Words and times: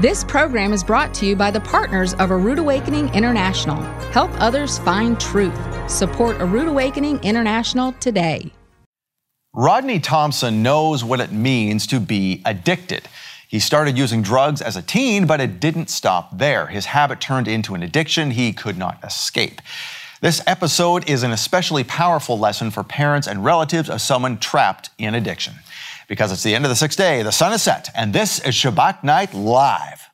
This 0.00 0.22
program 0.22 0.72
is 0.72 0.84
brought 0.84 1.12
to 1.14 1.26
you 1.26 1.34
by 1.34 1.50
the 1.50 1.58
partners 1.58 2.14
of 2.14 2.30
A 2.30 2.36
Rood 2.36 2.60
Awakening 2.60 3.12
International. 3.14 3.82
Help 4.12 4.30
others 4.40 4.78
find 4.78 5.18
truth. 5.18 5.58
Support 5.90 6.40
A 6.40 6.44
Rood 6.44 6.68
Awakening 6.68 7.18
International 7.24 7.90
today. 7.94 8.52
Rodney 9.52 9.98
Thompson 9.98 10.62
knows 10.62 11.02
what 11.02 11.18
it 11.18 11.32
means 11.32 11.84
to 11.88 11.98
be 11.98 12.42
addicted. 12.44 13.08
He 13.48 13.58
started 13.58 13.98
using 13.98 14.22
drugs 14.22 14.62
as 14.62 14.76
a 14.76 14.82
teen, 14.82 15.26
but 15.26 15.40
it 15.40 15.58
didn't 15.58 15.90
stop 15.90 16.38
there. 16.38 16.68
His 16.68 16.86
habit 16.86 17.20
turned 17.20 17.48
into 17.48 17.74
an 17.74 17.82
addiction 17.82 18.30
he 18.30 18.52
could 18.52 18.78
not 18.78 19.02
escape. 19.02 19.60
This 20.20 20.40
episode 20.46 21.10
is 21.10 21.24
an 21.24 21.32
especially 21.32 21.82
powerful 21.82 22.38
lesson 22.38 22.70
for 22.70 22.84
parents 22.84 23.26
and 23.26 23.44
relatives 23.44 23.90
of 23.90 24.00
someone 24.00 24.38
trapped 24.38 24.90
in 24.96 25.16
addiction. 25.16 25.54
Because 26.08 26.32
it's 26.32 26.42
the 26.42 26.54
end 26.54 26.64
of 26.64 26.70
the 26.70 26.74
sixth 26.74 26.96
day, 26.96 27.22
the 27.22 27.30
sun 27.30 27.52
is 27.52 27.62
set, 27.62 27.90
and 27.94 28.14
this 28.14 28.40
is 28.40 28.54
Shabbat 28.54 29.04
Night 29.04 29.34
Live. 29.34 30.08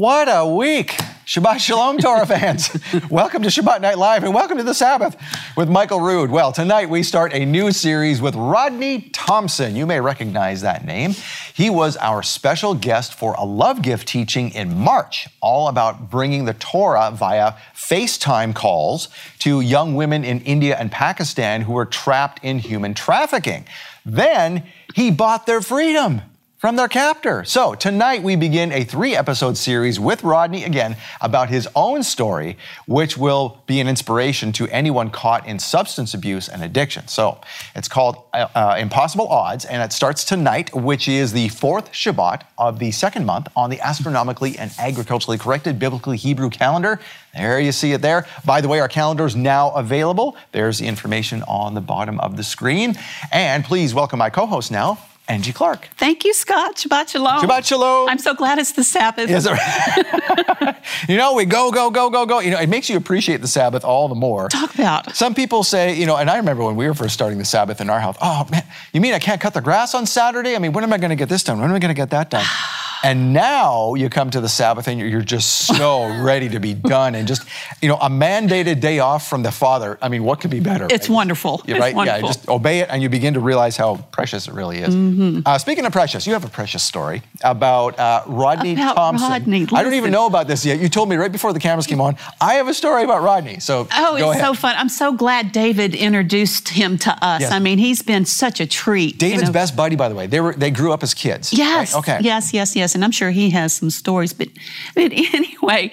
What 0.00 0.28
a 0.30 0.46
week! 0.46 0.92
Shabbat 1.26 1.58
Shalom, 1.58 1.98
Torah 1.98 2.24
fans. 2.24 2.70
welcome 3.10 3.42
to 3.42 3.50
Shabbat 3.50 3.82
Night 3.82 3.98
Live 3.98 4.24
and 4.24 4.32
welcome 4.32 4.56
to 4.56 4.64
the 4.64 4.72
Sabbath 4.72 5.14
with 5.58 5.68
Michael 5.68 6.00
Rood. 6.00 6.30
Well, 6.30 6.52
tonight 6.52 6.88
we 6.88 7.02
start 7.02 7.34
a 7.34 7.44
new 7.44 7.70
series 7.70 8.22
with 8.22 8.34
Rodney 8.34 9.10
Thompson. 9.12 9.76
You 9.76 9.84
may 9.84 10.00
recognize 10.00 10.62
that 10.62 10.86
name. 10.86 11.14
He 11.52 11.68
was 11.68 11.98
our 11.98 12.22
special 12.22 12.74
guest 12.74 13.12
for 13.12 13.34
a 13.34 13.44
love 13.44 13.82
gift 13.82 14.08
teaching 14.08 14.52
in 14.52 14.74
March, 14.74 15.28
all 15.42 15.68
about 15.68 16.08
bringing 16.08 16.46
the 16.46 16.54
Torah 16.54 17.10
via 17.12 17.52
FaceTime 17.74 18.54
calls 18.54 19.10
to 19.40 19.60
young 19.60 19.96
women 19.96 20.24
in 20.24 20.40
India 20.40 20.78
and 20.78 20.90
Pakistan 20.90 21.60
who 21.60 21.74
were 21.74 21.84
trapped 21.84 22.42
in 22.42 22.58
human 22.58 22.94
trafficking. 22.94 23.66
Then 24.06 24.66
he 24.94 25.10
bought 25.10 25.44
their 25.44 25.60
freedom 25.60 26.22
from 26.60 26.76
their 26.76 26.88
captor. 26.88 27.42
So 27.42 27.74
tonight 27.74 28.22
we 28.22 28.36
begin 28.36 28.70
a 28.70 28.84
three 28.84 29.16
episode 29.16 29.56
series 29.56 29.98
with 29.98 30.22
Rodney 30.22 30.64
again 30.64 30.98
about 31.22 31.48
his 31.48 31.66
own 31.74 32.02
story, 32.02 32.58
which 32.86 33.16
will 33.16 33.62
be 33.66 33.80
an 33.80 33.88
inspiration 33.88 34.52
to 34.52 34.68
anyone 34.68 35.08
caught 35.08 35.48
in 35.48 35.58
substance 35.58 36.12
abuse 36.12 36.50
and 36.50 36.62
addiction. 36.62 37.08
So 37.08 37.40
it's 37.74 37.88
called 37.88 38.24
uh, 38.34 38.76
Impossible 38.78 39.26
Odds, 39.28 39.64
and 39.64 39.82
it 39.82 39.90
starts 39.90 40.22
tonight, 40.22 40.74
which 40.74 41.08
is 41.08 41.32
the 41.32 41.48
fourth 41.48 41.92
Shabbat 41.92 42.42
of 42.58 42.78
the 42.78 42.90
second 42.90 43.24
month 43.24 43.48
on 43.56 43.70
the 43.70 43.80
astronomically 43.80 44.58
and 44.58 44.70
agriculturally 44.78 45.38
corrected 45.38 45.78
biblically 45.78 46.18
Hebrew 46.18 46.50
calendar. 46.50 47.00
There 47.32 47.58
you 47.58 47.72
see 47.72 47.92
it 47.92 48.02
there. 48.02 48.26
By 48.44 48.60
the 48.60 48.68
way, 48.68 48.80
our 48.80 48.88
calendar 48.88 49.24
is 49.24 49.34
now 49.34 49.70
available. 49.70 50.36
There's 50.52 50.80
the 50.80 50.88
information 50.88 51.42
on 51.44 51.72
the 51.72 51.80
bottom 51.80 52.20
of 52.20 52.36
the 52.36 52.44
screen. 52.44 52.96
And 53.32 53.64
please 53.64 53.94
welcome 53.94 54.18
my 54.18 54.28
co 54.28 54.44
host 54.44 54.70
now, 54.70 54.98
Angie 55.30 55.52
Clark. 55.52 55.88
Thank 55.96 56.24
you, 56.24 56.34
Scott. 56.34 56.74
Shabbat 56.74 57.08
Shalom. 57.08 57.40
Shabbat 57.40 57.64
Shalom. 57.64 58.08
I'm 58.08 58.18
so 58.18 58.34
glad 58.34 58.58
it's 58.58 58.72
the 58.72 58.82
Sabbath. 58.82 59.30
Right? 59.30 60.76
you 61.08 61.16
know, 61.16 61.34
we 61.34 61.44
go, 61.44 61.70
go, 61.70 61.88
go, 61.90 62.10
go, 62.10 62.26
go. 62.26 62.40
You 62.40 62.50
know, 62.50 62.58
it 62.58 62.68
makes 62.68 62.90
you 62.90 62.96
appreciate 62.96 63.40
the 63.40 63.46
Sabbath 63.46 63.84
all 63.84 64.08
the 64.08 64.16
more. 64.16 64.48
Talk 64.48 64.74
about. 64.74 65.14
Some 65.14 65.34
people 65.34 65.62
say, 65.62 65.94
you 65.94 66.04
know, 66.04 66.16
and 66.16 66.28
I 66.28 66.38
remember 66.38 66.64
when 66.64 66.74
we 66.74 66.88
were 66.88 66.94
first 66.94 67.14
starting 67.14 67.38
the 67.38 67.44
Sabbath 67.44 67.80
in 67.80 67.88
our 67.88 68.00
house, 68.00 68.16
oh 68.20 68.44
man, 68.50 68.64
you 68.92 69.00
mean 69.00 69.14
I 69.14 69.20
can't 69.20 69.40
cut 69.40 69.54
the 69.54 69.60
grass 69.60 69.94
on 69.94 70.04
Saturday? 70.04 70.56
I 70.56 70.58
mean, 70.58 70.72
when 70.72 70.82
am 70.82 70.92
I 70.92 70.98
going 70.98 71.10
to 71.10 71.16
get 71.16 71.28
this 71.28 71.44
done? 71.44 71.60
When 71.60 71.70
am 71.70 71.76
I 71.76 71.78
going 71.78 71.94
to 71.94 72.00
get 72.00 72.10
that 72.10 72.30
done? 72.30 72.44
And 73.02 73.32
now 73.32 73.94
you 73.94 74.10
come 74.10 74.30
to 74.30 74.40
the 74.40 74.48
Sabbath 74.48 74.86
and 74.88 74.98
you're, 75.00 75.20
just 75.22 75.66
so 75.66 76.06
ready 76.22 76.48
to 76.48 76.60
be 76.60 76.74
done 76.74 77.14
and 77.14 77.26
just, 77.28 77.42
you 77.82 77.88
know, 77.88 77.96
a 77.96 78.08
mandated 78.08 78.80
day 78.80 78.98
off 78.98 79.28
from 79.28 79.42
the 79.42 79.52
Father. 79.52 79.98
I 80.02 80.08
mean, 80.08 80.24
what 80.24 80.40
could 80.40 80.50
be 80.50 80.60
better? 80.60 80.86
It's 80.90 81.08
right? 81.08 81.14
wonderful. 81.14 81.62
You're 81.66 81.76
It's 81.76 81.82
right? 81.82 81.94
wonderful. 81.94 82.20
Yeah, 82.22 82.26
just 82.34 82.48
obey 82.48 82.80
it 82.80 82.88
and 82.90 83.02
you 83.02 83.08
begin 83.08 83.34
to 83.34 83.40
realize 83.40 83.76
how 83.76 83.96
precious 84.12 84.48
it 84.48 84.54
really 84.54 84.78
is. 84.78 84.94
Mm-hmm. 84.94 85.40
Uh, 85.46 85.58
speaking 85.58 85.84
of 85.84 85.92
precious, 85.92 86.26
you 86.26 86.32
have 86.32 86.44
a 86.44 86.48
precious 86.48 86.82
story 86.82 87.22
about 87.42 87.98
uh, 87.98 88.22
Rodney 88.26 88.72
About 88.72 88.94
Thompson. 88.96 89.28
Rodney, 89.30 89.66
I 89.72 89.82
don't 89.82 89.94
even 89.94 90.10
know 90.10 90.26
about 90.26 90.46
this 90.48 90.64
yet. 90.64 90.80
You 90.80 90.88
told 90.88 91.08
me 91.08 91.16
right 91.16 91.32
before 91.32 91.52
the 91.52 91.60
cameras 91.60 91.86
came 91.86 92.00
on. 92.00 92.16
I 92.40 92.54
have 92.54 92.68
a 92.68 92.74
story 92.74 93.04
about 93.04 93.22
Rodney. 93.22 93.60
So 93.60 93.86
Oh, 93.92 94.16
it's 94.16 94.24
ahead. 94.24 94.44
so 94.44 94.54
fun. 94.54 94.74
I'm 94.76 94.88
so 94.88 95.12
glad 95.12 95.52
David 95.52 95.94
introduced 95.94 96.68
him 96.70 96.98
to 96.98 97.12
us. 97.24 97.42
Yes. 97.42 97.52
I 97.52 97.58
mean, 97.58 97.78
he's 97.78 98.02
been 98.02 98.24
such 98.24 98.60
a 98.60 98.66
treat. 98.66 99.12
you 99.14 99.18
David's 99.18 99.44
know. 99.44 99.52
best 99.52 99.76
buddy, 99.76 99.96
by 99.96 100.08
the 100.08 100.14
way. 100.14 100.26
They 100.26 100.40
were 100.40 100.54
they 100.54 100.70
grew 100.70 100.92
up 100.92 101.02
as 101.02 101.14
kids. 101.14 101.52
Yes. 101.52 101.94
right? 101.94 101.98
Okay. 101.98 102.18
Yes, 102.22 102.52
yes, 102.52 102.74
yes. 102.76 102.89
And 102.94 103.04
I'm 103.04 103.10
sure 103.10 103.30
he 103.30 103.50
has 103.50 103.72
some 103.72 103.90
stories. 103.90 104.32
But, 104.32 104.48
but 104.94 105.12
anyway, 105.34 105.92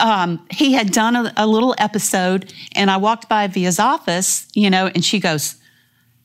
um, 0.00 0.46
he 0.50 0.72
had 0.72 0.92
done 0.92 1.16
a, 1.16 1.32
a 1.36 1.46
little 1.46 1.74
episode, 1.78 2.52
and 2.74 2.90
I 2.90 2.96
walked 2.96 3.28
by 3.28 3.46
Via's 3.46 3.78
office, 3.78 4.46
you 4.54 4.70
know, 4.70 4.86
and 4.86 5.04
she 5.04 5.20
goes, 5.20 5.56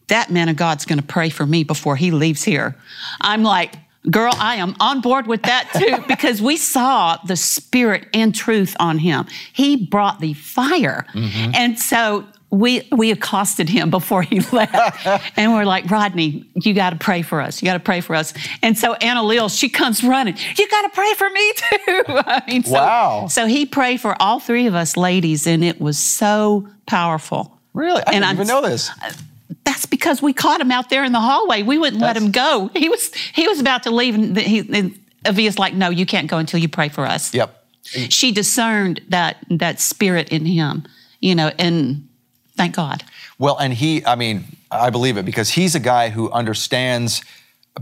That 0.08 0.32
man 0.32 0.50
of 0.50 0.56
God's 0.56 0.86
going 0.86 1.00
to 1.00 1.06
pray 1.06 1.30
for 1.30 1.46
me 1.46 1.64
before 1.64 1.96
he 1.96 2.12
leaves 2.12 2.44
here. 2.44 2.76
I'm 3.22 3.44
like, 3.44 3.76
Girl, 4.12 4.34
I 4.38 4.56
am 4.56 4.76
on 4.82 5.00
board 5.00 5.28
with 5.28 5.44
that 5.44 5.70
too 5.74 6.04
because 6.08 6.42
we 6.42 6.58
saw 6.58 7.18
the 7.26 7.38
spirit 7.38 8.08
and 8.14 8.36
truth 8.36 8.76
on 8.80 8.98
him. 8.98 9.26
He 9.54 9.78
brought 9.78 10.20
the 10.20 10.34
fire. 10.34 11.06
And 11.56 11.80
so 11.80 12.28
we 12.54 12.88
we 12.92 13.10
accosted 13.12 13.68
him 13.68 13.90
before 13.90 14.22
he 14.22 14.40
left. 14.52 15.06
and 15.38 15.54
we're 15.54 15.66
like, 15.66 15.90
Rodney, 15.90 16.46
you 16.56 16.74
got 16.76 16.92
to 16.92 16.96
pray 16.98 17.24
for 17.24 17.42
us. 17.42 17.62
You 17.62 17.66
got 17.66 17.74
to 17.74 17.80
pray 17.80 18.00
for 18.02 18.16
us. 18.16 18.34
And 18.62 18.78
so 18.78 18.94
Anna 18.94 19.24
Lil, 19.24 19.50
she 19.50 19.70
comes 19.70 20.04
running. 20.04 20.38
You 20.58 20.68
got 20.70 20.84
to 20.84 20.90
pray 20.90 21.14
for 21.16 21.30
me 21.30 21.54
too. 21.56 22.04
I 22.08 22.44
mean, 22.48 22.64
so, 22.64 22.74
Wow. 22.74 23.28
So 23.28 23.48
he 23.48 23.66
prayed 23.66 24.00
for 24.02 24.16
all 24.22 24.40
three 24.40 24.68
of 24.68 24.76
us 24.76 24.96
ladies, 24.96 25.48
and 25.48 25.64
it 25.64 25.82
was 25.82 25.98
so 25.98 26.68
powerful. 26.86 27.58
Really? 27.74 28.02
I 28.06 28.12
And 28.12 28.14
didn't 28.14 28.24
I'm- 28.26 28.36
even 28.36 28.48
know 28.48 28.62
this. 28.62 28.90
Uh, 29.04 29.12
that's 29.66 29.86
because 29.86 30.22
we 30.22 30.34
caught 30.34 30.62
him 30.62 30.72
out 30.72 30.90
there 30.90 31.04
in 31.04 31.12
the 31.12 31.20
hallway. 31.22 31.64
We 31.64 31.78
wouldn't 31.78 32.02
let 32.02 32.16
him 32.18 32.32
go. 32.32 32.70
He 32.76 32.90
was 32.90 33.12
he 33.34 33.48
was 33.48 33.60
about 33.60 33.84
to 33.84 33.92
leave, 33.92 34.14
and 34.16 34.38
he, 34.38 34.60
and 34.60 35.00
Avia's 35.26 35.58
like, 35.58 35.74
"No, 35.74 35.90
you 35.90 36.06
can't 36.06 36.28
go 36.30 36.38
until 36.38 36.60
you 36.60 36.68
pray 36.68 36.90
for 36.90 37.06
us." 37.06 37.34
Yep. 37.34 37.64
She 38.10 38.32
discerned 38.32 39.00
that 39.10 39.38
that 39.50 39.80
spirit 39.80 40.30
in 40.30 40.46
him, 40.46 40.84
you 41.22 41.34
know, 41.36 41.52
and 41.58 42.08
thank 42.56 42.76
God. 42.76 43.04
Well, 43.40 43.58
and 43.58 43.74
he, 43.74 44.06
I 44.06 44.16
mean, 44.16 44.46
I 44.72 44.90
believe 44.90 45.18
it 45.18 45.26
because 45.26 45.50
he's 45.50 45.76
a 45.76 45.80
guy 45.80 46.10
who 46.10 46.32
understands 46.32 47.22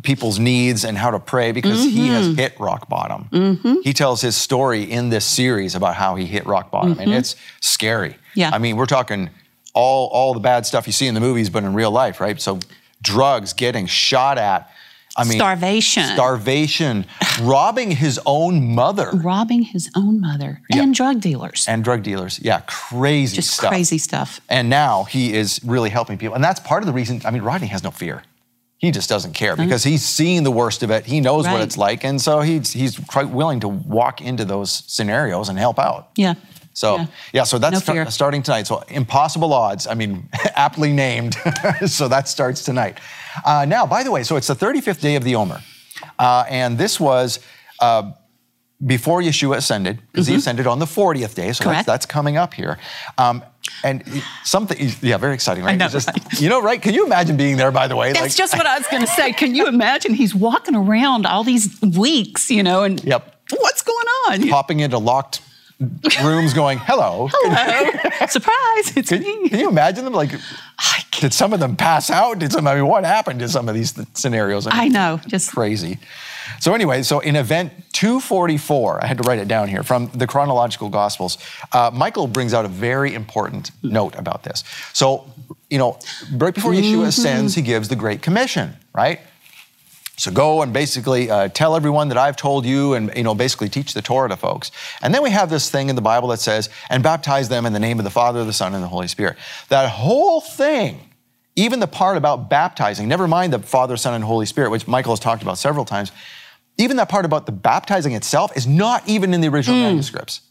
people's 0.04 0.40
needs 0.40 0.86
and 0.86 0.98
how 0.98 1.12
to 1.12 1.20
pray 1.20 1.52
because 1.52 1.84
he 1.84 2.08
Mm-hmm. 2.08 2.14
has 2.14 2.36
hit 2.38 2.58
rock 2.60 2.88
bottom. 2.88 3.82
He 3.84 3.92
tells 3.94 4.22
his 4.22 4.36
story 4.38 4.84
in 4.84 5.10
this 5.10 5.26
series 5.26 5.76
about 5.76 5.96
how 5.96 6.16
he 6.16 6.26
hit 6.26 6.46
rock 6.46 6.72
bottom, 6.72 6.98
and 7.00 7.14
it's 7.14 7.36
scary. 7.60 8.10
Mm-hmm. 8.12 8.40
Yeah. 8.40 8.52
I 8.54 8.58
mean, 8.58 8.78
we're 8.78 8.86
talking 8.86 9.30
all 9.74 10.08
all 10.08 10.34
the 10.34 10.40
bad 10.40 10.66
stuff 10.66 10.88
you 10.88 10.94
see 10.94 11.08
in 11.08 11.14
the 11.14 11.20
movies, 11.20 11.50
but 11.50 11.64
in 11.64 11.74
real 11.74 11.92
life, 11.92 12.22
right? 12.22 12.40
So, 12.42 12.60
drugs, 13.02 13.52
getting 13.54 13.86
shot 13.86 14.38
at. 14.38 14.70
I 15.18 15.24
mean, 15.26 15.38
Starvation. 15.38 16.04
starvation, 16.06 17.06
robbing 17.42 17.92
his 17.92 18.20
own 18.26 18.74
mother, 18.74 19.10
Robbing 19.14 19.62
his 19.64 19.90
own 19.96 20.22
mother 20.22 20.62
Yeah. 20.70 20.84
and 20.84 20.96
drug 20.96 21.20
dealers. 21.22 21.66
and 21.68 21.84
drug 21.84 22.02
dealers. 22.04 22.40
Yeah, 22.42 22.62
crazy 22.68 23.36
Just 23.36 23.52
stuff. 23.52 23.70
crazy 23.70 23.98
stuff. 23.98 24.40
And 24.50 24.70
now 24.70 25.04
he 25.04 25.34
is 25.34 25.60
really 25.66 25.90
helping 25.90 26.18
people. 26.18 26.36
And 26.36 26.44
that's 26.44 26.60
part 26.60 26.82
of 26.84 26.88
the 26.88 26.94
reason, 26.94 27.22
I 27.26 27.32
mean, 27.32 27.42
Rodney 27.42 27.68
has 27.68 27.84
no 27.84 27.92
fear. 27.92 28.24
He 28.78 28.90
just 28.90 29.10
doesn't 29.10 29.34
care 29.34 29.54
mm-hmm. 29.56 29.66
because 29.66 29.84
he's 29.84 30.04
seen 30.04 30.44
the 30.44 30.50
worst 30.52 30.82
of 30.82 30.90
it. 30.90 31.06
He 31.06 31.20
knows 31.20 31.46
what 31.46 31.62
it's 31.62 31.78
like. 31.78 32.04
And 32.04 32.20
so 32.20 32.40
he's, 32.40 32.72
he's 32.72 32.98
quite 32.98 33.30
willing 33.30 33.60
to 33.60 33.68
walk 33.68 34.22
into 34.22 34.44
those 34.44 34.72
scenarios 34.88 35.50
and 35.50 35.60
help 35.60 35.78
out. 35.78 36.10
Yeah. 36.16 36.34
So, 36.74 36.96
yeah, 36.96 37.06
Yeah. 37.34 37.44
so 37.44 37.60
that's 37.60 37.86
No 37.88 38.06
starting 38.06 38.42
tonight. 38.42 38.66
So, 38.66 38.80
impossible 38.88 39.54
odds. 39.54 39.86
I 39.86 39.94
mean, 39.94 40.30
aptly 40.56 40.94
named. 40.94 41.36
so, 41.86 42.08
that 42.08 42.28
starts 42.28 42.64
tonight. 42.64 42.98
Uh, 43.46 43.66
now, 43.68 43.86
by 43.86 44.04
the 44.04 44.12
way, 44.12 44.24
so 44.24 44.36
it's 44.36 44.48
the 44.48 44.56
35th 44.56 45.02
day 45.02 45.16
of 45.16 45.24
the 45.24 45.36
Omer. 45.36 45.62
Uh, 46.20 46.44
and 46.50 46.78
this 46.78 47.00
was 47.00 47.40
uh, 47.80 48.12
before 48.86 49.22
Yeshua 49.22 49.58
ascended, 49.58 50.00
because 50.12 50.28
he 50.28 50.36
ascended 50.36 50.66
on 50.68 50.80
the 50.80 50.86
40th 50.86 51.36
day. 51.36 51.52
So, 51.54 51.64
that's, 51.66 51.82
Mm-hmm. 51.82 51.86
That's 51.92 52.06
coming 52.06 52.38
up 52.38 52.54
here. 52.54 52.78
Um, 53.18 53.44
and 53.84 54.04
something, 54.44 54.90
yeah, 55.02 55.18
very 55.18 55.34
exciting, 55.36 55.64
right? 55.64 55.78
know, 55.78 55.88
just- 55.88 56.08
right? 56.08 56.42
You 56.42 56.50
know, 56.50 56.62
right? 56.62 56.82
Can 56.82 56.94
you 56.94 57.06
imagine 57.06 57.38
being 57.38 57.58
there, 57.58 57.72
by 57.72 57.88
the 57.88 57.96
way? 57.96 58.12
That's 58.14 58.36
just 58.36 58.58
what 58.58 58.66
I 58.66 58.78
was 58.78 58.88
going 58.88 59.02
to 59.06 59.08
say. 59.12 59.34
Can 59.34 59.54
you 59.56 59.68
imagine? 59.68 60.14
He's 60.14 60.34
walking 60.34 60.76
around 60.76 61.26
all 61.26 61.44
these 61.44 61.80
weeks, 61.82 62.50
you 62.50 62.64
know, 62.64 62.84
and 62.84 63.04
Yep. 63.04 63.46
what's 63.58 63.82
going 63.84 64.08
on? 64.30 64.50
popping 64.50 64.80
into 64.80 64.98
locked 64.98 65.42
rooms 66.24 66.54
going, 66.54 66.78
hello. 66.80 67.28
Hello, 67.32 67.92
surprise! 68.28 68.98
It's 68.98 69.10
Can, 69.10 69.22
me. 69.22 69.50
can 69.50 69.60
you 69.60 69.70
imagine 69.70 70.06
them? 70.06 70.14
Like, 70.14 70.34
I, 70.80 71.04
can't- 71.12 71.22
did 71.22 71.34
some 71.34 71.54
of 71.54 71.60
them 71.60 71.76
pass 71.76 72.10
out? 72.10 72.40
Did 72.40 72.52
some, 72.52 72.68
I 72.68 72.76
mean, 72.76 72.88
what 72.88 73.04
happened 73.04 73.40
to 73.40 73.50
some 73.50 73.68
of 73.70 73.76
these 73.76 73.92
th- 73.94 74.08
scenarios? 74.14 74.68
I 74.70 74.88
know, 74.88 75.20
just 75.28 75.52
crazy. 75.52 76.00
So 76.60 76.74
anyway, 76.74 77.04
so 77.04 77.20
in 77.20 77.36
event 77.36 77.72
244, 77.94 79.04
I 79.04 79.08
had 79.08 79.18
to 79.18 79.24
write 79.24 79.40
it 79.40 79.48
down 79.48 79.68
here 79.68 79.84
from 79.84 80.08
the 80.14 80.28
chronological 80.28 80.90
Gospels. 80.90 81.38
Uh, 81.72 81.92
Michael 81.94 82.28
brings 82.28 82.54
out 82.54 82.66
a 82.66 82.68
very 82.68 83.14
important 83.14 83.72
note 83.84 84.16
about 84.18 84.44
this. 84.44 84.64
So 84.94 85.26
you 85.70 85.78
know, 85.78 85.98
right 86.34 86.54
before 86.54 86.74
Yeshua 86.74 87.08
ascends, 87.08 87.56
he 87.56 87.62
gives 87.62 87.88
the 87.88 87.96
Great 87.96 88.22
Commission, 88.22 88.76
right? 88.94 89.22
So 90.22 90.30
go 90.30 90.62
and 90.62 90.72
basically 90.72 91.32
uh, 91.32 91.48
tell 91.48 91.76
everyone 91.76 92.10
that 92.10 92.18
I've 92.18 92.36
told 92.36 92.64
you, 92.64 92.94
and 92.94 93.12
you 93.16 93.24
know, 93.24 93.34
basically 93.34 93.70
teach 93.70 93.96
the 93.96 94.04
Torah 94.04 94.30
to 94.30 94.38
folks. 94.38 94.72
And 95.02 95.16
then 95.16 95.24
we 95.24 95.32
have 95.32 95.50
this 95.50 95.72
thing 95.72 95.90
in 95.90 95.96
the 95.96 96.02
Bible 96.04 96.28
that 96.28 96.40
says, 96.40 96.70
"And 96.92 97.02
baptize 97.02 97.50
them 97.50 97.66
in 97.66 97.74
the 97.74 97.80
name 97.80 97.98
of 97.98 98.04
the 98.04 98.12
Father, 98.12 98.46
the 98.46 98.54
Son, 98.54 98.76
and 98.76 98.84
the 98.84 98.88
Holy 98.88 99.08
Spirit." 99.08 99.36
That 99.70 99.90
whole 99.90 100.40
thing, 100.40 101.10
even 101.56 101.80
the 101.80 101.88
part 101.88 102.18
about 102.18 102.52
baptizing, 102.52 103.08
never 103.08 103.28
mind 103.28 103.52
the 103.52 103.58
Father, 103.58 103.98
Son, 103.98 104.14
and 104.14 104.24
Holy 104.24 104.46
Spirit, 104.46 104.70
which 104.70 104.88
Michael 104.88 105.12
has 105.12 105.20
talked 105.20 105.42
about 105.42 105.58
several 105.58 105.86
times. 105.86 106.12
Even 106.78 106.98
that 106.98 107.10
part 107.10 107.26
about 107.26 107.48
the 107.48 107.52
baptizing 107.52 108.14
itself 108.14 108.56
is 108.56 108.68
not 108.68 109.02
even 109.10 109.34
in 109.34 109.42
the 109.42 109.48
original 109.48 109.80
manuscripts. 109.80 110.42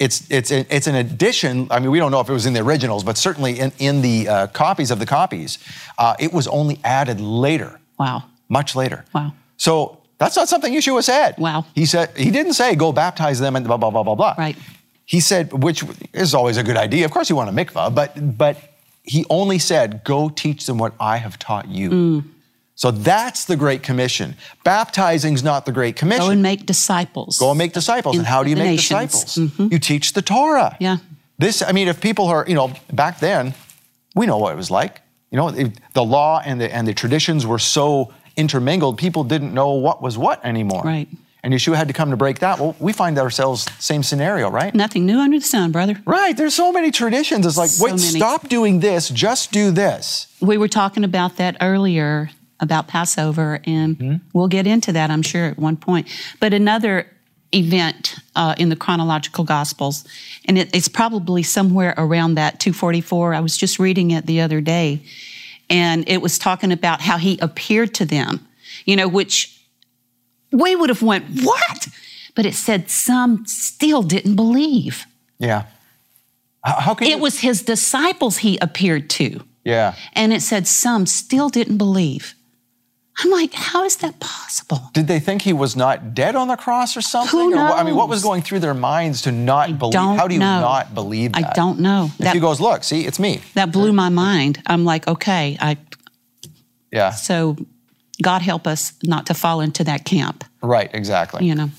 It's, 0.00 0.28
it's, 0.28 0.50
it's 0.50 0.88
an 0.88 0.96
addition. 0.96 1.68
I 1.70 1.78
mean, 1.78 1.92
we 1.92 1.98
don't 1.98 2.10
know 2.10 2.20
if 2.20 2.28
it 2.28 2.32
was 2.32 2.46
in 2.46 2.52
the 2.52 2.62
originals, 2.62 3.02
but 3.04 3.16
certainly 3.16 3.60
in, 3.60 3.72
in 3.78 4.02
the 4.02 4.28
uh, 4.28 4.46
copies 4.48 4.90
of 4.90 4.98
the 4.98 5.06
copies, 5.06 5.58
uh, 5.98 6.14
it 6.18 6.32
was 6.32 6.48
only 6.48 6.80
added 6.84 7.20
later, 7.20 7.80
Wow. 7.98 8.24
Much 8.48 8.74
later. 8.74 9.04
Wow. 9.14 9.32
So 9.56 9.98
that's 10.18 10.36
not 10.36 10.48
something 10.48 10.72
Yeshua 10.72 11.02
said. 11.02 11.36
Wow. 11.38 11.66
He 11.74 11.86
said 11.86 12.16
he 12.16 12.30
didn't 12.30 12.54
say 12.54 12.74
go 12.74 12.92
baptize 12.92 13.38
them 13.40 13.56
and 13.56 13.66
blah 13.66 13.76
blah 13.76 13.90
blah 13.90 14.02
blah 14.02 14.14
blah. 14.14 14.34
Right. 14.38 14.56
He 15.04 15.20
said, 15.20 15.52
which 15.52 15.84
is 16.12 16.34
always 16.34 16.58
a 16.58 16.62
good 16.62 16.76
idea. 16.76 17.06
Of 17.06 17.12
course, 17.12 17.30
you 17.30 17.36
want 17.36 17.48
a 17.48 17.52
mikvah, 17.52 17.94
but 17.94 18.36
but 18.36 18.58
he 19.02 19.24
only 19.30 19.58
said, 19.58 20.04
go 20.04 20.28
teach 20.28 20.66
them 20.66 20.76
what 20.76 20.92
I 21.00 21.16
have 21.16 21.38
taught 21.38 21.68
you. 21.68 21.90
Mm. 21.90 22.24
So 22.74 22.92
that's 22.92 23.46
the 23.46 23.56
Great 23.56 23.82
Commission. 23.82 24.36
Baptizing's 24.62 25.42
not 25.42 25.66
the 25.66 25.72
Great 25.72 25.96
Commission. 25.96 26.26
Go 26.26 26.30
and 26.30 26.42
make 26.42 26.64
disciples. 26.64 27.38
Go 27.38 27.50
and 27.50 27.58
make 27.58 27.72
disciples. 27.72 28.14
In 28.14 28.20
and 28.20 28.26
how 28.26 28.44
do 28.44 28.50
you 28.50 28.56
make 28.56 28.66
nations. 28.66 29.24
disciples? 29.24 29.72
You 29.72 29.78
teach 29.80 30.12
the 30.12 30.22
Torah. 30.22 30.76
Yeah. 30.78 30.98
This, 31.38 31.60
I 31.62 31.72
mean, 31.72 31.88
if 31.88 32.00
people 32.00 32.26
are, 32.26 32.44
you 32.46 32.54
know, 32.54 32.72
back 32.92 33.18
then, 33.18 33.54
we 34.14 34.26
know 34.26 34.38
what 34.38 34.52
it 34.52 34.56
was 34.56 34.70
like. 34.70 35.00
You 35.30 35.38
know, 35.38 35.50
the 35.94 36.04
law 36.04 36.40
and 36.44 36.60
the 36.60 36.72
and 36.72 36.86
the 36.86 36.94
traditions 36.94 37.46
were 37.46 37.58
so 37.58 38.12
intermingled, 38.38 38.96
people 38.96 39.24
didn't 39.24 39.52
know 39.52 39.72
what 39.72 40.00
was 40.00 40.16
what 40.16 40.42
anymore. 40.44 40.82
Right. 40.84 41.08
And 41.42 41.54
Yeshua 41.54 41.76
had 41.76 41.88
to 41.88 41.94
come 41.94 42.10
to 42.10 42.16
break 42.16 42.40
that. 42.40 42.58
Well, 42.58 42.74
we 42.80 42.92
find 42.92 43.18
ourselves 43.18 43.66
same 43.78 44.02
scenario, 44.02 44.50
right? 44.50 44.74
Nothing 44.74 45.06
new 45.06 45.18
under 45.18 45.38
the 45.38 45.44
sun, 45.44 45.70
brother. 45.72 45.94
Right. 46.04 46.36
There's 46.36 46.54
so 46.54 46.72
many 46.72 46.90
traditions. 46.90 47.46
It's 47.46 47.56
like, 47.56 47.70
So 47.70 47.84
wait, 47.84 47.90
many. 47.92 48.02
stop 48.02 48.48
doing 48.48 48.80
this. 48.80 49.08
Just 49.08 49.52
do 49.52 49.70
this. 49.70 50.26
We 50.40 50.56
were 50.58 50.68
talking 50.68 51.04
about 51.04 51.36
that 51.36 51.56
earlier 51.60 52.30
about 52.60 52.88
Passover, 52.88 53.60
and 53.64 53.96
Mm-hmm. 53.98 54.16
we'll 54.32 54.48
get 54.48 54.66
into 54.66 54.92
that, 54.92 55.10
I'm 55.10 55.22
sure, 55.22 55.46
at 55.46 55.58
one 55.58 55.76
point. 55.76 56.08
But 56.40 56.52
another 56.52 57.06
event 57.54 58.16
uh, 58.36 58.54
in 58.58 58.68
the 58.68 58.76
chronological 58.76 59.44
Gospels, 59.44 60.04
and 60.44 60.58
it, 60.58 60.74
it's 60.74 60.88
probably 60.88 61.42
somewhere 61.44 61.94
around 61.96 62.34
that 62.34 62.58
244. 62.60 63.32
I 63.34 63.40
was 63.40 63.56
just 63.56 63.78
reading 63.78 64.10
it 64.10 64.26
the 64.26 64.40
other 64.40 64.60
day, 64.60 65.00
and 65.70 66.08
it 66.08 66.22
was 66.22 66.38
talking 66.38 66.72
about 66.72 67.00
how 67.00 67.18
he 67.18 67.38
appeared 67.40 67.94
to 67.94 68.04
them, 68.06 68.46
you 68.84 68.96
know, 68.96 69.08
which 69.08 69.60
we 70.52 70.74
would 70.76 70.88
have 70.88 71.02
went, 71.02 71.42
what? 71.42 71.88
But 72.34 72.46
it 72.46 72.54
said 72.54 72.88
some 72.90 73.44
still 73.46 74.02
didn't 74.02 74.36
believe. 74.36 75.04
Yeah. 75.38 75.64
How, 76.64 76.94
can 76.94 77.06
It 77.06 77.10
you- 77.16 77.18
was 77.18 77.40
his 77.40 77.62
disciples 77.62 78.38
he 78.38 78.58
appeared 78.58 79.10
to. 79.10 79.42
Yeah. 79.64 79.94
And 80.14 80.32
it 80.32 80.40
said 80.42 80.66
some 80.66 81.06
still 81.06 81.48
didn't 81.48 81.76
believe. 81.78 82.34
I'm 83.20 83.30
like, 83.30 83.52
how 83.52 83.84
is 83.84 83.96
that 83.96 84.20
possible? 84.20 84.90
Did 84.94 85.08
they 85.08 85.18
think 85.18 85.42
he 85.42 85.52
was 85.52 85.74
not 85.74 86.14
dead 86.14 86.36
on 86.36 86.46
the 86.48 86.56
cross 86.56 86.96
or 86.96 87.00
something? 87.00 87.50
Who 87.52 87.58
Or 87.58 87.72
I 87.72 87.82
mean, 87.82 87.96
what 87.96 88.08
was 88.08 88.22
going 88.22 88.42
through 88.42 88.60
their 88.60 88.74
minds 88.74 89.22
to 89.22 89.32
not 89.32 89.76
believe? 89.78 89.92
don't 89.92 90.16
How 90.16 90.28
do 90.28 90.34
you 90.34 90.40
know. 90.40 90.60
not 90.60 90.94
believe 90.94 91.32
that? 91.32 91.44
I 91.50 91.52
don't 91.52 91.80
know. 91.80 92.06
If 92.12 92.18
That, 92.18 92.34
he 92.34 92.40
goes, 92.40 92.60
look, 92.60 92.84
see, 92.84 93.06
it's 93.06 93.18
me. 93.18 93.40
that 93.54 93.72
blew 93.72 93.92
my 93.92 94.08
mind. 94.08 94.62
I'm 94.66 94.84
like, 94.84 95.08
okay, 95.08 95.56
I 95.60 95.76
Yeah. 96.92 97.10
so 97.10 97.56
God 98.22 98.42
help 98.42 98.66
us 98.66 98.92
not 99.02 99.26
to 99.26 99.34
fall 99.34 99.60
into 99.60 99.84
that 99.84 100.04
camp, 100.04 100.44
Right. 100.62 100.90
Exactly. 100.92 101.44
you 101.46 101.54
know. 101.54 101.70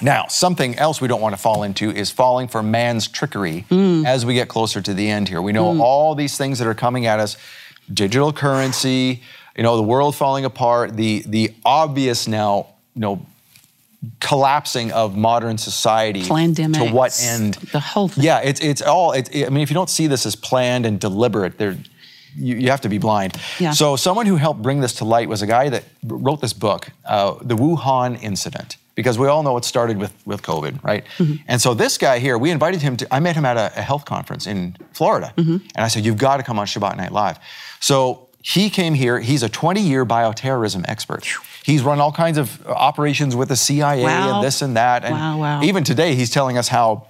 Now, 0.00 0.26
something 0.28 0.76
else 0.78 1.00
we 1.00 1.06
don't 1.08 1.20
want 1.20 1.34
to 1.34 1.40
fall 1.40 1.62
into 1.62 1.90
is 1.90 2.10
falling 2.10 2.48
for 2.48 2.62
man's 2.62 3.06
trickery 3.08 3.66
Mm. 3.70 4.04
as 4.06 4.24
we 4.26 4.34
get 4.34 4.48
closer 4.48 4.80
to 4.80 4.94
the 4.94 5.08
end 5.08 5.28
here. 5.28 5.40
We 5.42 5.52
know 5.52 5.80
all 5.82 6.14
these 6.14 6.36
things 6.36 6.58
that 6.58 6.66
are 6.66 6.74
coming 6.74 7.06
at 7.06 7.20
us 7.20 7.36
digital 7.92 8.32
currency, 8.32 9.22
you 9.56 9.62
know, 9.62 9.76
the 9.76 9.82
world 9.82 10.14
falling 10.16 10.44
apart, 10.44 10.96
the, 10.96 11.22
the 11.26 11.54
obvious 11.64 12.26
now, 12.26 12.68
you 12.94 13.00
know, 13.00 13.26
collapsing 14.20 14.90
of 14.92 15.16
modern 15.16 15.58
society. 15.58 16.22
Pandemics, 16.22 16.88
To 16.88 16.92
what 16.92 17.20
end? 17.22 17.54
the 17.54 17.80
whole 17.80 18.08
thing. 18.08 18.24
Yeah, 18.24 18.40
it's, 18.40 18.60
it's 18.60 18.82
all, 18.82 19.12
it, 19.12 19.30
I 19.34 19.48
mean, 19.48 19.62
if 19.62 19.70
you 19.70 19.74
don't 19.74 19.90
see 19.90 20.06
this 20.06 20.26
as 20.26 20.34
planned 20.34 20.86
and 20.86 20.98
deliberate, 20.98 21.58
there, 21.58 21.76
you, 22.36 22.56
you 22.56 22.70
have 22.70 22.80
to 22.82 22.88
be 22.88 22.98
blind. 22.98 23.38
Yeah. 23.58 23.72
So, 23.72 23.96
someone 23.96 24.26
who 24.26 24.36
helped 24.36 24.62
bring 24.62 24.80
this 24.80 24.94
to 24.94 25.04
light 25.04 25.28
was 25.28 25.42
a 25.42 25.46
guy 25.46 25.68
that 25.68 25.84
wrote 26.04 26.40
this 26.40 26.52
book, 26.52 26.88
uh, 27.04 27.34
The 27.42 27.56
Wuhan 27.56 28.20
Incident, 28.22 28.76
because 28.94 29.18
we 29.18 29.28
all 29.28 29.42
know 29.42 29.56
it 29.56 29.64
started 29.64 29.98
with, 29.98 30.14
with 30.26 30.42
COVID, 30.42 30.82
right? 30.82 31.04
Mm-hmm. 31.18 31.42
And 31.46 31.60
so, 31.60 31.74
this 31.74 31.98
guy 31.98 32.18
here, 32.18 32.38
we 32.38 32.50
invited 32.50 32.82
him 32.82 32.96
to, 32.98 33.14
I 33.14 33.20
met 33.20 33.36
him 33.36 33.44
at 33.44 33.56
a, 33.56 33.78
a 33.78 33.82
health 33.82 34.04
conference 34.04 34.46
in 34.46 34.76
Florida. 34.92 35.32
Mm-hmm. 35.36 35.52
And 35.74 35.84
I 35.84 35.88
said, 35.88 36.04
You've 36.04 36.18
got 36.18 36.38
to 36.38 36.42
come 36.42 36.58
on 36.58 36.66
Shabbat 36.66 36.96
Night 36.96 37.12
Live. 37.12 37.38
So, 37.80 38.28
he 38.42 38.68
came 38.70 38.94
here. 38.94 39.20
He's 39.20 39.42
a 39.42 39.48
20 39.48 39.80
year 39.80 40.04
bioterrorism 40.04 40.84
expert. 40.88 41.26
He's 41.64 41.82
run 41.82 42.00
all 42.00 42.12
kinds 42.12 42.38
of 42.38 42.66
operations 42.66 43.36
with 43.36 43.48
the 43.48 43.56
CIA 43.56 44.02
Wow. 44.02 44.34
and 44.36 44.44
this 44.44 44.62
and 44.62 44.76
that. 44.76 45.04
And 45.04 45.14
Wow, 45.14 45.38
wow. 45.38 45.62
even 45.62 45.84
today, 45.84 46.14
he's 46.16 46.30
telling 46.30 46.58
us 46.58 46.68
how 46.68 47.06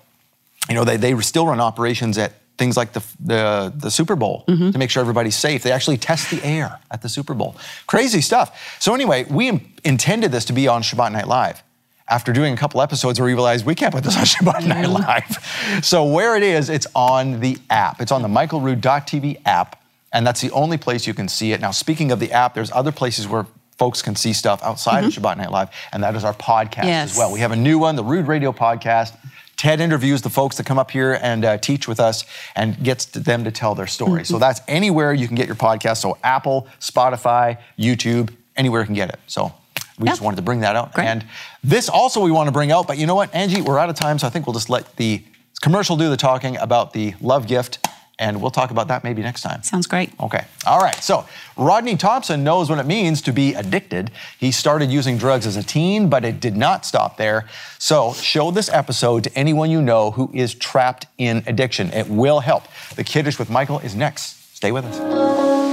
you 0.69 0.75
know, 0.77 0.85
they, 0.85 0.97
they 0.97 1.19
still 1.21 1.47
run 1.47 1.59
operations 1.61 2.17
at 2.19 2.35
things 2.59 2.77
like 2.77 2.93
the, 2.93 3.03
the, 3.19 3.73
the 3.77 3.91
Super 3.91 4.15
Bowl 4.15 4.45
Mm-hmm. 4.47 4.71
to 4.71 4.79
make 4.79 4.91
sure 4.91 5.01
everybody's 5.01 5.35
safe. 5.35 5.63
They 5.63 5.73
actually 5.73 5.97
test 5.97 6.31
the 6.31 6.45
air 6.47 6.79
at 6.91 7.03
the 7.03 7.09
Super 7.09 7.35
Bowl. 7.35 7.57
Crazy 7.89 8.21
stuff. 8.21 8.77
So, 8.79 8.95
anyway, 8.95 9.25
we 9.29 9.49
in- 9.49 9.73
intended 9.85 10.31
this 10.31 10.45
to 10.47 10.53
be 10.53 10.69
on 10.69 10.83
Shabbat 10.83 11.11
Night 11.13 11.27
Live. 11.27 11.63
After 12.09 12.33
doing 12.33 12.53
a 12.53 12.57
couple 12.57 12.81
episodes, 12.83 13.19
where 13.19 13.27
we 13.27 13.33
realized 13.33 13.65
we 13.65 13.75
can't 13.75 13.93
put 13.95 14.05
this 14.05 14.17
on 14.17 14.25
Shabbat 14.35 14.67
Night 14.69 14.85
Mm-hmm. 14.87 15.73
Live. 15.73 15.85
So, 15.85 16.05
where 16.05 16.37
it 16.37 16.43
is, 16.45 16.69
it's 16.69 16.87
on 16.95 17.41
the 17.41 17.59
app. 17.71 18.01
It's 18.01 18.13
on 18.13 18.23
the 18.23 18.29
michaelrood.tv 18.29 19.41
app, 19.47 19.82
and 20.13 20.27
that's 20.27 20.41
the 20.41 20.51
only 20.53 20.79
place 20.79 21.07
you 21.07 21.15
can 21.15 21.29
see 21.29 21.53
it. 21.53 21.61
Now, 21.61 21.71
speaking 21.71 22.13
of 22.13 22.21
the 22.21 22.33
app, 22.33 22.55
there's 22.55 22.71
other 22.73 22.93
places 22.93 23.27
where 23.27 23.47
folks 23.79 24.03
can 24.03 24.15
see 24.15 24.33
stuff 24.33 24.63
outside 24.63 25.05
of 25.05 25.13
Shabbat 25.13 25.39
Night 25.39 25.51
Live, 25.51 25.69
and 25.93 26.03
that 26.03 26.15
is 26.15 26.25
our 26.25 26.35
podcast 26.35 26.83
Mm-hmm. 26.83 26.89
Yes. 26.89 27.13
as 27.13 27.19
well. 27.19 27.33
We 27.33 27.41
have 27.41 27.53
a 27.53 27.57
new 27.57 27.79
one, 27.79 27.97
the 27.97 28.05
Rood 28.05 28.27
Radio 28.29 28.53
Podcast. 28.53 29.17
Ted 29.57 29.81
interviews 29.81 30.23
the 30.23 30.31
folks 30.31 30.57
that 30.57 30.67
come 30.67 30.79
up 30.79 30.91
here 30.91 31.19
and 31.23 31.45
uh, 31.45 31.57
teach 31.59 31.87
with 31.87 32.01
us 32.01 32.25
and 32.57 32.83
gets 32.83 33.05
to 33.07 33.21
them 33.21 33.45
to 33.45 33.51
tell 33.53 33.75
their 33.77 33.87
story. 33.87 34.23
Mm-hmm. 34.23 34.25
So 34.35 34.39
that's 34.39 34.61
anywhere 34.67 35.13
you 35.13 35.27
can 35.29 35.37
get 35.37 35.47
your 35.47 35.55
podcast. 35.57 35.99
So 35.99 36.19
Apple, 36.25 36.67
Spotify, 36.81 37.59
YouTube, 37.79 38.35
anywhere 38.57 38.81
you 38.81 38.87
can 38.87 38.95
get 38.97 39.11
it. 39.11 39.21
So 39.29 39.53
we 39.99 40.09
just 40.09 40.21
wanted 40.21 40.37
to 40.37 40.43
bring 40.43 40.61
that 40.61 40.75
out. 40.75 40.95
Great. 40.95 41.07
And 41.07 41.25
this 41.63 41.89
also 41.89 42.21
we 42.23 42.33
want 42.33 42.49
to 42.49 42.53
bring 42.53 42.73
out, 42.73 42.87
but 42.89 42.99
you 42.99 43.07
know 43.07 43.15
what, 43.15 43.33
Angie, 43.35 43.63
we're 43.63 43.79
out 43.79 43.89
of 43.89 43.95
time, 43.95 44.19
so 44.19 44.27
I 44.27 44.31
think 44.31 44.47
we'll 44.47 44.55
just 44.55 44.69
let 44.71 44.97
the 44.97 45.23
commercial 45.61 45.97
do 45.97 46.09
the 46.11 46.17
talking 46.17 46.57
about 46.57 46.93
the 46.93 47.15
love 47.21 47.47
gift, 47.47 47.87
and 48.23 48.41
we'll 48.41 48.53
talk 48.53 48.71
about 48.71 48.87
that 48.87 49.03
maybe 49.03 49.21
next 49.21 49.43
time. 49.43 49.65
Sounds 49.65 49.89
great. 49.89 50.13
Okay. 50.21 50.45
All 50.65 50.79
right. 50.79 50.95
So 51.03 51.27
Rodney 51.57 51.97
Thompson 51.97 52.45
knows 52.45 52.71
what 52.71 52.79
it 52.79 52.87
means 52.87 53.21
to 53.23 53.33
be 53.33 53.53
addicted. 53.55 54.13
He 54.39 54.53
started 54.53 54.91
using 54.91 55.19
drugs 55.19 55.45
as 55.45 55.57
a 55.57 55.63
teen, 55.63 56.09
but 56.09 56.25
it 56.25 56.39
did 56.39 56.57
not 56.57 56.87
stop 56.87 57.17
there. 57.17 57.49
So 57.79 58.13
show 58.13 58.53
this 58.53 58.69
episode 58.69 59.25
to 59.25 59.37
anyone 59.37 59.73
you 59.73 59.83
know 59.83 60.13
who 60.13 60.31
is 60.33 60.55
trapped 60.55 61.07
in 61.19 61.43
addiction. 61.49 61.93
It 61.93 62.09
will 62.09 62.39
help. 62.39 62.63
The 62.95 63.03
Kiddush 63.03 63.41
with 63.41 63.51
Michael 63.51 63.81
is 63.81 63.97
next. 63.97 64.55
Stay 64.57 64.71
with 64.71 64.85
us. 64.85 65.73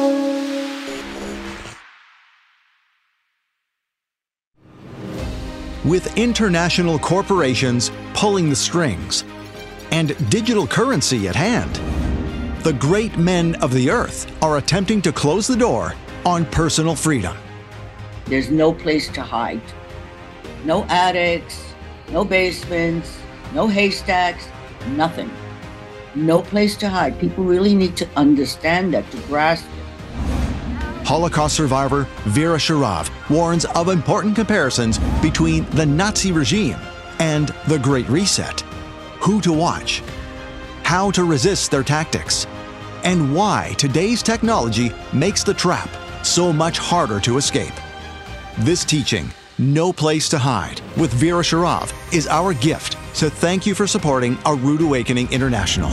With 5.86 6.18
international 6.18 6.98
corporations 6.98 7.92
pulling 8.16 8.50
the 8.50 8.56
strings 8.56 9.24
and 9.92 10.16
digital 10.32 10.66
currency 10.66 11.28
at 11.28 11.36
hand, 11.36 11.80
the 12.64 12.74
great 12.74 13.18
men 13.18 13.56
of 13.56 13.74
the 13.74 13.90
earth 13.90 14.30
are 14.44 14.58
attempting 14.58 15.02
to 15.04 15.14
close 15.14 15.48
the 15.48 15.56
door 15.56 15.96
on 16.26 16.46
personal 16.46 16.96
freedom. 16.96 17.36
There's 18.26 18.52
no 18.52 18.74
place 18.74 19.08
to 19.10 19.22
hide. 19.22 19.62
No 20.66 20.84
attics, 20.90 21.74
no 22.12 22.26
basements, 22.26 23.18
no 23.54 23.68
haystacks, 23.68 24.48
nothing. 24.90 25.32
No 26.16 26.42
place 26.42 26.76
to 26.78 26.90
hide. 26.90 27.18
People 27.20 27.46
really 27.46 27.74
need 27.74 27.96
to 27.98 28.08
understand 28.18 28.94
that, 28.94 29.10
to 29.12 29.18
grasp 29.22 29.66
it. 29.66 31.06
Holocaust 31.08 31.56
survivor 31.56 32.08
Vera 32.26 32.58
Sharav 32.58 33.10
warns 33.30 33.66
of 33.66 33.88
important 33.88 34.36
comparisons 34.36 35.00
between 35.22 35.68
the 35.72 35.86
Nazi 35.86 36.32
regime 36.32 36.78
and 37.20 37.50
the 37.68 37.80
Great 37.80 38.08
Reset. 38.10 38.62
Who 39.22 39.40
to 39.42 39.54
watch, 39.54 40.04
how 40.90 41.12
to 41.12 41.24
resist 41.24 41.70
their 41.70 41.84
tactics, 41.84 42.48
and 43.04 43.36
why 43.36 43.76
today's 43.78 44.24
technology 44.24 44.92
makes 45.14 45.44
the 45.44 45.54
trap 45.54 45.88
so 46.26 46.52
much 46.52 46.80
harder 46.80 47.20
to 47.20 47.38
escape. 47.38 47.76
This 48.62 48.84
teaching 48.84 49.32
No 49.60 49.94
Place 49.94 50.28
to 50.30 50.40
Hide 50.40 50.82
with 50.98 51.14
Vera 51.14 51.44
Sharav 51.44 51.94
is 52.12 52.26
our 52.26 52.56
gift 52.56 52.94
to 53.20 53.30
thank 53.30 53.68
you 53.68 53.76
for 53.76 53.86
supporting 53.86 54.36
A 54.48 54.56
Rood 54.56 54.82
Awakening 54.82 55.32
International. 55.32 55.92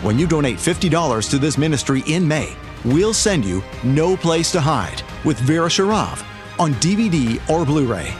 When 0.00 0.18
you 0.18 0.26
donate 0.26 0.56
$50 0.56 1.28
to 1.28 1.38
this 1.38 1.58
ministry 1.58 2.02
in 2.06 2.26
May, 2.26 2.56
we'll 2.86 3.12
send 3.12 3.44
you 3.44 3.62
No 3.84 4.16
Place 4.16 4.50
to 4.52 4.60
Hide 4.62 5.02
with 5.22 5.38
Vera 5.40 5.68
Sharav 5.68 6.24
on 6.58 6.72
DVD 6.76 7.38
or 7.50 7.66
Blu 7.66 7.86
ray. 7.86 8.10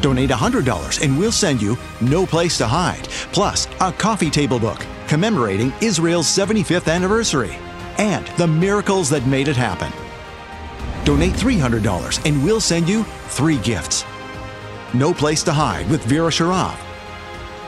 Donate 0.00 0.30
$100 0.30 1.00
and 1.00 1.16
we'll 1.16 1.30
send 1.30 1.62
you 1.62 1.78
No 2.00 2.26
Place 2.26 2.58
to 2.58 2.66
Hide, 2.66 3.06
plus 3.30 3.68
a 3.80 3.92
coffee 3.92 4.30
table 4.30 4.58
book 4.58 4.84
commemorating 5.06 5.72
Israel's 5.80 6.26
75th 6.26 6.92
anniversary 6.92 7.56
and 7.98 8.26
the 8.38 8.46
miracles 8.46 9.08
that 9.10 9.26
made 9.26 9.48
it 9.48 9.56
happen. 9.56 9.92
Donate 11.04 11.32
$300 11.32 12.26
and 12.26 12.44
we'll 12.44 12.60
send 12.60 12.88
you 12.88 13.04
three 13.28 13.58
gifts 13.58 14.04
No 14.92 15.14
Place 15.14 15.42
to 15.44 15.52
Hide 15.52 15.88
with 15.90 16.04
Vera 16.04 16.30
Sharav, 16.30 16.76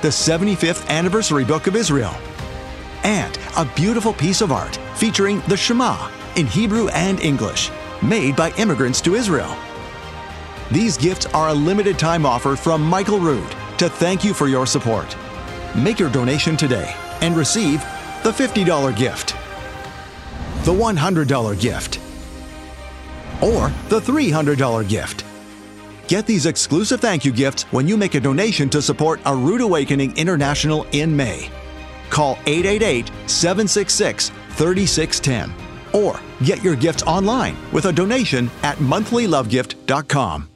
the 0.03 0.09
75th 0.09 0.89
Anniversary 0.89 1.45
Book 1.45 1.67
of 1.67 1.77
Israel, 1.77 2.15
and 3.05 3.39
a 3.57 3.65
beautiful 3.77 4.13
piece 4.13 4.41
of 4.41 4.53
art 4.53 4.77
featuring 4.95 5.41
the 5.49 5.57
Shema 5.57 6.11
in 6.37 6.47
Hebrew 6.47 6.89
and 6.89 7.21
English, 7.21 7.71
made 8.03 8.37
by 8.37 8.51
immigrants 8.53 9.01
to 9.03 9.15
Israel. 9.15 9.57
These 10.71 10.97
gifts 10.97 11.27
are 11.27 11.49
a 11.49 11.55
limited 11.55 11.99
time 11.99 12.27
offer 12.27 12.57
from 12.57 12.83
Michael 12.83 13.19
Rood 13.19 13.49
to 13.79 13.89
thank 13.89 14.25
you 14.25 14.35
for 14.35 14.49
your 14.49 14.67
support. 14.67 15.17
Make 15.75 15.99
your 15.99 16.11
donation 16.11 16.57
today 16.57 16.95
and 17.21 17.37
receive 17.37 17.81
the 18.23 18.31
$50 18.31 18.97
gift, 18.97 19.35
the 20.65 20.73
$100 20.73 21.61
gift, 21.61 22.01
or 23.43 23.71
the 23.89 24.01
$300 24.01 24.89
gift. 24.89 25.25
Get 26.09 26.27
these 26.27 26.47
exclusive 26.47 27.01
thank 27.01 27.25
you 27.25 27.33
gifts 27.33 27.65
when 27.65 27.87
you 27.87 27.97
make 27.97 28.15
a 28.15 28.21
donation 28.21 28.71
to 28.71 28.81
support 28.81 29.21
A 29.27 29.37
Rood 29.37 29.61
Awakening 29.61 30.17
International 30.17 30.87
in 30.93 31.15
May. 31.15 31.51
Call 32.11 32.39
888 32.47 33.11
766 33.29 34.31
3610 34.51 35.69
or 35.93 36.21
get 36.43 36.63
your 36.63 36.77
gifts 36.77 37.03
online 37.03 37.57
with 37.73 37.87
a 37.87 37.93
donation 37.93 38.51
at 38.63 38.77
monthlylovegift.com. 38.79 40.49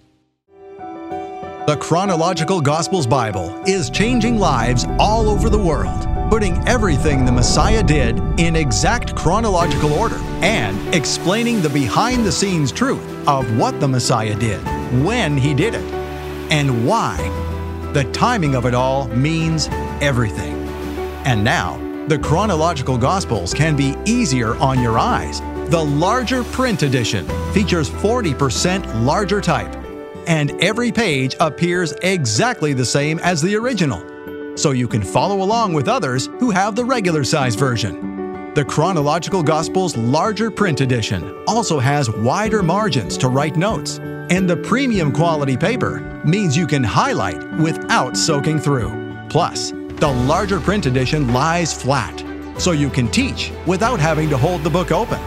The 1.66 1.76
Chronological 1.76 2.60
Gospels 2.60 3.06
Bible 3.06 3.62
is 3.66 3.88
changing 3.88 4.38
lives 4.38 4.84
all 4.98 5.28
over 5.28 5.48
the 5.48 5.58
world, 5.58 6.02
putting 6.32 6.66
everything 6.66 7.26
the 7.26 7.30
Messiah 7.30 7.82
did 7.82 8.18
in 8.40 8.56
exact 8.56 9.14
chronological 9.14 9.92
order 9.92 10.16
and 10.40 10.94
explaining 10.94 11.60
the 11.60 11.68
behind 11.68 12.24
the 12.24 12.32
scenes 12.32 12.72
truth 12.72 13.06
of 13.28 13.58
what 13.58 13.78
the 13.80 13.86
Messiah 13.86 14.34
did, 14.36 14.58
when 15.04 15.36
he 15.36 15.52
did 15.52 15.74
it, 15.74 15.84
and 16.50 16.86
why. 16.86 17.18
The 17.92 18.04
timing 18.12 18.54
of 18.54 18.64
it 18.64 18.72
all 18.72 19.08
means 19.08 19.68
everything. 20.00 20.54
And 21.26 21.44
now, 21.44 21.76
the 22.08 22.18
chronological 22.18 22.96
Gospels 22.96 23.52
can 23.52 23.76
be 23.76 23.94
easier 24.06 24.54
on 24.56 24.80
your 24.80 24.98
eyes. 24.98 25.42
The 25.68 25.84
larger 25.84 26.44
print 26.44 26.82
edition 26.82 27.26
features 27.52 27.90
40% 27.90 29.04
larger 29.04 29.42
type, 29.42 29.76
and 30.26 30.58
every 30.64 30.92
page 30.92 31.36
appears 31.40 31.92
exactly 32.00 32.72
the 32.72 32.86
same 32.86 33.18
as 33.18 33.42
the 33.42 33.54
original, 33.54 34.11
so 34.62 34.70
you 34.70 34.86
can 34.86 35.02
follow 35.02 35.42
along 35.42 35.72
with 35.72 35.88
others 35.88 36.26
who 36.38 36.50
have 36.50 36.76
the 36.76 36.84
regular 36.84 37.24
size 37.24 37.56
version. 37.56 38.54
The 38.54 38.64
Chronological 38.64 39.42
Gospels 39.42 39.96
larger 39.96 40.50
print 40.50 40.80
edition 40.80 41.42
also 41.48 41.80
has 41.80 42.08
wider 42.08 42.62
margins 42.62 43.18
to 43.18 43.28
write 43.28 43.56
notes, 43.56 43.98
and 43.98 44.48
the 44.48 44.58
premium 44.58 45.10
quality 45.10 45.56
paper 45.56 46.22
means 46.24 46.56
you 46.56 46.66
can 46.66 46.84
highlight 46.84 47.42
without 47.58 48.16
soaking 48.16 48.60
through. 48.60 49.26
Plus, 49.28 49.72
the 49.72 50.08
larger 50.26 50.60
print 50.60 50.86
edition 50.86 51.32
lies 51.32 51.72
flat, 51.72 52.22
so 52.58 52.70
you 52.70 52.88
can 52.88 53.08
teach 53.08 53.50
without 53.66 53.98
having 53.98 54.28
to 54.28 54.36
hold 54.36 54.62
the 54.62 54.70
book 54.70 54.92
open. 54.92 55.18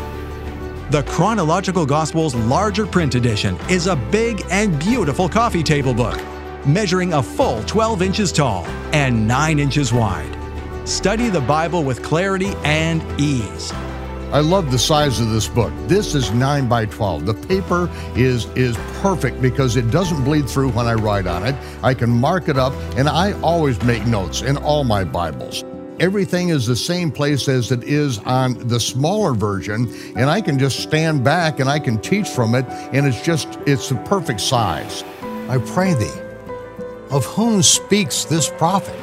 The 0.92 1.04
Chronological 1.04 1.86
Gospels 1.86 2.36
larger 2.36 2.86
print 2.86 3.16
edition 3.16 3.58
is 3.70 3.88
a 3.88 3.96
big 3.96 4.46
and 4.52 4.80
beautiful 4.80 5.28
coffee 5.28 5.64
table 5.64 5.94
book, 5.94 6.22
measuring 6.68 7.14
a 7.14 7.24
full 7.24 7.64
12 7.64 8.02
inches 8.02 8.32
tall 8.32 8.66
and 8.94 9.28
9 9.28 9.60
inches 9.60 9.94
wide. 9.94 10.36
Study 10.88 11.30
the 11.30 11.42
Bible 11.42 11.84
with 11.84 12.04
clarity 12.04 12.54
and 12.64 13.04
ease. 13.20 13.72
I 14.32 14.40
love 14.40 14.70
the 14.70 14.78
size 14.78 15.22
of 15.22 15.30
this 15.30 15.48
book. 15.48 15.72
This 15.88 16.14
is 16.14 16.32
9 16.32 16.68
by 16.68 16.88
12. 16.88 17.26
The 17.26 17.34
paper 17.34 17.90
is 18.16 18.46
is 18.56 18.76
perfect 19.02 19.42
because 19.42 19.78
it 19.78 19.90
doesn't 19.92 20.24
bleed 20.24 20.50
through 20.50 20.72
when 20.72 20.88
I 20.88 20.96
write 20.96 21.26
on 21.26 21.46
it. 21.46 21.56
I 21.82 21.94
can 21.94 22.10
mark 22.10 22.50
it 22.50 22.58
up 22.58 22.74
and 22.98 23.08
I 23.08 23.32
always 23.42 23.82
make 23.84 24.06
notes 24.06 24.42
in 24.42 24.58
all 24.58 24.84
my 24.84 25.04
Bibles. 25.04 25.64
Everything 26.02 26.50
is 26.50 26.68
the 26.68 26.76
same 26.76 27.12
place 27.12 27.48
as 27.48 27.72
it 27.72 27.84
is 27.86 28.20
on 28.26 28.68
the 28.68 28.80
smaller 28.80 29.34
version 29.34 29.88
and 30.18 30.30
I 30.30 30.42
can 30.42 30.60
just 30.60 30.82
stand 30.82 31.24
back 31.24 31.62
and 31.62 31.70
I 31.70 31.80
can 31.80 31.98
teach 32.00 32.28
from 32.28 32.56
it 32.56 32.66
and 32.68 33.08
it's 33.08 33.22
just 33.22 33.48
it's 33.66 33.88
the 33.88 33.96
perfect 34.04 34.42
size. 34.42 35.04
I 35.48 35.60
pray 35.60 35.94
thee, 35.94 36.12
of 37.12 37.26
whom 37.26 37.62
speaks 37.62 38.26
this 38.26 38.50
prophet? 38.50 39.00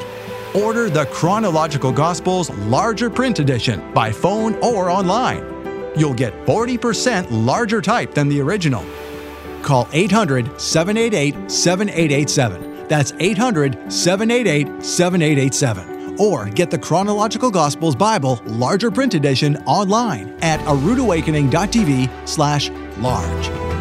Order 0.55 0.91
the 0.91 1.07
Chronological 1.07 1.93
Gospels 1.93 2.51
larger 2.51 3.09
print 3.09 3.39
edition 3.39 3.93
by 3.95 4.13
phone 4.13 4.55
or 4.57 4.91
online. 4.91 5.43
You'll 5.97 6.15
get 6.15 6.33
40% 6.47 7.27
larger 7.31 7.81
type 7.81 8.15
than 8.15 8.29
the 8.29 8.41
original. 8.41 8.85
Call 9.63 9.89
800 9.93 10.61
788 10.61 11.51
7887. 11.51 12.89
That's 12.89 13.13
800 13.19 13.93
788 13.93 14.85
7887. 14.85 16.17
Or 16.19 16.47
get 16.47 16.71
the 16.71 16.79
Chronological 16.79 17.51
Gospels 17.51 17.97
Bible 17.97 18.41
larger 18.45 18.91
print 18.91 19.15
edition 19.15 19.57
online 19.65 20.37
at 20.43 20.61
aroodawakening.tv 20.61 22.29
slash 22.29 22.71
large. 22.99 23.72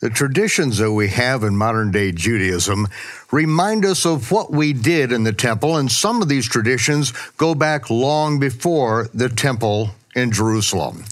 The 0.00 0.10
traditions 0.10 0.78
that 0.78 0.92
we 0.92 1.08
have 1.08 1.42
in 1.42 1.56
modern 1.56 1.90
day 1.90 2.12
Judaism 2.12 2.86
remind 3.32 3.84
us 3.84 4.06
of 4.06 4.30
what 4.30 4.52
we 4.52 4.72
did 4.72 5.10
in 5.10 5.24
the 5.24 5.32
temple, 5.32 5.76
and 5.76 5.90
some 5.90 6.22
of 6.22 6.28
these 6.28 6.48
traditions 6.48 7.12
go 7.36 7.52
back 7.52 7.90
long 7.90 8.38
before 8.38 9.08
the 9.12 9.28
temple 9.28 9.90
in 10.14 10.30
Jerusalem. 10.30 11.04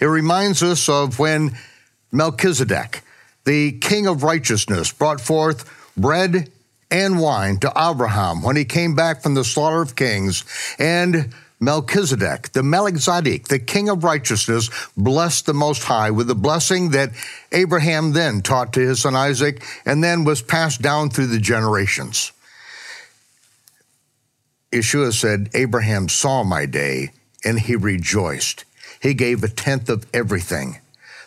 It 0.00 0.06
reminds 0.06 0.62
us 0.62 0.88
of 0.88 1.18
when 1.18 1.58
Melchizedek, 2.12 3.02
the 3.44 3.72
king 3.72 4.06
of 4.06 4.22
righteousness, 4.22 4.92
brought 4.92 5.20
forth 5.20 5.68
bread 5.96 6.48
and 6.92 7.18
wine 7.18 7.58
to 7.58 7.72
Abraham 7.76 8.42
when 8.42 8.54
he 8.54 8.64
came 8.64 8.94
back 8.94 9.20
from 9.20 9.34
the 9.34 9.42
slaughter 9.42 9.82
of 9.82 9.96
kings, 9.96 10.44
and 10.78 11.34
Melchizedek, 11.60 12.52
the 12.52 12.62
Melchizedek, 12.62 13.48
the 13.48 13.58
king 13.58 13.88
of 13.88 14.04
righteousness, 14.04 14.70
blessed 14.96 15.46
the 15.46 15.54
Most 15.54 15.84
High 15.84 16.10
with 16.10 16.28
the 16.28 16.34
blessing 16.34 16.90
that 16.90 17.10
Abraham 17.50 18.12
then 18.12 18.42
taught 18.42 18.72
to 18.74 18.80
his 18.80 19.02
son 19.02 19.16
Isaac 19.16 19.64
and 19.84 20.02
then 20.02 20.24
was 20.24 20.40
passed 20.40 20.80
down 20.82 21.10
through 21.10 21.26
the 21.26 21.40
generations. 21.40 22.32
Yeshua 24.70 25.12
said, 25.12 25.50
Abraham 25.54 26.08
saw 26.08 26.44
my 26.44 26.66
day 26.66 27.10
and 27.44 27.58
he 27.58 27.74
rejoiced. 27.74 28.64
He 29.00 29.14
gave 29.14 29.42
a 29.42 29.48
tenth 29.48 29.88
of 29.88 30.06
everything 30.12 30.78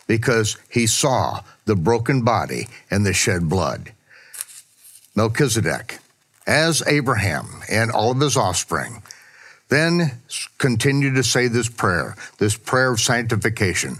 because 0.08 0.58
he 0.70 0.88
saw 0.88 1.42
the 1.66 1.76
broken 1.76 2.24
body 2.24 2.68
and 2.90 3.06
the 3.06 3.14
shed 3.14 3.50
blood. 3.50 3.92
Melchizedek, 5.16 6.00
as 6.48 6.84
Abraham 6.88 7.64
and 7.70 7.92
all 7.92 8.12
of 8.12 8.20
his 8.20 8.38
offspring, 8.38 9.04
then 9.72 10.12
continue 10.58 11.13
to 11.13 11.24
say 11.24 11.48
this 11.48 11.70
prayer, 11.70 12.16
this 12.40 12.58
prayer 12.58 12.92
of 12.92 13.00
sanctification. 13.00 13.96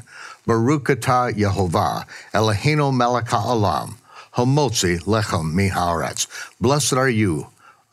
Baruch 0.46 0.84
atah 0.90 1.32
Yehovah, 1.32 2.06
Eloheinu 2.34 2.94
melech 2.94 3.30
ha'olam, 3.30 3.96
homotzi 4.36 5.00
lechem 5.06 5.54
miharetz. 5.54 6.28
Blessed 6.60 6.94
are 6.94 7.10
you, 7.10 7.48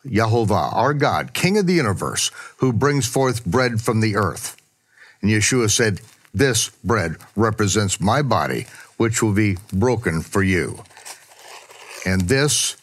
Yehovah, 0.05 0.75
our 0.75 0.93
God, 0.93 1.33
King 1.35 1.57
of 1.57 1.69
the 1.69 1.75
universe, 1.75 2.33
who 2.57 2.73
brings 2.73 3.07
forth 3.07 3.47
bread 3.47 3.81
from 3.81 4.01
the 4.01 4.17
earth. 4.17 4.57
And 5.23 5.31
Yeshua 5.31 5.71
said, 5.71 6.01
This 6.35 6.71
bread 6.83 7.17
represents 7.37 8.01
my 8.01 8.23
body, 8.23 8.67
which 8.97 9.23
will 9.23 9.35
be 9.35 9.57
broken 9.73 10.23
for 10.23 10.43
you. 10.43 10.83
And 12.05 12.23
this 12.23 12.77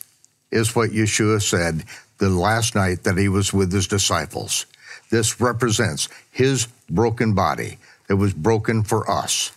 is 0.52 0.74
what 0.74 0.92
Yeshua 0.92 1.42
said 1.42 1.84
the 2.18 2.30
last 2.30 2.76
night 2.76 3.04
that 3.04 3.18
he 3.18 3.28
was 3.28 3.52
with 3.52 3.74
his 3.74 3.88
disciples. 3.88 4.66
This 5.10 5.40
represents 5.40 6.10
his 6.32 6.68
broken 6.90 7.34
body 7.34 7.78
that 8.08 8.18
was 8.18 8.34
broken 8.34 8.84
for 8.84 9.10
us. 9.10 9.52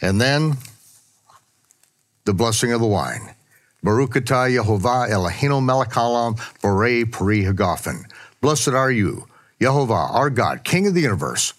And 0.00 0.20
then 0.20 0.56
the 2.24 2.34
blessing 2.34 2.72
of 2.72 2.80
the 2.80 2.86
wine. 2.86 3.34
Baruch 3.82 4.14
atah 4.14 4.50
Yehovah 4.50 5.10
Eloheinu 5.10 5.62
melech 5.62 5.90
haolam 5.90 6.38
borei 6.62 7.10
peri 7.10 7.42
hagafen. 7.42 8.10
Blessed 8.40 8.68
are 8.68 8.90
you, 8.90 9.26
Yehovah, 9.60 10.14
our 10.14 10.30
God, 10.30 10.64
King 10.64 10.86
of 10.86 10.94
the 10.94 11.02
universe, 11.02 11.52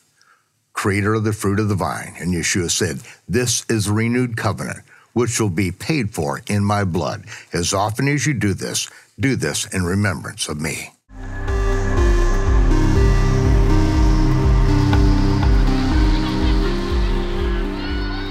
creator 0.73 1.13
of 1.13 1.23
the 1.23 1.33
fruit 1.33 1.59
of 1.59 1.69
the 1.69 1.75
vine. 1.75 2.15
And 2.19 2.33
Yeshua 2.33 2.71
said, 2.71 3.01
This 3.29 3.65
is 3.69 3.87
a 3.87 3.93
renewed 3.93 4.37
covenant, 4.37 4.79
which 5.13 5.39
will 5.39 5.49
be 5.49 5.71
paid 5.71 6.11
for 6.11 6.41
in 6.47 6.63
my 6.63 6.83
blood. 6.83 7.25
As 7.53 7.73
often 7.73 8.07
as 8.07 8.25
you 8.25 8.33
do 8.33 8.53
this, 8.53 8.89
do 9.19 9.35
this 9.35 9.65
in 9.67 9.83
remembrance 9.83 10.47
of 10.47 10.59
me. 10.59 10.94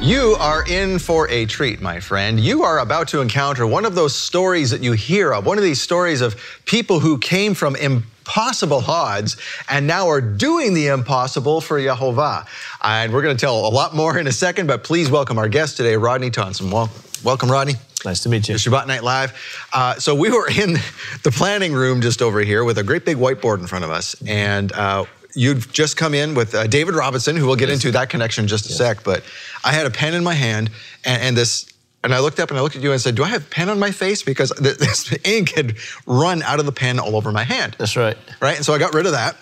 You 0.04 0.36
are 0.38 0.62
in 0.68 0.98
for 0.98 1.30
a 1.30 1.46
treat, 1.46 1.80
my 1.80 1.98
friend. 1.98 2.38
You 2.38 2.62
are 2.62 2.80
about 2.80 3.08
to 3.08 3.22
encounter 3.22 3.66
one 3.66 3.86
of 3.86 3.94
those 3.94 4.14
stories 4.14 4.68
that 4.68 4.82
you 4.82 4.92
hear 4.92 5.32
of, 5.32 5.46
one 5.46 5.56
of 5.56 5.64
these 5.64 5.80
stories 5.80 6.20
of 6.20 6.36
people 6.66 7.00
who 7.00 7.16
came 7.16 7.54
from 7.54 7.74
impossible 7.74 8.84
odds 8.86 9.38
and 9.70 9.86
now 9.86 10.08
are 10.08 10.20
doing 10.20 10.74
the 10.74 10.88
impossible 10.88 11.62
for 11.62 11.80
Yehovah. 11.80 12.46
And 12.82 13.14
we're 13.14 13.22
going 13.22 13.34
to 13.34 13.40
tell 13.40 13.66
a 13.66 13.72
lot 13.72 13.94
more 13.96 14.18
in 14.18 14.26
a 14.26 14.32
second, 14.32 14.66
but 14.66 14.84
please 14.84 15.10
welcome 15.10 15.38
our 15.38 15.48
guest 15.48 15.78
today, 15.78 15.96
Rodney 15.96 16.28
Thompson. 16.28 16.70
Well, 16.70 16.90
welcome, 17.24 17.50
Rodney. 17.50 17.76
Nice 18.04 18.22
to 18.24 18.28
meet 18.28 18.46
you. 18.46 18.56
Shabbat 18.56 18.86
Night 18.86 19.04
Live. 19.04 19.32
Uh, 19.72 19.94
so 19.94 20.14
we 20.14 20.30
were 20.30 20.50
in 20.50 20.74
the 21.22 21.30
planning 21.30 21.72
room 21.72 22.02
just 22.02 22.20
over 22.20 22.40
here 22.40 22.62
with 22.62 22.76
a 22.76 22.82
great 22.82 23.06
big 23.06 23.16
whiteboard 23.16 23.60
in 23.60 23.66
front 23.66 23.86
of 23.86 23.90
us, 23.90 24.14
and 24.26 24.70
uh, 24.72 25.06
you've 25.34 25.72
just 25.72 25.96
come 25.96 26.14
in 26.14 26.34
with 26.34 26.54
uh, 26.54 26.66
David 26.66 26.94
Robinson, 26.94 27.36
who 27.36 27.46
we'll 27.46 27.56
get 27.56 27.70
into 27.70 27.90
that 27.92 28.08
connection 28.10 28.44
in 28.44 28.48
just 28.48 28.66
a 28.66 28.68
yes. 28.68 28.78
sec. 28.78 29.04
But 29.04 29.24
I 29.64 29.72
had 29.72 29.86
a 29.86 29.90
pen 29.90 30.14
in 30.14 30.22
my 30.22 30.34
hand, 30.34 30.70
and, 31.04 31.22
and, 31.22 31.36
this, 31.36 31.66
and 32.02 32.14
I 32.14 32.20
looked 32.20 32.40
up 32.40 32.50
and 32.50 32.58
I 32.58 32.62
looked 32.62 32.76
at 32.76 32.82
you 32.82 32.92
and 32.92 33.00
said, 33.00 33.14
"Do 33.14 33.24
I 33.24 33.28
have 33.28 33.48
pen 33.50 33.68
on 33.68 33.78
my 33.78 33.90
face?" 33.90 34.22
Because 34.22 34.50
this 34.60 35.16
ink 35.24 35.54
had 35.54 35.76
run 36.06 36.42
out 36.42 36.60
of 36.60 36.66
the 36.66 36.72
pen 36.72 36.98
all 36.98 37.16
over 37.16 37.32
my 37.32 37.44
hand. 37.44 37.76
That's 37.78 37.96
right. 37.96 38.16
Right, 38.40 38.56
and 38.56 38.64
so 38.64 38.74
I 38.74 38.78
got 38.78 38.94
rid 38.94 39.06
of 39.06 39.12
that, 39.12 39.36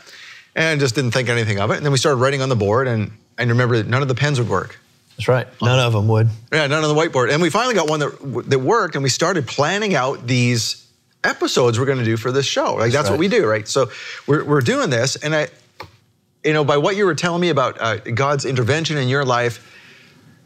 and 0.54 0.80
just 0.80 0.94
didn't 0.94 1.12
think 1.12 1.28
anything 1.28 1.58
of 1.58 1.70
it. 1.70 1.76
And 1.76 1.84
then 1.84 1.92
we 1.92 1.98
started 1.98 2.16
writing 2.16 2.42
on 2.42 2.48
the 2.48 2.56
board, 2.56 2.88
and 2.88 3.12
and 3.38 3.50
remember 3.50 3.82
none 3.82 4.02
of 4.02 4.08
the 4.08 4.14
pens 4.14 4.38
would 4.38 4.48
work. 4.48 4.78
That's 5.16 5.28
right. 5.28 5.46
None 5.60 5.78
of 5.78 5.92
them 5.92 6.08
would. 6.08 6.28
Yeah, 6.52 6.66
none 6.66 6.82
on 6.84 6.94
the 6.94 7.00
whiteboard. 7.00 7.32
And 7.32 7.42
we 7.42 7.50
finally 7.50 7.74
got 7.74 7.88
one 7.88 8.00
that 8.00 8.44
that 8.48 8.58
worked, 8.60 8.94
and 8.94 9.02
we 9.02 9.10
started 9.10 9.46
planning 9.46 9.94
out 9.94 10.26
these 10.26 10.86
episodes 11.24 11.78
we're 11.78 11.86
going 11.86 11.98
to 11.98 12.04
do 12.04 12.16
for 12.16 12.32
this 12.32 12.46
show. 12.46 12.74
Like 12.74 12.92
that's, 12.92 12.94
that's 12.94 13.04
right. 13.04 13.12
what 13.12 13.20
we 13.20 13.28
do, 13.28 13.46
right? 13.46 13.68
So 13.68 13.90
we're, 14.26 14.44
we're 14.44 14.60
doing 14.60 14.90
this, 14.90 15.16
and 15.16 15.34
I 15.34 15.48
you 16.44 16.52
know, 16.52 16.64
by 16.64 16.76
what 16.76 16.96
you 16.96 17.04
were 17.04 17.14
telling 17.14 17.40
me 17.40 17.50
about 17.50 17.80
uh, 17.80 17.96
God's 17.96 18.44
intervention 18.44 18.96
in 18.96 19.08
your 19.08 19.24
life, 19.24 19.68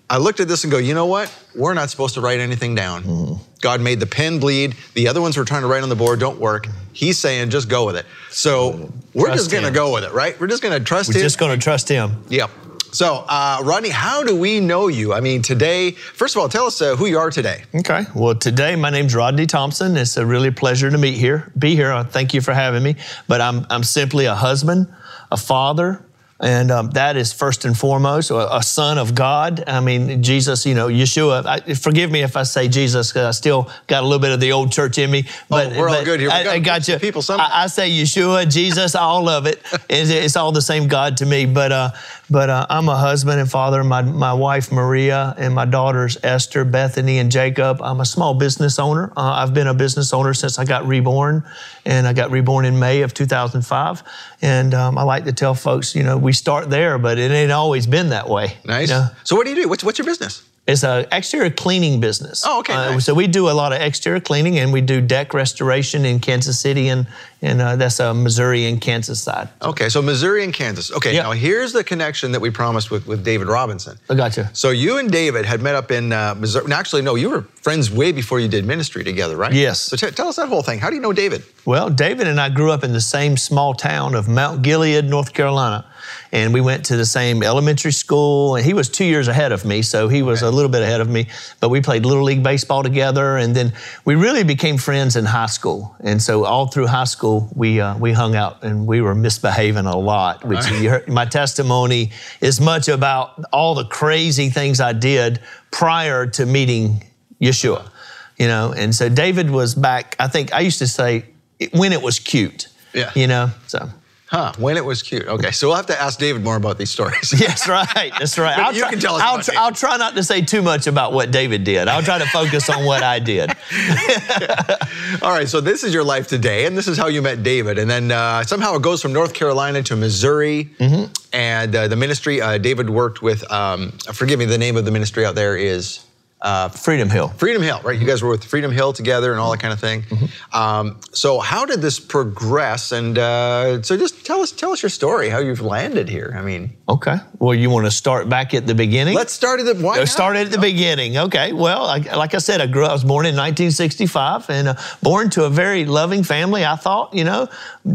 I 0.08 0.18
looked 0.18 0.38
at 0.38 0.46
this 0.46 0.62
and 0.62 0.70
go, 0.70 0.78
you 0.78 0.94
know 0.94 1.06
what? 1.06 1.34
We're 1.54 1.74
not 1.74 1.90
supposed 1.90 2.14
to 2.14 2.20
write 2.20 2.38
anything 2.38 2.76
down. 2.76 3.02
Mm. 3.02 3.40
God 3.60 3.80
made 3.80 3.98
the 3.98 4.06
pen 4.06 4.38
bleed. 4.38 4.76
The 4.94 5.08
other 5.08 5.20
ones 5.20 5.36
we're 5.36 5.44
trying 5.44 5.62
to 5.62 5.68
write 5.68 5.82
on 5.82 5.88
the 5.88 5.96
board 5.96 6.20
don't 6.20 6.38
work. 6.38 6.68
He's 6.92 7.18
saying 7.18 7.50
just 7.50 7.68
go 7.68 7.84
with 7.86 7.96
it. 7.96 8.06
So 8.30 8.92
we're 9.14 9.32
just 9.32 9.50
going 9.50 9.64
to 9.64 9.72
go 9.72 9.92
with 9.92 10.04
it, 10.04 10.12
right? 10.12 10.38
We're 10.38 10.46
just 10.46 10.62
going 10.62 10.78
to 10.78 10.84
trust 10.84 11.08
we're 11.08 11.14
him. 11.14 11.20
We're 11.20 11.26
just 11.26 11.38
going 11.38 11.58
to 11.58 11.62
trust 11.62 11.88
him. 11.88 12.24
Yep. 12.28 12.50
So, 12.92 13.24
uh, 13.28 13.60
Rodney, 13.64 13.88
how 13.88 14.22
do 14.22 14.36
we 14.36 14.60
know 14.60 14.86
you? 14.86 15.12
I 15.12 15.20
mean, 15.20 15.42
today, 15.42 15.90
first 15.90 16.36
of 16.36 16.40
all, 16.40 16.48
tell 16.48 16.66
us 16.66 16.80
uh, 16.80 16.94
who 16.96 17.06
you 17.06 17.18
are 17.18 17.30
today. 17.30 17.64
Okay. 17.74 18.04
Well, 18.14 18.36
today, 18.36 18.76
my 18.76 18.90
name's 18.90 19.14
Rodney 19.14 19.46
Thompson. 19.46 19.96
It's 19.96 20.16
a 20.16 20.24
really 20.24 20.50
pleasure 20.52 20.90
to 20.90 20.96
meet 20.96 21.18
here, 21.18 21.52
be 21.58 21.74
here. 21.74 22.04
Thank 22.04 22.32
you 22.32 22.40
for 22.40 22.54
having 22.54 22.82
me. 22.82 22.94
But 23.26 23.40
I'm, 23.40 23.66
I'm 23.70 23.82
simply 23.82 24.26
a 24.26 24.34
husband, 24.34 24.86
a 25.32 25.36
father, 25.36 26.05
and 26.38 26.70
um, 26.70 26.90
that 26.90 27.16
is 27.16 27.32
first 27.32 27.64
and 27.64 27.76
foremost 27.76 28.30
a, 28.30 28.56
a, 28.56 28.62
son 28.62 28.98
of 28.98 29.14
God. 29.14 29.64
I 29.66 29.80
mean, 29.80 30.22
Jesus, 30.22 30.66
you 30.66 30.74
know, 30.74 30.88
Yeshua. 30.88 31.46
I, 31.46 31.74
forgive 31.74 32.10
me 32.10 32.20
if 32.20 32.36
I 32.36 32.42
say 32.42 32.68
Jesus, 32.68 33.10
because 33.10 33.24
I 33.24 33.30
still 33.30 33.70
got 33.86 34.02
a 34.02 34.06
little 34.06 34.18
bit 34.18 34.32
of 34.32 34.40
the 34.40 34.52
old 34.52 34.70
church 34.70 34.98
in 34.98 35.10
me. 35.10 35.24
Oh, 35.26 35.32
but 35.48 35.72
oh, 35.72 35.80
we're 35.80 35.88
but 35.88 35.98
all 35.98 36.04
good 36.04 36.20
here. 36.20 36.30
I, 36.30 36.48
I, 36.48 36.58
got 36.58 36.86
you. 36.88 36.98
People. 36.98 37.22
I, 37.30 37.62
I, 37.64 37.66
say 37.68 37.90
Yeshua, 37.90 38.50
Jesus, 38.50 38.94
all 38.94 39.28
of 39.28 39.46
it. 39.46 39.62
It's, 39.88 40.10
it's, 40.10 40.36
all 40.36 40.52
the 40.52 40.62
same 40.62 40.88
God 40.88 41.16
to 41.18 41.26
me. 41.26 41.46
But 41.46 41.70
uh, 41.72 41.90
but 42.28 42.50
uh, 42.50 42.66
I'm 42.68 42.88
a 42.88 42.96
husband 42.96 43.40
and 43.40 43.50
father. 43.50 43.84
My 43.84 44.02
my 44.02 44.32
wife 44.32 44.72
Maria 44.72 45.34
and 45.38 45.54
my 45.54 45.64
daughters 45.64 46.18
Esther, 46.22 46.64
Bethany, 46.64 47.18
and 47.18 47.30
Jacob. 47.30 47.80
I'm 47.82 48.00
a 48.00 48.04
small 48.04 48.34
business 48.34 48.78
owner. 48.78 49.12
Uh, 49.16 49.32
I've 49.32 49.54
been 49.54 49.66
a 49.66 49.74
business 49.74 50.12
owner 50.12 50.34
since 50.34 50.58
I 50.58 50.64
got 50.64 50.86
reborn, 50.86 51.44
and 51.84 52.06
I 52.06 52.12
got 52.12 52.30
reborn 52.30 52.64
in 52.64 52.78
May 52.78 53.02
of 53.02 53.14
2005. 53.14 54.02
And 54.42 54.74
um, 54.74 54.98
I 54.98 55.02
like 55.02 55.24
to 55.24 55.32
tell 55.32 55.54
folks, 55.54 55.94
you 55.94 56.02
know, 56.02 56.16
we 56.16 56.32
start 56.32 56.68
there, 56.70 56.98
but 56.98 57.18
it 57.18 57.30
ain't 57.30 57.52
always 57.52 57.86
been 57.86 58.10
that 58.10 58.28
way. 58.28 58.56
Nice. 58.64 58.88
You 58.88 58.94
know? 58.94 59.08
So 59.24 59.36
what 59.36 59.44
do 59.44 59.50
you 59.50 59.62
do? 59.62 59.68
What's 59.68 59.84
what's 59.84 59.98
your 59.98 60.06
business? 60.06 60.42
It's 60.66 60.82
an 60.82 61.06
exterior 61.12 61.50
cleaning 61.50 62.00
business. 62.00 62.42
Oh, 62.44 62.58
okay. 62.58 62.72
Uh, 62.72 62.90
nice. 62.92 63.04
So 63.04 63.14
we 63.14 63.28
do 63.28 63.48
a 63.48 63.52
lot 63.52 63.72
of 63.72 63.80
exterior 63.80 64.18
cleaning, 64.18 64.58
and 64.58 64.72
we 64.72 64.80
do 64.80 65.00
deck 65.00 65.32
restoration 65.32 66.04
in 66.04 66.18
Kansas 66.18 66.58
City, 66.58 66.88
and 66.88 67.06
and 67.40 67.62
uh, 67.62 67.76
that's 67.76 68.00
a 68.00 68.12
Missouri 68.12 68.64
and 68.66 68.80
Kansas 68.80 69.22
side. 69.22 69.48
Okay, 69.62 69.88
so 69.88 70.02
Missouri 70.02 70.42
and 70.42 70.52
Kansas. 70.52 70.90
Okay, 70.90 71.14
yep. 71.14 71.24
now 71.24 71.32
here's 71.32 71.72
the 71.72 71.84
connection 71.84 72.32
that 72.32 72.40
we 72.40 72.50
promised 72.50 72.90
with, 72.90 73.06
with 73.06 73.24
David 73.24 73.46
Robinson. 73.46 73.96
I 74.10 74.16
gotcha. 74.16 74.50
So 74.54 74.70
you 74.70 74.98
and 74.98 75.10
David 75.10 75.44
had 75.44 75.62
met 75.62 75.76
up 75.76 75.92
in 75.92 76.12
uh, 76.12 76.34
Missouri. 76.36 76.72
Actually, 76.72 77.02
no, 77.02 77.14
you 77.14 77.30
were 77.30 77.42
friends 77.42 77.90
way 77.90 78.10
before 78.10 78.40
you 78.40 78.48
did 78.48 78.64
ministry 78.64 79.04
together, 79.04 79.36
right? 79.36 79.52
Yes. 79.52 79.80
So 79.80 79.96
t- 79.96 80.10
tell 80.10 80.26
us 80.26 80.36
that 80.36 80.48
whole 80.48 80.62
thing. 80.62 80.80
How 80.80 80.90
do 80.90 80.96
you 80.96 81.02
know 81.02 81.12
David? 81.12 81.44
Well, 81.64 81.90
David 81.90 82.26
and 82.26 82.40
I 82.40 82.48
grew 82.48 82.72
up 82.72 82.82
in 82.82 82.92
the 82.92 83.00
same 83.00 83.36
small 83.36 83.74
town 83.74 84.16
of 84.16 84.26
Mount 84.26 84.62
Gilead, 84.62 85.04
North 85.04 85.32
Carolina 85.32 85.86
and 86.32 86.52
we 86.52 86.60
went 86.60 86.86
to 86.86 86.96
the 86.96 87.06
same 87.06 87.42
elementary 87.42 87.92
school. 87.92 88.56
And 88.56 88.64
he 88.64 88.74
was 88.74 88.88
two 88.88 89.04
years 89.04 89.28
ahead 89.28 89.52
of 89.52 89.64
me, 89.64 89.82
so 89.82 90.08
he 90.08 90.22
was 90.22 90.42
a 90.42 90.50
little 90.50 90.70
bit 90.70 90.82
ahead 90.82 91.00
of 91.00 91.08
me. 91.08 91.28
But 91.60 91.70
we 91.70 91.80
played 91.80 92.04
little 92.04 92.24
league 92.24 92.42
baseball 92.42 92.82
together, 92.82 93.36
and 93.36 93.54
then 93.54 93.72
we 94.04 94.14
really 94.14 94.44
became 94.44 94.78
friends 94.78 95.16
in 95.16 95.24
high 95.24 95.46
school. 95.46 95.96
And 96.00 96.20
so 96.20 96.44
all 96.44 96.66
through 96.66 96.86
high 96.86 97.04
school, 97.04 97.48
we 97.54 97.80
uh, 97.80 97.96
we 97.98 98.12
hung 98.12 98.34
out 98.34 98.62
and 98.62 98.86
we 98.86 99.00
were 99.00 99.14
misbehaving 99.14 99.86
a 99.86 99.96
lot. 99.96 100.44
Which 100.44 100.64
heard, 100.64 101.08
my 101.08 101.24
testimony 101.24 102.10
is 102.40 102.60
much 102.60 102.88
about 102.88 103.44
all 103.52 103.74
the 103.74 103.84
crazy 103.84 104.50
things 104.50 104.80
I 104.80 104.92
did 104.92 105.40
prior 105.70 106.26
to 106.26 106.46
meeting 106.46 107.04
Yeshua. 107.40 107.90
You 108.38 108.48
know, 108.48 108.74
and 108.76 108.94
so 108.94 109.08
David 109.08 109.50
was 109.50 109.74
back. 109.74 110.14
I 110.18 110.28
think 110.28 110.52
I 110.52 110.60
used 110.60 110.78
to 110.80 110.86
say 110.86 111.24
when 111.72 111.92
it 111.92 112.02
was 112.02 112.18
cute. 112.18 112.68
Yeah. 112.92 113.10
You 113.14 113.26
know, 113.26 113.50
so. 113.66 113.88
Huh, 114.28 114.52
when 114.58 114.76
it 114.76 114.84
was 114.84 115.02
cute. 115.02 115.28
Okay, 115.28 115.52
so 115.52 115.68
we'll 115.68 115.76
have 115.76 115.86
to 115.86 116.00
ask 116.00 116.18
David 116.18 116.42
more 116.42 116.56
about 116.56 116.78
these 116.78 116.90
stories. 116.90 117.32
yes, 117.40 117.68
right. 117.68 118.12
That's 118.18 118.36
right. 118.36 118.58
I'll 118.58 118.74
you 118.74 118.80
try, 118.80 118.90
can 118.90 118.98
tell 118.98 119.14
us 119.14 119.22
I'll, 119.22 119.40
tr- 119.40 119.50
I'll, 119.56 119.72
try 119.72 119.96
not 119.98 120.16
to 120.16 120.24
say 120.24 120.40
too 120.40 120.62
much 120.62 120.88
about 120.88 121.12
what 121.12 121.30
David 121.30 121.62
did. 121.62 121.86
I'll 121.86 122.02
try 122.02 122.18
to 122.18 122.26
focus 122.26 122.68
on 122.68 122.84
what 122.84 123.04
I 123.04 123.20
did. 123.20 123.50
All 125.22 125.30
right, 125.30 125.48
so 125.48 125.60
this 125.60 125.84
is 125.84 125.94
your 125.94 126.02
life 126.02 126.26
today, 126.26 126.66
and 126.66 126.76
this 126.76 126.88
is 126.88 126.98
how 126.98 127.06
you 127.06 127.22
met 127.22 127.44
David. 127.44 127.78
And 127.78 127.88
then 127.88 128.10
uh, 128.10 128.42
somehow 128.42 128.74
it 128.74 128.82
goes 128.82 129.00
from 129.00 129.12
North 129.12 129.32
Carolina 129.32 129.84
to 129.84 129.94
Missouri. 129.94 130.70
Mm-hmm. 130.80 131.12
And 131.32 131.76
uh, 131.76 131.86
the 131.86 131.96
ministry, 131.96 132.40
uh, 132.40 132.58
David 132.58 132.90
worked 132.90 133.22
with, 133.22 133.48
um, 133.52 133.92
forgive 134.12 134.40
me, 134.40 134.44
the 134.46 134.58
name 134.58 134.76
of 134.76 134.84
the 134.84 134.90
ministry 134.90 135.24
out 135.24 135.36
there 135.36 135.56
is? 135.56 136.05
Uh, 136.46 136.68
Freedom 136.68 137.10
Hill. 137.10 137.30
Freedom 137.30 137.60
Hill, 137.60 137.80
right? 137.82 137.98
You 137.98 138.06
guys 138.06 138.22
were 138.22 138.30
with 138.30 138.44
Freedom 138.44 138.70
Hill 138.70 138.92
together 138.92 139.32
and 139.32 139.40
all 139.40 139.50
that 139.50 139.58
kind 139.58 139.72
of 139.72 139.80
thing. 139.80 140.02
Mm-hmm. 140.02 140.56
Um, 140.56 141.00
so 141.10 141.40
how 141.40 141.66
did 141.66 141.82
this 141.82 141.98
progress? 141.98 142.92
And 142.92 143.18
uh, 143.18 143.82
so 143.82 143.96
just 143.96 144.24
tell 144.24 144.38
us, 144.38 144.52
tell 144.52 144.70
us 144.70 144.80
your 144.80 144.90
story, 144.90 145.28
how 145.28 145.40
you've 145.40 145.60
landed 145.60 146.08
here. 146.08 146.32
I 146.38 146.42
mean, 146.42 146.76
okay. 146.88 147.16
Well, 147.40 147.52
you 147.52 147.68
want 147.68 147.86
to 147.86 147.90
start 147.90 148.28
back 148.28 148.54
at 148.54 148.64
the 148.64 148.76
beginning? 148.76 149.16
Let's 149.16 149.32
start 149.32 149.58
at 149.58 149.66
the 149.66 149.74
why 149.74 150.04
start 150.04 150.36
at 150.36 150.52
the 150.52 150.58
beginning. 150.58 151.18
Okay. 151.18 151.52
Well, 151.52 151.84
I, 151.86 151.98
like 152.14 152.32
I 152.32 152.38
said, 152.38 152.60
I 152.60 152.68
grew. 152.68 152.84
I 152.84 152.92
was 152.92 153.02
born 153.02 153.26
in 153.26 153.34
1965 153.34 154.48
and 154.48 154.68
uh, 154.68 154.74
born 155.02 155.30
to 155.30 155.46
a 155.46 155.50
very 155.50 155.84
loving 155.84 156.22
family. 156.22 156.64
I 156.64 156.76
thought, 156.76 157.12
you 157.12 157.24
know, 157.24 157.48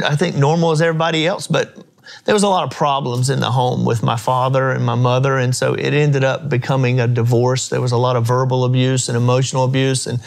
I 0.03 0.17
think 0.17 0.35
normal 0.35 0.71
as 0.71 0.81
everybody 0.81 1.25
else, 1.25 1.47
but 1.47 1.77
there 2.25 2.35
was 2.35 2.43
a 2.43 2.47
lot 2.47 2.63
of 2.63 2.71
problems 2.71 3.29
in 3.29 3.39
the 3.39 3.51
home 3.51 3.85
with 3.85 4.03
my 4.03 4.15
father 4.15 4.71
and 4.71 4.85
my 4.85 4.95
mother, 4.95 5.37
and 5.37 5.55
so 5.55 5.73
it 5.73 5.93
ended 5.93 6.23
up 6.23 6.49
becoming 6.49 6.99
a 6.99 7.07
divorce. 7.07 7.69
There 7.69 7.81
was 7.81 7.91
a 7.91 7.97
lot 7.97 8.15
of 8.15 8.25
verbal 8.25 8.65
abuse 8.65 9.09
and 9.09 9.17
emotional 9.17 9.63
abuse, 9.63 10.07
and 10.07 10.19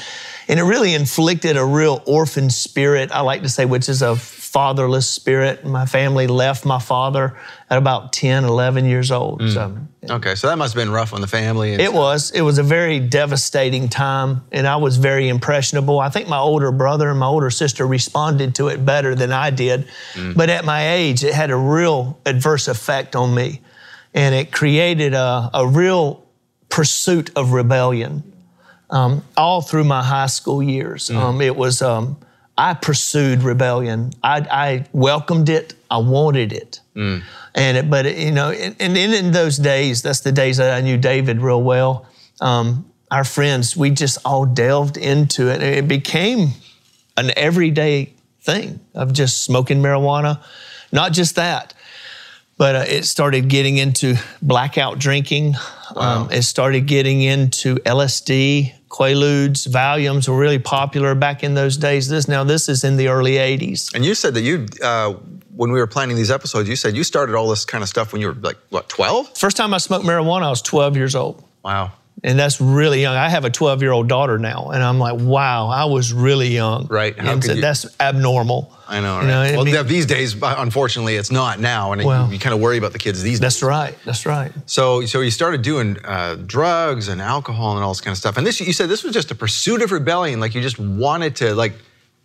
and 0.48 0.60
it 0.60 0.64
really 0.64 0.94
inflicted 0.94 1.56
a 1.56 1.64
real 1.64 2.02
orphan 2.06 2.50
spirit. 2.50 3.10
I 3.12 3.20
like 3.20 3.42
to 3.42 3.48
say, 3.48 3.64
which 3.64 3.88
is 3.88 4.02
a 4.02 4.16
fatherless 4.54 5.10
spirit. 5.10 5.66
My 5.66 5.84
family 5.84 6.28
left 6.28 6.64
my 6.64 6.78
father 6.78 7.36
at 7.68 7.76
about 7.76 8.12
10, 8.12 8.44
11 8.44 8.84
years 8.84 9.10
old. 9.10 9.40
Mm. 9.40 9.52
So, 9.52 10.14
okay, 10.14 10.36
so 10.36 10.46
that 10.46 10.56
must 10.56 10.74
have 10.74 10.80
been 10.80 10.92
rough 10.92 11.12
on 11.12 11.20
the 11.20 11.26
family. 11.26 11.72
it 11.72 11.80
stuff. 11.80 11.94
was. 11.94 12.30
It 12.30 12.42
was 12.42 12.58
a 12.58 12.62
very 12.62 13.00
devastating 13.00 13.88
time, 13.88 14.42
and 14.52 14.68
I 14.68 14.76
was 14.76 14.96
very 14.96 15.28
impressionable. 15.28 15.98
I 15.98 16.08
think 16.08 16.28
my 16.28 16.38
older 16.38 16.70
brother 16.70 17.10
and 17.10 17.18
my 17.18 17.26
older 17.26 17.50
sister 17.50 17.84
responded 17.84 18.54
to 18.54 18.68
it 18.68 18.86
better 18.86 19.16
than 19.16 19.32
I 19.32 19.50
did. 19.50 19.88
Mm. 20.12 20.36
But 20.36 20.50
at 20.50 20.64
my 20.64 20.88
age, 20.88 21.24
it 21.24 21.34
had 21.34 21.50
a 21.50 21.56
real 21.56 22.20
adverse 22.24 22.68
effect 22.68 23.16
on 23.16 23.34
me, 23.34 23.60
and 24.14 24.36
it 24.36 24.52
created 24.52 25.14
a, 25.14 25.50
a 25.52 25.66
real 25.66 26.24
pursuit 26.68 27.32
of 27.34 27.50
rebellion. 27.50 28.22
Um, 28.88 29.24
all 29.36 29.62
through 29.62 29.82
my 29.82 30.04
high 30.04 30.28
school 30.28 30.62
years. 30.62 31.08
Mm. 31.08 31.16
Um, 31.16 31.40
it 31.40 31.56
was 31.56 31.82
um, 31.82 32.16
I 32.56 32.74
pursued 32.74 33.42
rebellion. 33.42 34.12
I, 34.22 34.46
I 34.50 34.86
welcomed 34.92 35.48
it. 35.48 35.74
I 35.90 35.98
wanted 35.98 36.52
it. 36.52 36.80
Mm. 36.94 37.22
And 37.54 37.76
it, 37.76 37.90
but 37.90 38.06
it, 38.06 38.18
you 38.18 38.30
know, 38.30 38.50
and, 38.50 38.76
and, 38.78 38.96
in 38.96 39.32
those 39.32 39.56
days, 39.56 40.02
that's 40.02 40.20
the 40.20 40.32
days 40.32 40.58
that 40.58 40.72
I 40.72 40.80
knew 40.80 40.96
David 40.96 41.40
real 41.40 41.62
well. 41.62 42.06
Um, 42.40 42.90
our 43.10 43.24
friends, 43.24 43.76
we 43.76 43.90
just 43.90 44.18
all 44.24 44.44
delved 44.44 44.96
into 44.96 45.48
it. 45.48 45.62
It 45.62 45.88
became 45.88 46.48
an 47.16 47.32
everyday 47.36 48.12
thing 48.40 48.80
of 48.94 49.12
just 49.12 49.42
smoking 49.42 49.82
marijuana. 49.82 50.42
Not 50.92 51.12
just 51.12 51.36
that, 51.36 51.74
but 52.56 52.76
uh, 52.76 52.84
it 52.86 53.04
started 53.04 53.48
getting 53.48 53.78
into 53.78 54.16
blackout 54.42 54.98
drinking. 54.98 55.54
Um, 55.96 56.30
it 56.30 56.42
started 56.42 56.86
getting 56.86 57.22
into 57.22 57.76
LSD, 57.76 58.72
Quaaludes, 58.94 59.66
Valiums 59.66 60.28
were 60.28 60.36
really 60.36 60.60
popular 60.60 61.16
back 61.16 61.42
in 61.42 61.54
those 61.54 61.76
days. 61.76 62.06
This 62.06 62.28
now 62.28 62.44
this 62.44 62.68
is 62.68 62.84
in 62.84 62.96
the 62.96 63.08
early 63.08 63.32
'80s. 63.32 63.92
And 63.92 64.04
you 64.04 64.14
said 64.14 64.34
that 64.34 64.42
you, 64.42 64.66
uh, 64.80 65.14
when 65.56 65.72
we 65.72 65.80
were 65.80 65.88
planning 65.88 66.14
these 66.14 66.30
episodes, 66.30 66.68
you 66.68 66.76
said 66.76 66.96
you 66.96 67.02
started 67.02 67.34
all 67.34 67.48
this 67.48 67.64
kind 67.64 67.82
of 67.82 67.88
stuff 67.88 68.12
when 68.12 68.22
you 68.22 68.28
were 68.28 68.34
like 68.34 68.56
what, 68.70 68.88
12? 68.88 69.36
First 69.36 69.56
time 69.56 69.74
I 69.74 69.78
smoked 69.78 70.06
marijuana, 70.06 70.44
I 70.44 70.50
was 70.50 70.62
12 70.62 70.96
years 70.96 71.16
old. 71.16 71.42
Wow. 71.64 71.90
And 72.24 72.38
that's 72.38 72.58
really 72.58 73.02
young. 73.02 73.14
I 73.14 73.28
have 73.28 73.44
a 73.44 73.50
12 73.50 73.82
year 73.82 73.92
old 73.92 74.08
daughter 74.08 74.38
now, 74.38 74.70
and 74.70 74.82
I'm 74.82 74.98
like, 74.98 75.20
wow, 75.20 75.68
I 75.68 75.84
was 75.84 76.10
really 76.14 76.48
young. 76.48 76.86
Right. 76.86 77.16
How 77.18 77.32
And 77.32 77.44
so 77.44 77.52
you- 77.52 77.60
that's 77.60 77.84
abnormal. 78.00 78.72
I 78.88 79.00
know. 79.00 79.20
You 79.20 79.26
know, 79.26 79.34
right? 79.40 79.52
I 79.52 79.56
well, 79.56 79.64
mean- 79.66 79.86
these 79.86 80.06
days, 80.06 80.34
unfortunately, 80.42 81.16
it's 81.16 81.30
not 81.30 81.60
now, 81.60 81.92
and 81.92 82.02
Well- 82.02 82.32
you, 82.32 82.38
kind 82.38 82.54
of 82.54 82.60
worry 82.60 82.78
about 82.78 82.92
the 82.92 82.98
kids 82.98 83.22
these 83.22 83.34
days. 83.34 83.40
That's 83.40 83.62
right. 83.62 83.94
That's 84.06 84.24
right. 84.24 84.50
So, 84.64 85.04
so 85.04 85.20
you 85.20 85.30
started 85.30 85.60
doing 85.60 85.98
uh, 86.02 86.36
drugs 86.46 87.08
and 87.08 87.20
alcohol 87.20 87.76
and 87.76 87.84
all 87.84 87.90
this 87.92 88.00
kind 88.00 88.12
of 88.12 88.18
stuff. 88.18 88.38
And 88.38 88.46
this, 88.46 88.58
you 88.58 88.72
said, 88.72 88.88
this 88.88 89.04
was 89.04 89.12
just 89.12 89.30
a 89.30 89.34
pursuit 89.34 89.82
of 89.82 89.92
rebellion. 89.92 90.40
Like 90.40 90.54
you 90.54 90.62
just 90.62 90.78
wanted 90.78 91.36
to, 91.36 91.54
like, 91.54 91.74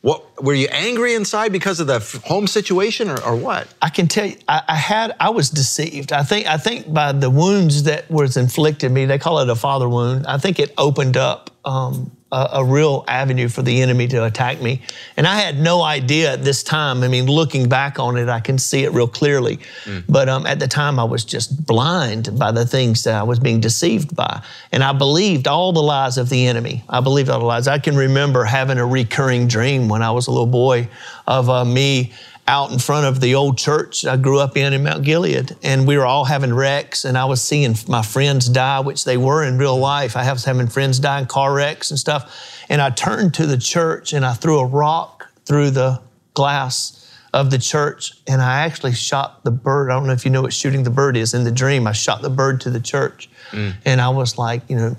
what 0.01 0.41
were 0.41 0.53
you 0.53 0.67
angry 0.71 1.13
inside 1.13 1.51
because 1.51 1.79
of 1.81 1.88
the 1.88 1.99
home 2.25 2.47
situation, 2.47 3.09
or, 3.09 3.21
or 3.21 3.35
what? 3.35 3.67
I 3.81 3.89
can 3.89 4.07
tell 4.07 4.25
you, 4.25 4.38
I, 4.47 4.62
I 4.69 4.75
had, 4.75 5.15
I 5.19 5.29
was 5.29 5.49
deceived. 5.49 6.13
I 6.13 6.23
think, 6.23 6.47
I 6.47 6.57
think 6.57 6.91
by 6.93 7.12
the 7.12 7.29
wounds 7.29 7.83
that 7.83 8.09
was 8.09 8.38
inflicted 8.38 8.91
me, 8.91 9.05
they 9.05 9.17
call 9.17 9.39
it 9.39 9.49
a 9.49 9.55
father 9.55 9.89
wound. 9.89 10.25
I 10.25 10.38
think 10.38 10.57
it 10.59 10.73
opened 10.77 11.17
up 11.17 11.51
um, 11.65 12.12
a, 12.32 12.50
a 12.54 12.63
real 12.65 13.04
avenue 13.08 13.48
for 13.48 13.62
the 13.62 13.82
enemy 13.82 14.08
to 14.08 14.26
attack 14.26 14.62
me, 14.62 14.82
and 15.18 15.26
I 15.26 15.39
had 15.39 15.60
no 15.60 15.82
idea 15.82 16.34
at 16.34 16.44
this 16.44 16.63
time. 16.63 17.04
I 17.04 17.08
mean, 17.08 17.26
looking 17.26 17.70
back 17.70 18.00
on 18.00 18.18
it, 18.18 18.30
I 18.30 18.39
can 18.39 18.58
see 18.58 18.84
it 18.84 18.92
real 18.92 19.08
clearly. 19.08 19.60
But 20.08 20.30
um, 20.30 20.46
at 20.46 20.60
the 20.60 20.68
time, 20.68 21.00
I 21.00 21.04
was 21.04 21.26
just 21.26 21.65
blind 21.65 22.38
by 22.38 22.52
the 22.52 22.65
things 22.65 23.04
that 23.04 23.15
I 23.15 23.24
was 23.24 23.39
being 23.39 23.60
deceived 23.60 24.15
by, 24.15 24.44
and 24.72 24.84
I 24.84 24.94
believed 24.94 25.48
all 25.48 25.72
the 25.74 25.82
lies 25.84 26.18
of 26.18 26.30
the 26.30 26.48
enemy. 26.48 26.84
I 26.88 27.00
believed 27.02 27.30
all 27.30 27.39
the 27.39 27.46
lies. 27.46 27.68
I 27.68 27.80
can 27.80 27.96
remember 27.96 28.44
having 28.44 28.78
a 28.78 28.86
recurring 28.86 29.48
dream 29.48 29.89
when 29.89 30.02
I 30.02 30.12
was 30.12 30.28
a 30.28 30.32
little 30.32 30.46
boy 30.46 30.88
of 31.28 31.50
uh, 31.50 31.65
me 31.65 32.12
out 32.49 32.71
in 32.71 32.79
front 32.79 33.05
of 33.05 33.21
the 33.21 33.35
old 33.35 33.59
church 33.59 34.05
I 34.05 34.17
grew 34.17 34.39
up 34.39 34.57
in 34.57 34.73
in 34.73 34.83
Mount 34.83 35.03
Gilead, 35.03 35.55
and 35.62 35.88
we 35.88 35.97
were 35.97 36.05
all 36.05 36.25
having 36.25 36.51
wrecks, 36.51 37.05
and 37.05 37.15
I 37.15 37.25
was 37.25 37.43
seeing 37.43 37.75
my 37.88 38.01
friends 38.01 38.49
die, 38.49 38.79
which 38.79 39.05
they 39.05 39.17
were 39.17 39.43
in 39.43 39.59
real 39.59 39.77
life. 39.77 40.17
I 40.17 40.29
was 40.33 40.45
having 40.45 40.67
friends 40.67 40.97
die 40.99 41.19
in 41.19 41.27
car 41.27 41.53
wrecks 41.53 41.91
and 41.91 41.99
stuff, 41.99 42.65
and 42.67 42.81
I 42.81 42.89
turned 42.89 43.35
to 43.35 43.45
the 43.45 43.57
church 43.57 44.13
and 44.13 44.25
I 44.25 44.33
threw 44.33 44.57
a 44.57 44.65
rock 44.65 45.27
through 45.45 45.69
the 45.69 46.01
glass 46.33 46.95
of 47.35 47.51
the 47.51 47.59
church, 47.59 48.13
and 48.27 48.41
I 48.41 48.65
actually 48.65 48.93
shot 48.93 49.43
the 49.43 49.51
bird. 49.51 49.91
I 49.91 49.93
don't 49.93 50.07
know 50.07 50.13
if 50.13 50.25
you 50.25 50.31
know 50.31 50.41
what 50.41 50.53
shooting 50.53 50.81
the 50.81 50.89
bird 50.89 51.15
is. 51.15 51.35
In 51.35 51.43
the 51.43 51.51
dream, 51.51 51.85
I 51.85 51.91
shot 51.91 52.23
the 52.23 52.31
bird 52.31 52.62
to 52.62 52.71
the 52.71 52.79
church, 52.79 53.29
mm. 53.51 53.75
and 53.85 54.01
I 54.01 54.09
was 54.09 54.39
like, 54.39 54.67
you 54.67 54.75
know, 54.75 54.97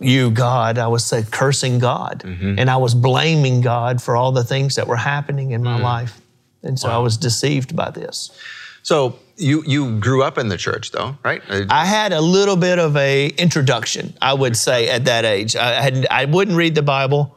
you, 0.00 0.30
God. 0.30 0.76
I 0.76 0.88
was 0.88 1.02
say, 1.06 1.24
cursing 1.30 1.78
God. 1.78 2.22
Mm-hmm. 2.26 2.58
And 2.58 2.68
I 2.68 2.76
was 2.76 2.94
blaming 2.94 3.62
God 3.62 4.02
for 4.02 4.14
all 4.14 4.32
the 4.32 4.44
things 4.44 4.74
that 4.74 4.86
were 4.86 4.96
happening 4.96 5.52
in 5.52 5.62
my 5.62 5.78
mm. 5.78 5.82
life. 5.82 6.20
And 6.66 6.78
so 6.78 6.90
I 6.90 6.98
was 6.98 7.16
deceived 7.16 7.74
by 7.74 7.90
this. 7.90 8.30
So 8.82 9.18
you 9.36 9.64
you 9.66 9.98
grew 9.98 10.22
up 10.22 10.38
in 10.38 10.48
the 10.48 10.56
church, 10.56 10.92
though, 10.92 11.16
right? 11.24 11.42
Uh, 11.48 11.64
I 11.70 11.84
had 11.84 12.12
a 12.12 12.20
little 12.20 12.56
bit 12.56 12.78
of 12.78 12.96
a 12.96 13.28
introduction, 13.28 14.14
I 14.22 14.32
would 14.34 14.56
say, 14.56 14.88
at 14.88 15.06
that 15.06 15.24
age. 15.24 15.56
I 15.56 15.80
had 15.82 16.06
I 16.10 16.24
wouldn't 16.24 16.56
read 16.56 16.74
the 16.74 16.82
Bible. 16.82 17.36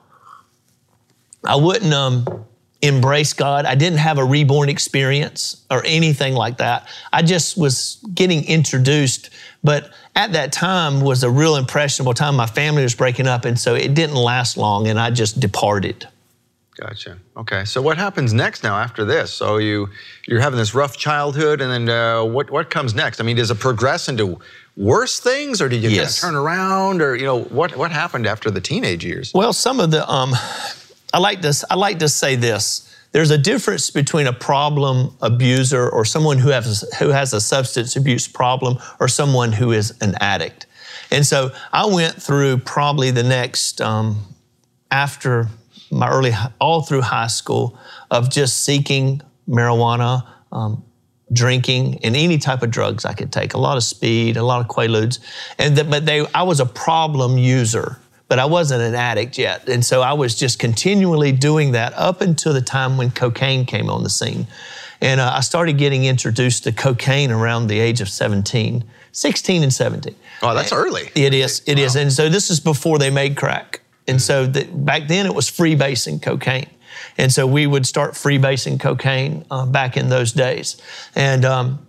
I 1.44 1.56
wouldn't 1.56 1.94
um, 1.94 2.46
embrace 2.82 3.34
God. 3.34 3.66
I 3.66 3.76
didn't 3.76 4.00
have 4.00 4.18
a 4.18 4.24
reborn 4.24 4.70
experience 4.70 5.66
or 5.72 5.84
anything 5.86 6.34
like 6.34 6.58
that. 6.58 6.88
I 7.12 7.22
just 7.22 7.58
was 7.58 7.98
getting 8.14 8.46
introduced, 8.46 9.30
but 9.64 9.92
at 10.16 10.34
that 10.34 10.52
time 10.52 11.02
was 11.02 11.24
a 11.24 11.30
real 11.30 11.56
impressionable 11.56 12.14
time. 12.14 12.36
My 12.36 12.46
family 12.46 12.84
was 12.84 12.96
breaking 12.96 13.28
up, 13.28 13.46
and 13.46 13.60
so 13.60 13.76
it 13.76 13.94
didn't 13.94 14.16
last 14.16 14.58
long, 14.58 14.88
and 14.88 15.00
I 15.00 15.12
just 15.12 15.40
departed. 15.40 16.08
Gotcha. 16.80 17.18
Okay. 17.36 17.66
So 17.66 17.82
what 17.82 17.98
happens 17.98 18.34
next 18.34 18.64
now 18.64 18.78
after 18.78 19.04
this? 19.04 19.34
So 19.34 19.58
you 19.58 19.90
you're 20.28 20.40
having 20.40 20.58
this 20.58 20.74
rough 20.74 20.96
childhood, 20.96 21.60
and 21.60 21.70
then 21.72 21.90
uh, 21.90 22.24
what 22.24 22.50
what 22.50 22.70
comes 22.70 22.94
next? 22.96 23.20
I 23.20 23.24
mean, 23.24 23.36
does 23.36 23.52
it 23.52 23.60
progress 23.60 24.08
into 24.08 24.40
worse 24.78 25.20
things, 25.20 25.62
or 25.62 25.68
did 25.68 25.84
you 25.84 25.90
Yes. 25.90 26.22
kind 26.22 26.34
of 26.34 26.40
turn 26.40 26.46
around, 26.46 27.02
or 27.02 27.16
you 27.18 27.26
know 27.26 27.42
what 27.44 27.76
what 27.76 27.92
happened 27.92 28.26
after 28.26 28.50
the 28.50 28.62
teenage 28.62 29.04
years? 29.04 29.34
Well, 29.34 29.52
some 29.52 29.82
of 29.82 29.92
the 29.92 30.10
um, 30.10 30.34
I 31.14 31.20
like 31.20 31.42
this. 31.42 31.66
I 31.70 31.76
like 31.76 32.00
to 32.00 32.08
say 32.08 32.36
this. 32.38 32.86
There's 33.12 33.32
a 33.32 33.38
difference 33.38 33.90
between 33.90 34.28
a 34.28 34.34
problem 34.34 35.18
abuser 35.22 35.90
or 35.90 36.06
someone 36.06 36.38
who 36.38 36.50
has 36.50 36.86
who 37.00 37.10
has 37.10 37.34
a 37.34 37.42
substance 37.42 37.98
abuse 37.98 38.28
problem 38.28 38.78
or 39.02 39.10
someone 39.10 39.52
who 39.52 39.74
is 39.74 39.98
an 40.00 40.16
addict. 40.22 40.66
And 41.12 41.26
so 41.26 41.52
I 41.74 41.88
went 41.88 42.22
through 42.22 42.60
probably 42.60 43.12
the 43.12 43.24
next 43.24 43.82
um, 43.82 44.24
after 44.92 45.48
my 45.92 46.10
early 46.10 46.32
all 46.60 46.82
through 46.82 47.02
high 47.02 47.28
school 47.28 47.78
of 48.12 48.30
just 48.30 48.64
seeking 48.64 49.22
marijuana. 49.48 50.28
Um, 50.52 50.84
drinking 51.32 52.00
and 52.04 52.16
any 52.16 52.38
type 52.38 52.64
of 52.64 52.72
drugs 52.72 53.06
I 53.06 53.14
could 53.14 53.32
take, 53.32 53.54
a 53.54 53.60
lot 53.60 53.78
of 53.78 53.84
speed, 53.84 54.38
a 54.38 54.44
lot 54.44 54.62
of 54.62 54.68
quaaludes, 54.68 55.20
and 55.58 55.76
th- 55.76 55.90
but 55.90 56.06
they, 56.06 56.26
I 56.34 56.44
was 56.44 56.60
a 56.60 56.66
problem 56.66 57.38
user, 57.38 58.00
but 58.28 58.40
I 58.40 58.46
wasn't 58.46 58.82
an 58.82 58.96
addict 58.96 59.38
yet, 59.38 59.70
and 59.70 59.86
so 59.86 60.02
I 60.02 60.14
was 60.14 60.36
just 60.36 60.60
continually 60.60 61.32
doing 61.32 61.74
that 61.74 61.94
up 61.94 62.22
until 62.22 62.54
the 62.54 62.62
time 62.62 62.98
when 62.98 63.12
cocaine 63.12 63.66
came 63.66 63.90
on 63.90 64.04
the 64.04 64.10
scene, 64.10 64.48
and 65.02 65.20
uh, 65.20 65.32
I 65.36 65.42
started 65.42 65.78
getting 65.78 66.06
introduced 66.06 66.64
to 66.66 66.72
cocaine 66.72 67.32
around 67.32 67.68
the 67.68 67.80
age 67.80 68.02
of 68.02 68.10
17, 68.10 68.84
16 69.12 69.64
and 69.64 69.74
17. 69.74 70.16
Oh, 70.42 70.54
that's 70.54 70.74
early. 70.74 71.10
It 71.16 71.34
is. 71.34 71.62
It 71.66 71.80
is. 71.80 71.96
And 71.96 72.12
so 72.12 72.30
this 72.30 72.50
is 72.50 72.60
before 72.60 73.00
they 73.00 73.10
made 73.10 73.36
crack. 73.38 73.79
And 74.10 74.22
so 74.22 74.46
the, 74.46 74.66
back 74.66 75.08
then 75.08 75.26
it 75.26 75.34
was 75.34 75.50
freebasing 75.50 76.22
cocaine. 76.22 76.70
And 77.18 77.32
so 77.32 77.46
we 77.46 77.68
would 77.68 77.86
start 77.86 78.14
freebasing 78.14 78.80
cocaine 78.80 79.46
uh, 79.52 79.66
back 79.66 79.98
in 79.98 80.10
those 80.10 80.32
days. 80.32 80.82
And 81.16 81.46
um, 81.46 81.88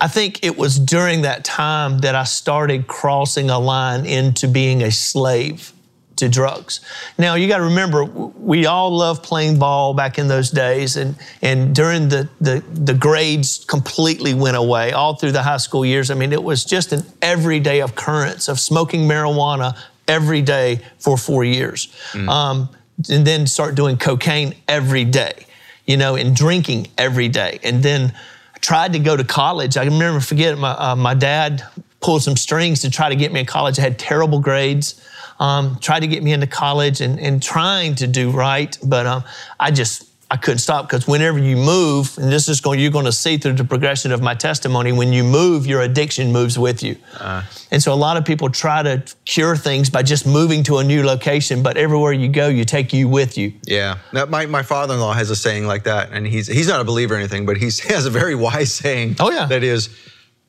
I 0.00 0.08
think 0.08 0.44
it 0.44 0.56
was 0.56 0.78
during 0.78 1.22
that 1.22 1.44
time 1.44 1.98
that 2.00 2.14
I 2.14 2.24
started 2.24 2.86
crossing 2.86 3.50
a 3.50 3.58
line 3.58 4.06
into 4.06 4.48
being 4.48 4.82
a 4.82 4.90
slave 4.90 5.72
to 6.16 6.28
drugs. 6.28 6.80
Now 7.16 7.34
you 7.34 7.48
got 7.48 7.58
to 7.58 7.64
remember, 7.64 8.04
we 8.04 8.66
all 8.66 8.90
loved 8.90 9.22
playing 9.22 9.58
ball 9.58 9.94
back 9.94 10.18
in 10.18 10.28
those 10.28 10.50
days, 10.50 10.96
and 10.96 11.16
and 11.42 11.74
during 11.74 12.08
the, 12.08 12.28
the 12.40 12.62
the 12.72 12.94
grades 12.94 13.64
completely 13.64 14.34
went 14.34 14.56
away 14.56 14.92
all 14.92 15.14
through 15.14 15.32
the 15.32 15.42
high 15.42 15.58
school 15.58 15.84
years. 15.84 16.10
I 16.10 16.14
mean, 16.14 16.32
it 16.32 16.42
was 16.42 16.64
just 16.64 16.92
an 16.92 17.04
everyday 17.22 17.80
occurrence 17.80 18.48
of 18.48 18.58
smoking 18.58 19.02
marijuana 19.02 19.76
every 20.08 20.42
day 20.42 20.80
for 20.98 21.16
four 21.16 21.44
years, 21.44 21.88
um, 22.28 22.68
and 23.10 23.26
then 23.26 23.46
start 23.46 23.74
doing 23.74 23.96
cocaine 23.96 24.54
every 24.66 25.04
day, 25.04 25.46
you 25.86 25.96
know, 25.96 26.16
and 26.16 26.34
drinking 26.34 26.88
every 26.96 27.28
day, 27.28 27.60
and 27.62 27.82
then 27.82 28.12
I 28.54 28.58
tried 28.58 28.92
to 28.94 28.98
go 28.98 29.16
to 29.16 29.24
college. 29.24 29.76
I 29.76 29.84
remember 29.84 30.20
forget 30.20 30.58
my 30.58 30.70
uh, 30.70 30.96
my 30.96 31.14
dad 31.14 31.62
pulled 32.00 32.22
some 32.22 32.36
strings 32.36 32.80
to 32.80 32.90
try 32.90 33.08
to 33.08 33.16
get 33.16 33.32
me 33.32 33.40
in 33.40 33.46
college. 33.46 33.78
I 33.78 33.82
had 33.82 33.98
terrible 33.98 34.40
grades. 34.40 35.04
Um, 35.40 35.78
tried 35.78 36.00
to 36.00 36.08
get 36.08 36.24
me 36.24 36.32
into 36.32 36.48
college 36.48 37.00
and, 37.00 37.20
and 37.20 37.40
trying 37.40 37.94
to 37.96 38.08
do 38.08 38.32
right, 38.32 38.76
but 38.82 39.06
um, 39.06 39.22
I 39.60 39.70
just 39.70 40.07
I 40.30 40.36
couldn't 40.36 40.58
stop 40.58 40.86
because 40.86 41.08
whenever 41.08 41.38
you 41.38 41.56
move, 41.56 42.16
and 42.18 42.30
this 42.30 42.50
is 42.50 42.60
going, 42.60 42.80
you're 42.80 42.90
going 42.90 43.06
to 43.06 43.12
see 43.12 43.38
through 43.38 43.54
the 43.54 43.64
progression 43.64 44.12
of 44.12 44.20
my 44.20 44.34
testimony. 44.34 44.92
When 44.92 45.10
you 45.10 45.24
move, 45.24 45.66
your 45.66 45.80
addiction 45.80 46.32
moves 46.32 46.58
with 46.58 46.82
you, 46.82 46.96
uh. 47.18 47.44
and 47.70 47.82
so 47.82 47.94
a 47.94 47.96
lot 47.96 48.18
of 48.18 48.26
people 48.26 48.50
try 48.50 48.82
to 48.82 49.02
cure 49.24 49.56
things 49.56 49.88
by 49.88 50.02
just 50.02 50.26
moving 50.26 50.62
to 50.64 50.78
a 50.78 50.84
new 50.84 51.02
location. 51.02 51.62
But 51.62 51.78
everywhere 51.78 52.12
you 52.12 52.28
go, 52.28 52.48
you 52.48 52.66
take 52.66 52.92
you 52.92 53.08
with 53.08 53.38
you. 53.38 53.54
Yeah, 53.64 53.98
now, 54.12 54.26
my, 54.26 54.44
my 54.44 54.62
father-in-law 54.62 55.14
has 55.14 55.30
a 55.30 55.36
saying 55.36 55.66
like 55.66 55.84
that, 55.84 56.10
and 56.12 56.26
he's 56.26 56.46
he's 56.46 56.68
not 56.68 56.82
a 56.82 56.84
believer 56.84 57.14
or 57.14 57.16
anything, 57.16 57.46
but 57.46 57.56
he's, 57.56 57.80
he 57.80 57.88
has 57.94 58.04
a 58.04 58.10
very 58.10 58.34
wise 58.34 58.74
saying. 58.74 59.16
Oh, 59.20 59.30
yeah. 59.30 59.46
that 59.46 59.62
is, 59.62 59.88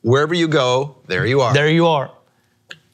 wherever 0.02 0.34
you 0.34 0.48
go, 0.48 0.96
there 1.06 1.24
you 1.24 1.40
are. 1.40 1.54
There 1.54 1.70
you 1.70 1.86
are. 1.86 2.10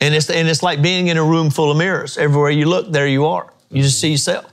And 0.00 0.14
it's, 0.14 0.30
and 0.30 0.46
it's 0.46 0.62
like 0.62 0.82
being 0.82 1.08
in 1.08 1.16
a 1.16 1.24
room 1.24 1.50
full 1.50 1.70
of 1.70 1.78
mirrors. 1.78 2.16
Everywhere 2.16 2.50
you 2.50 2.66
look, 2.66 2.92
there 2.92 3.08
you 3.08 3.26
are. 3.26 3.52
You 3.70 3.82
just 3.82 4.00
see 4.00 4.10
yourself. 4.12 4.52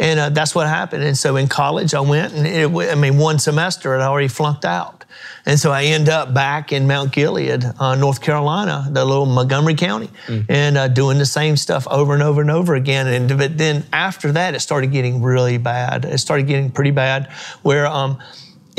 And 0.00 0.18
uh, 0.18 0.30
that's 0.30 0.54
what 0.54 0.66
happened. 0.66 1.04
And 1.04 1.16
so 1.16 1.36
in 1.36 1.46
college, 1.46 1.92
I 1.92 2.00
went, 2.00 2.32
and 2.32 2.46
it, 2.46 2.90
I 2.90 2.94
mean, 2.94 3.18
one 3.18 3.38
semester, 3.38 3.94
I'd 3.94 4.02
already 4.02 4.28
flunked 4.28 4.64
out. 4.64 5.04
And 5.44 5.60
so 5.60 5.70
I 5.70 5.84
end 5.84 6.08
up 6.08 6.32
back 6.32 6.72
in 6.72 6.86
Mount 6.86 7.12
Gilead, 7.12 7.64
uh, 7.78 7.94
North 7.96 8.22
Carolina, 8.22 8.88
the 8.90 9.04
little 9.04 9.26
Montgomery 9.26 9.74
County, 9.74 10.08
and 10.48 10.78
uh, 10.78 10.88
doing 10.88 11.18
the 11.18 11.26
same 11.26 11.56
stuff 11.56 11.86
over 11.88 12.14
and 12.14 12.22
over 12.22 12.40
and 12.40 12.50
over 12.50 12.74
again. 12.74 13.06
And 13.08 13.38
but 13.38 13.58
then 13.58 13.84
after 13.92 14.32
that, 14.32 14.54
it 14.54 14.60
started 14.60 14.90
getting 14.90 15.22
really 15.22 15.58
bad. 15.58 16.06
It 16.06 16.18
started 16.18 16.46
getting 16.46 16.70
pretty 16.70 16.92
bad, 16.92 17.30
where 17.62 17.86
um, 17.86 18.18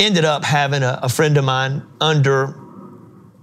ended 0.00 0.24
up 0.24 0.44
having 0.44 0.82
a, 0.82 0.98
a 1.02 1.08
friend 1.08 1.36
of 1.36 1.44
mine 1.44 1.82
under 2.00 2.54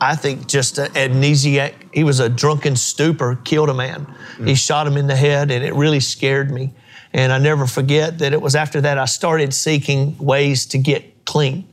I 0.02 0.16
think 0.16 0.48
just 0.48 0.78
an 0.78 0.92
amnesiac. 0.92 1.74
He 1.94 2.04
was 2.04 2.20
a 2.20 2.30
drunken 2.30 2.76
stupor, 2.76 3.38
killed 3.44 3.70
a 3.70 3.74
man. 3.74 4.08
He 4.46 4.56
shot 4.56 4.88
him 4.88 4.96
in 4.96 5.08
the 5.08 5.16
head, 5.16 5.52
and 5.52 5.64
it 5.64 5.74
really 5.74 6.00
scared 6.00 6.52
me. 6.52 6.74
And 7.14 7.32
I 7.32 7.40
never 7.40 7.66
forget 7.68 8.20
that 8.20 8.34
it 8.34 8.42
was 8.42 8.56
after 8.56 8.82
that 8.82 8.98
I 8.98 9.06
started 9.06 9.54
seeking 9.54 10.18
ways 10.18 10.66
to 10.68 10.78
get 10.78 11.26
clean. 11.26 11.66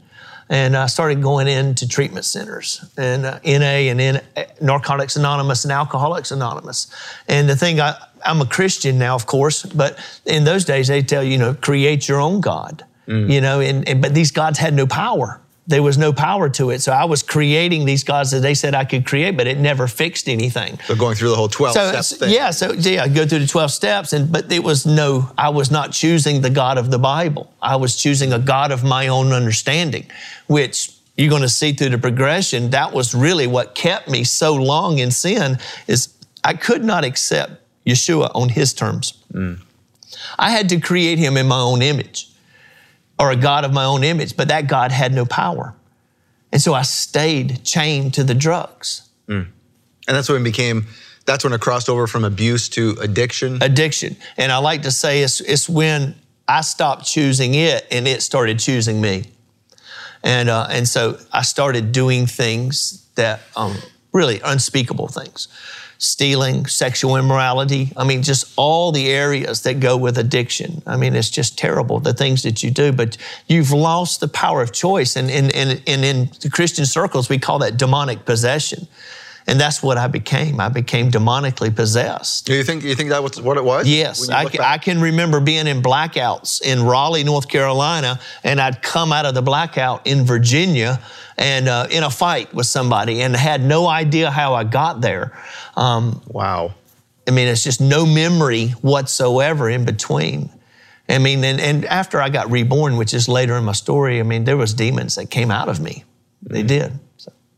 and 0.48 0.76
I 0.76 0.86
started 0.86 1.20
going 1.22 1.48
into 1.48 1.88
treatment 1.88 2.24
centers 2.24 2.84
and 2.96 3.26
uh, 3.26 3.40
NA 3.44 3.90
and 3.90 4.00
N- 4.00 4.22
Narcotics 4.60 5.16
Anonymous 5.16 5.64
and 5.64 5.72
Alcoholics 5.72 6.30
Anonymous. 6.30 6.86
And 7.28 7.48
the 7.48 7.56
thing, 7.56 7.80
I, 7.80 7.94
I'm 8.24 8.40
a 8.40 8.46
Christian 8.46 8.96
now, 8.98 9.14
of 9.16 9.26
course, 9.26 9.64
but 9.64 9.98
in 10.24 10.44
those 10.44 10.64
days 10.64 10.86
they 10.88 11.02
tell 11.02 11.22
you, 11.24 11.32
you 11.32 11.38
know, 11.38 11.54
create 11.54 12.06
your 12.08 12.20
own 12.20 12.40
God, 12.40 12.84
you 13.08 13.40
know, 13.40 13.60
and, 13.60 13.88
and 13.88 14.00
but 14.02 14.14
these 14.14 14.30
gods 14.30 14.58
had 14.58 14.72
no 14.74 14.86
power. 14.86 15.40
There 15.68 15.82
was 15.82 15.98
no 15.98 16.12
power 16.12 16.48
to 16.50 16.70
it. 16.70 16.80
So 16.80 16.92
I 16.92 17.04
was 17.06 17.24
creating 17.24 17.86
these 17.86 18.04
gods 18.04 18.30
that 18.30 18.38
they 18.40 18.54
said 18.54 18.74
I 18.74 18.84
could 18.84 19.04
create, 19.04 19.36
but 19.36 19.48
it 19.48 19.58
never 19.58 19.88
fixed 19.88 20.28
anything. 20.28 20.78
So 20.86 20.94
going 20.94 21.16
through 21.16 21.30
the 21.30 21.34
whole 21.36 21.48
12 21.48 21.74
So 21.74 22.00
step 22.02 22.20
thing. 22.20 22.32
yeah, 22.34 22.50
so 22.52 22.72
yeah, 22.72 23.02
I 23.02 23.08
go 23.08 23.26
through 23.26 23.40
the 23.40 23.48
twelve 23.48 23.72
steps, 23.72 24.12
and 24.12 24.30
but 24.30 24.50
it 24.52 24.62
was 24.62 24.86
no, 24.86 25.28
I 25.36 25.48
was 25.48 25.70
not 25.72 25.90
choosing 25.92 26.40
the 26.40 26.50
God 26.50 26.78
of 26.78 26.90
the 26.92 26.98
Bible. 27.00 27.52
I 27.60 27.76
was 27.76 27.96
choosing 27.96 28.32
a 28.32 28.38
God 28.38 28.70
of 28.70 28.84
my 28.84 29.08
own 29.08 29.32
understanding, 29.32 30.06
which 30.46 30.92
you're 31.16 31.30
going 31.30 31.42
to 31.42 31.48
see 31.48 31.72
through 31.72 31.88
the 31.90 31.98
progression. 31.98 32.70
That 32.70 32.92
was 32.92 33.12
really 33.14 33.46
what 33.48 33.74
kept 33.74 34.08
me 34.08 34.22
so 34.22 34.54
long 34.54 34.98
in 34.98 35.10
sin. 35.10 35.58
Is 35.88 36.14
I 36.44 36.54
could 36.54 36.84
not 36.84 37.02
accept 37.04 37.52
Yeshua 37.84 38.30
on 38.36 38.50
His 38.50 38.72
terms. 38.72 39.14
Mm. 39.32 39.62
I 40.38 40.50
had 40.50 40.68
to 40.68 40.78
create 40.80 41.18
Him 41.18 41.36
in 41.36 41.48
my 41.48 41.58
own 41.58 41.82
image, 41.82 42.28
or 43.18 43.30
a 43.30 43.36
God 43.36 43.64
of 43.64 43.72
my 43.72 43.84
own 43.84 44.04
image, 44.04 44.36
but 44.36 44.48
that 44.48 44.68
God 44.68 44.92
had 44.92 45.12
no 45.12 45.24
power, 45.24 45.74
and 46.52 46.62
so 46.62 46.74
I 46.74 46.82
stayed 46.82 47.64
chained 47.64 48.14
to 48.14 48.24
the 48.24 48.34
drugs. 48.34 49.08
And 50.08 50.16
that's 50.16 50.28
when 50.28 50.40
it 50.40 50.44
became, 50.44 50.86
that's 51.24 51.44
when 51.44 51.52
it 51.52 51.60
crossed 51.60 51.88
over 51.88 52.06
from 52.06 52.24
abuse 52.24 52.68
to 52.70 52.96
addiction. 53.00 53.62
addiction. 53.62 54.16
And 54.36 54.52
I 54.52 54.58
like 54.58 54.82
to 54.82 54.90
say 54.90 55.22
it's, 55.22 55.40
it's 55.40 55.68
when 55.68 56.14
I 56.46 56.60
stopped 56.60 57.04
choosing 57.04 57.54
it 57.54 57.86
and 57.90 58.06
it 58.06 58.22
started 58.22 58.58
choosing 58.58 59.00
me. 59.00 59.24
And, 60.22 60.48
uh, 60.48 60.68
and 60.70 60.88
so 60.88 61.18
I 61.32 61.42
started 61.42 61.92
doing 61.92 62.26
things 62.26 63.06
that 63.16 63.40
um, 63.56 63.76
really 64.12 64.40
unspeakable 64.44 65.08
things 65.08 65.48
stealing, 65.98 66.66
sexual 66.66 67.16
immorality. 67.16 67.92
I 67.96 68.04
mean, 68.04 68.22
just 68.22 68.52
all 68.56 68.92
the 68.92 69.08
areas 69.08 69.62
that 69.62 69.80
go 69.80 69.96
with 69.96 70.18
addiction. 70.18 70.82
I 70.86 70.96
mean, 70.96 71.14
it's 71.14 71.30
just 71.30 71.58
terrible, 71.58 72.00
the 72.00 72.12
things 72.12 72.42
that 72.42 72.62
you 72.62 72.70
do, 72.70 72.92
but 72.92 73.16
you've 73.46 73.72
lost 73.72 74.20
the 74.20 74.28
power 74.28 74.62
of 74.62 74.72
choice. 74.72 75.16
And, 75.16 75.30
and, 75.30 75.54
and, 75.54 75.82
and 75.86 76.04
in 76.04 76.30
the 76.40 76.50
Christian 76.50 76.86
circles, 76.86 77.28
we 77.28 77.38
call 77.38 77.58
that 77.60 77.76
demonic 77.76 78.24
possession. 78.24 78.86
And 79.48 79.60
that's 79.60 79.80
what 79.80 79.96
I 79.96 80.08
became. 80.08 80.58
I 80.58 80.68
became 80.68 81.08
demonically 81.10 81.74
possessed. 81.74 82.46
Do 82.46 82.54
you 82.54 82.64
think, 82.64 82.82
you 82.82 82.96
think 82.96 83.10
that 83.10 83.22
was 83.22 83.40
what 83.40 83.56
it 83.56 83.64
was? 83.64 83.86
Yes, 83.88 84.28
I, 84.28 84.42
look? 84.42 84.58
I 84.58 84.76
can 84.78 85.00
remember 85.00 85.38
being 85.38 85.68
in 85.68 85.82
blackouts 85.82 86.60
in 86.60 86.82
Raleigh, 86.82 87.22
North 87.22 87.48
Carolina, 87.48 88.18
and 88.42 88.60
I'd 88.60 88.82
come 88.82 89.12
out 89.12 89.24
of 89.24 89.34
the 89.34 89.42
blackout 89.42 90.04
in 90.06 90.24
Virginia 90.24 91.00
and 91.38 91.68
uh, 91.68 91.86
in 91.90 92.02
a 92.02 92.10
fight 92.10 92.52
with 92.52 92.66
somebody 92.66 93.22
and 93.22 93.36
had 93.36 93.62
no 93.62 93.86
idea 93.86 94.32
how 94.32 94.54
I 94.54 94.64
got 94.64 95.00
there. 95.00 95.38
Um, 95.76 96.20
Wow. 96.26 96.74
I 97.28 97.32
mean, 97.32 97.46
it's 97.48 97.62
just 97.62 97.80
no 97.80 98.06
memory 98.06 98.68
whatsoever 98.82 99.68
in 99.70 99.84
between. 99.84 100.50
I 101.08 101.18
mean, 101.18 101.44
and, 101.44 101.60
and 101.60 101.84
after 101.84 102.20
I 102.20 102.30
got 102.30 102.50
reborn, 102.50 102.96
which 102.96 103.14
is 103.14 103.28
later 103.28 103.56
in 103.56 103.64
my 103.64 103.72
story, 103.72 104.18
I 104.18 104.22
mean, 104.24 104.44
there 104.44 104.56
was 104.56 104.74
demons 104.74 105.14
that 105.16 105.30
came 105.30 105.50
out 105.52 105.68
of 105.68 105.78
me. 105.80 106.04
They 106.42 106.60
Mm-hmm. 106.60 106.66
did. 106.66 106.98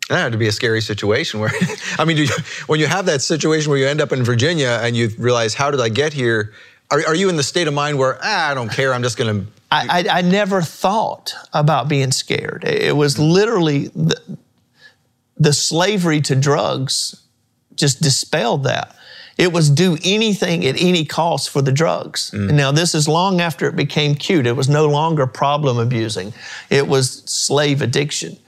That 0.09 0.18
had 0.18 0.33
to 0.33 0.38
be 0.38 0.49
a 0.49 0.53
scary 0.53 0.81
situation 0.81 1.40
where, 1.40 1.51
I 1.99 2.05
mean, 2.05 2.16
do 2.16 2.25
you, 2.25 2.35
when 2.66 2.81
you 2.81 2.87
have 2.87 3.07
that 3.07 3.21
situation 3.23 3.71
where 3.71 3.79
you 3.79 3.87
end 3.87 4.01
up 4.01 4.12
in 4.12 4.25
Virginia 4.25 4.81
and 4.83 4.97
you 4.97 5.11
realize, 5.18 5.55
how 5.55 5.71
did 5.71 5.81
I 5.81 5.90
get 5.90 6.12
here? 6.12 6.53
Are, 6.90 7.01
are 7.09 7.14
you 7.14 7.29
in 7.29 7.37
the 7.37 7.42
state 7.42 7.68
of 7.68 7.75
mind 7.75 7.99
where, 7.99 8.18
ah, 8.23 8.51
I 8.51 8.55
don't 8.55 8.71
care, 8.71 8.94
I'm 8.94 9.03
just 9.03 9.18
going 9.18 9.40
to, 9.40 9.47
I, 9.71 10.07
I, 10.11 10.23
never 10.23 10.62
thought 10.62 11.35
about 11.53 11.88
being 11.88 12.11
scared. 12.11 12.64
It 12.64 12.97
was 12.97 13.18
literally 13.18 13.88
the, 13.88 14.38
the 15.37 15.53
slavery 15.53 16.23
to 16.23 16.35
drugs 16.35 17.23
just 17.75 18.01
dispelled 18.01 18.64
that. 18.64 18.97
It 19.37 19.53
was 19.53 19.68
do 19.71 19.99
anything 20.03 20.66
at 20.66 20.75
any 20.81 21.05
cost 21.05 21.51
for 21.51 21.62
the 21.62 21.71
drugs. 21.71 22.33
And 22.33 22.57
now, 22.57 22.73
this 22.73 22.94
is 22.94 23.07
long 23.07 23.40
after 23.40 23.68
it 23.68 23.77
became 23.77 24.16
cute. 24.16 24.47
It 24.47 24.57
was 24.57 24.68
no 24.68 24.88
longer 24.88 25.27
problem 25.27 25.79
abusing, 25.79 26.33
it 26.71 26.88
was 26.88 27.23
slave 27.27 27.83
addiction. 27.83 28.38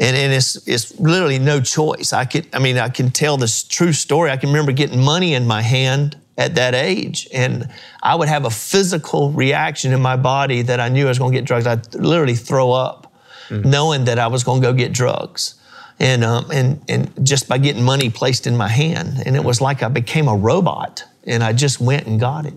And, 0.00 0.16
and 0.16 0.32
it's, 0.32 0.66
it's 0.66 0.98
literally 0.98 1.38
no 1.38 1.60
choice. 1.60 2.14
I 2.14 2.24
could, 2.24 2.46
I 2.54 2.58
mean, 2.58 2.78
I 2.78 2.88
can 2.88 3.10
tell 3.10 3.36
this 3.36 3.62
true 3.62 3.92
story. 3.92 4.30
I 4.30 4.38
can 4.38 4.48
remember 4.48 4.72
getting 4.72 4.98
money 4.98 5.34
in 5.34 5.46
my 5.46 5.60
hand 5.60 6.16
at 6.38 6.54
that 6.54 6.74
age, 6.74 7.28
and 7.34 7.68
I 8.02 8.14
would 8.14 8.28
have 8.28 8.46
a 8.46 8.50
physical 8.50 9.30
reaction 9.30 9.92
in 9.92 10.00
my 10.00 10.16
body 10.16 10.62
that 10.62 10.80
I 10.80 10.88
knew 10.88 11.04
I 11.04 11.08
was 11.08 11.18
going 11.18 11.32
to 11.32 11.38
get 11.38 11.44
drugs. 11.44 11.66
I'd 11.66 11.94
literally 11.94 12.34
throw 12.34 12.72
up, 12.72 13.12
knowing 13.50 14.06
that 14.06 14.18
I 14.18 14.28
was 14.28 14.42
going 14.42 14.62
to 14.62 14.66
go 14.68 14.72
get 14.72 14.92
drugs. 14.92 15.56
And, 15.98 16.24
um, 16.24 16.50
and, 16.50 16.82
and 16.88 17.26
just 17.26 17.46
by 17.46 17.58
getting 17.58 17.82
money 17.82 18.08
placed 18.08 18.46
in 18.46 18.56
my 18.56 18.68
hand. 18.68 19.22
And 19.26 19.36
it 19.36 19.44
was 19.44 19.60
like 19.60 19.82
I 19.82 19.88
became 19.88 20.28
a 20.28 20.34
robot 20.34 21.04
and 21.24 21.44
I 21.44 21.52
just 21.52 21.78
went 21.78 22.06
and 22.06 22.18
got 22.18 22.46
it. 22.46 22.54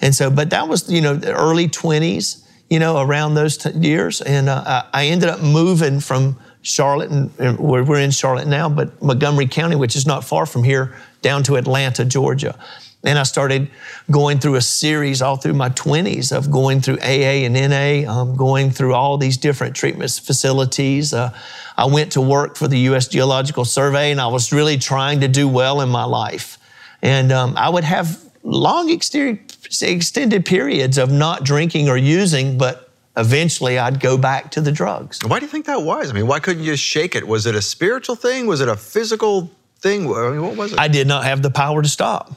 And 0.00 0.14
so, 0.14 0.30
but 0.30 0.50
that 0.50 0.68
was, 0.68 0.88
you 0.88 1.00
know, 1.00 1.16
the 1.16 1.32
early 1.32 1.66
20s, 1.66 2.44
you 2.70 2.78
know, 2.78 3.00
around 3.00 3.34
those 3.34 3.56
t- 3.56 3.70
years. 3.70 4.20
And 4.20 4.48
uh, 4.48 4.62
I 4.92 5.02
I 5.02 5.06
ended 5.06 5.28
up 5.28 5.42
moving 5.42 5.98
from 5.98 6.38
Charlotte, 6.66 7.10
and, 7.10 7.58
we're 7.58 8.00
in 8.00 8.10
Charlotte 8.10 8.48
now, 8.48 8.68
but 8.68 9.00
Montgomery 9.00 9.46
County, 9.46 9.76
which 9.76 9.94
is 9.94 10.04
not 10.04 10.24
far 10.24 10.46
from 10.46 10.64
here, 10.64 10.96
down 11.22 11.44
to 11.44 11.54
Atlanta, 11.54 12.04
Georgia. 12.04 12.58
And 13.04 13.20
I 13.20 13.22
started 13.22 13.70
going 14.10 14.40
through 14.40 14.56
a 14.56 14.60
series 14.60 15.22
all 15.22 15.36
through 15.36 15.54
my 15.54 15.68
20s 15.68 16.36
of 16.36 16.50
going 16.50 16.80
through 16.80 16.98
AA 16.98 17.46
and 17.46 17.54
NA, 17.54 18.10
um, 18.10 18.36
going 18.36 18.72
through 18.72 18.94
all 18.94 19.16
these 19.16 19.36
different 19.36 19.76
treatment 19.76 20.10
facilities. 20.10 21.14
Uh, 21.14 21.32
I 21.76 21.84
went 21.84 22.10
to 22.12 22.20
work 22.20 22.56
for 22.56 22.66
the 22.66 22.78
U.S. 22.90 23.06
Geological 23.06 23.64
Survey, 23.64 24.10
and 24.10 24.20
I 24.20 24.26
was 24.26 24.52
really 24.52 24.76
trying 24.76 25.20
to 25.20 25.28
do 25.28 25.46
well 25.46 25.82
in 25.82 25.88
my 25.88 26.04
life. 26.04 26.58
And 27.00 27.30
um, 27.30 27.54
I 27.56 27.68
would 27.68 27.84
have 27.84 28.20
long 28.42 28.90
exter- 28.90 29.38
extended 29.82 30.44
periods 30.44 30.98
of 30.98 31.12
not 31.12 31.44
drinking 31.44 31.88
or 31.88 31.96
using, 31.96 32.58
but 32.58 32.85
eventually 33.16 33.78
I'd 33.78 34.00
go 34.00 34.18
back 34.18 34.50
to 34.52 34.60
the 34.60 34.72
drugs. 34.72 35.20
why 35.26 35.38
do 35.38 35.46
you 35.46 35.50
think 35.50 35.66
that 35.66 35.82
was? 35.82 36.10
I 36.10 36.12
mean, 36.12 36.26
why 36.26 36.40
couldn't 36.40 36.62
you 36.62 36.72
just 36.72 36.84
shake 36.84 37.14
it? 37.14 37.26
Was 37.26 37.46
it 37.46 37.54
a 37.54 37.62
spiritual 37.62 38.16
thing? 38.16 38.46
Was 38.46 38.60
it 38.60 38.68
a 38.68 38.76
physical 38.76 39.50
thing? 39.78 40.02
I 40.12 40.30
mean, 40.30 40.42
what 40.42 40.56
was 40.56 40.72
it? 40.72 40.78
I 40.78 40.88
did 40.88 41.06
not 41.06 41.24
have 41.24 41.42
the 41.42 41.50
power 41.50 41.82
to 41.82 41.88
stop. 41.88 42.32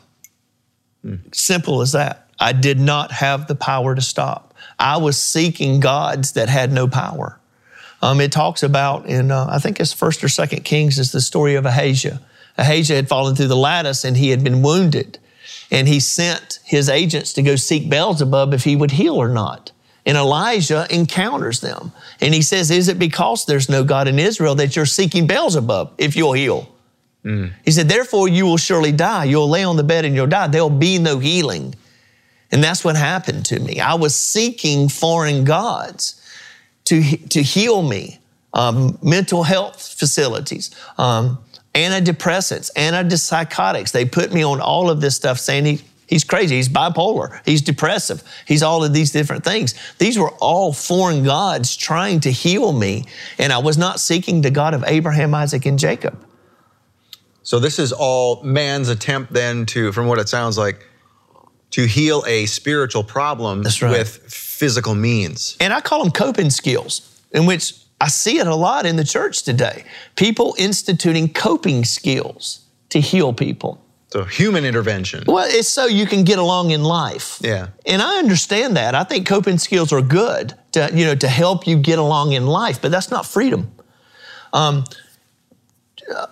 Simple 1.31 1.81
as 1.81 1.93
that. 1.93 2.27
I 2.39 2.53
did 2.53 2.79
not 2.79 3.11
have 3.11 3.47
the 3.47 3.55
power 3.55 3.95
to 3.95 4.01
stop. 4.01 4.53
I 4.77 4.97
was 4.97 5.21
seeking 5.21 5.79
gods 5.79 6.33
that 6.33 6.49
had 6.49 6.71
no 6.71 6.87
power. 6.87 7.39
Um, 8.01 8.21
it 8.21 8.31
talks 8.31 8.63
about 8.63 9.05
in, 9.05 9.31
uh, 9.31 9.47
I 9.49 9.59
think 9.59 9.79
it's 9.79 9.91
First 9.91 10.23
or 10.23 10.29
Second 10.29 10.63
Kings, 10.63 10.97
is 10.97 11.11
the 11.11 11.21
story 11.21 11.55
of 11.55 11.65
Ahijah. 11.65 12.21
Ahijah 12.57 12.95
had 12.95 13.09
fallen 13.09 13.35
through 13.35 13.47
the 13.47 13.57
lattice 13.57 14.03
and 14.05 14.15
he 14.15 14.29
had 14.29 14.43
been 14.43 14.61
wounded, 14.61 15.19
and 15.71 15.87
he 15.87 15.99
sent 15.99 16.59
his 16.63 16.89
agents 16.89 17.33
to 17.33 17.41
go 17.41 17.55
seek 17.55 17.89
Beelzebub 17.89 18.53
if 18.53 18.63
he 18.63 18.75
would 18.75 18.91
heal 18.91 19.15
or 19.15 19.29
not. 19.29 19.71
And 20.09 20.17
Elijah 20.17 20.87
encounters 20.89 21.59
them, 21.61 21.91
and 22.19 22.33
he 22.33 22.41
says, 22.41 22.71
"Is 22.71 22.87
it 22.87 22.97
because 22.97 23.45
there's 23.45 23.69
no 23.69 23.83
God 23.83 24.07
in 24.07 24.17
Israel 24.17 24.55
that 24.55 24.75
you're 24.75 24.85
seeking 24.85 25.27
Beelzebub 25.27 25.93
if 25.97 26.15
you'll 26.15 26.33
heal?" 26.33 26.67
He 27.65 27.71
said, 27.71 27.89
Therefore, 27.89 28.27
you 28.27 28.45
will 28.45 28.57
surely 28.57 28.91
die. 28.91 29.25
You'll 29.25 29.49
lay 29.49 29.63
on 29.63 29.75
the 29.75 29.83
bed 29.83 30.05
and 30.05 30.15
you'll 30.15 30.27
die. 30.27 30.47
There'll 30.47 30.69
be 30.69 30.97
no 30.97 31.19
healing. 31.19 31.75
And 32.51 32.63
that's 32.63 32.83
what 32.83 32.95
happened 32.95 33.45
to 33.47 33.59
me. 33.59 33.79
I 33.79 33.93
was 33.95 34.15
seeking 34.15 34.89
foreign 34.89 35.43
gods 35.43 36.21
to, 36.85 37.17
to 37.27 37.43
heal 37.43 37.83
me, 37.83 38.19
um, 38.53 38.97
mental 39.03 39.43
health 39.43 39.95
facilities, 39.99 40.71
um, 40.97 41.37
antidepressants, 41.75 42.71
antipsychotics. 42.73 43.91
They 43.91 44.05
put 44.05 44.33
me 44.33 44.43
on 44.43 44.59
all 44.61 44.89
of 44.89 45.01
this 45.01 45.15
stuff 45.15 45.37
saying 45.37 45.65
he, 45.65 45.81
he's 46.09 46.23
crazy, 46.23 46.55
he's 46.55 46.67
bipolar, 46.67 47.39
he's 47.45 47.61
depressive, 47.61 48.23
he's 48.45 48.63
all 48.63 48.83
of 48.83 48.93
these 48.93 49.11
different 49.11 49.43
things. 49.43 49.75
These 49.99 50.17
were 50.17 50.31
all 50.41 50.73
foreign 50.73 51.23
gods 51.23 51.77
trying 51.77 52.19
to 52.21 52.31
heal 52.31 52.73
me. 52.73 53.05
And 53.37 53.53
I 53.53 53.59
was 53.59 53.77
not 53.77 53.99
seeking 53.99 54.41
the 54.41 54.51
God 54.51 54.73
of 54.73 54.83
Abraham, 54.87 55.33
Isaac, 55.33 55.65
and 55.65 55.77
Jacob. 55.77 56.25
So 57.43 57.59
this 57.59 57.79
is 57.79 57.93
all 57.93 58.43
man's 58.43 58.89
attempt 58.89 59.31
then 59.31 59.65
to, 59.67 59.91
from 59.91 60.07
what 60.07 60.19
it 60.19 60.27
sounds 60.27 60.57
like, 60.57 60.85
to 61.71 61.85
heal 61.85 62.23
a 62.27 62.47
spiritual 62.47 63.03
problem 63.03 63.61
right. 63.61 63.91
with 63.91 64.17
physical 64.31 64.95
means. 64.95 65.55
and 65.59 65.71
I 65.71 65.81
call 65.81 66.03
them 66.03 66.11
coping 66.11 66.49
skills, 66.49 67.21
in 67.31 67.45
which 67.45 67.73
I 68.01 68.07
see 68.07 68.39
it 68.39 68.47
a 68.47 68.55
lot 68.55 68.85
in 68.85 68.95
the 68.95 69.03
church 69.03 69.43
today. 69.43 69.83
People 70.15 70.55
instituting 70.57 71.31
coping 71.31 71.85
skills 71.85 72.65
to 72.89 72.99
heal 72.99 73.33
people. 73.33 73.83
So 74.11 74.23
human 74.23 74.65
intervention. 74.65 75.23
Well, 75.27 75.45
it's 75.47 75.69
so 75.69 75.85
you 75.85 76.07
can 76.07 76.23
get 76.23 76.39
along 76.39 76.71
in 76.71 76.83
life. 76.83 77.39
Yeah. 77.41 77.67
And 77.85 78.01
I 78.01 78.17
understand 78.17 78.75
that. 78.75 78.95
I 78.95 79.03
think 79.03 79.27
coping 79.27 79.59
skills 79.59 79.93
are 79.93 80.01
good 80.01 80.55
to, 80.71 80.89
you 80.91 81.05
know, 81.05 81.15
to 81.15 81.27
help 81.27 81.67
you 81.67 81.77
get 81.77 81.99
along 81.99 82.31
in 82.31 82.47
life, 82.47 82.81
but 82.81 82.89
that's 82.89 83.11
not 83.11 83.27
freedom. 83.27 83.71
Um, 84.51 84.83
uh, 86.13 86.25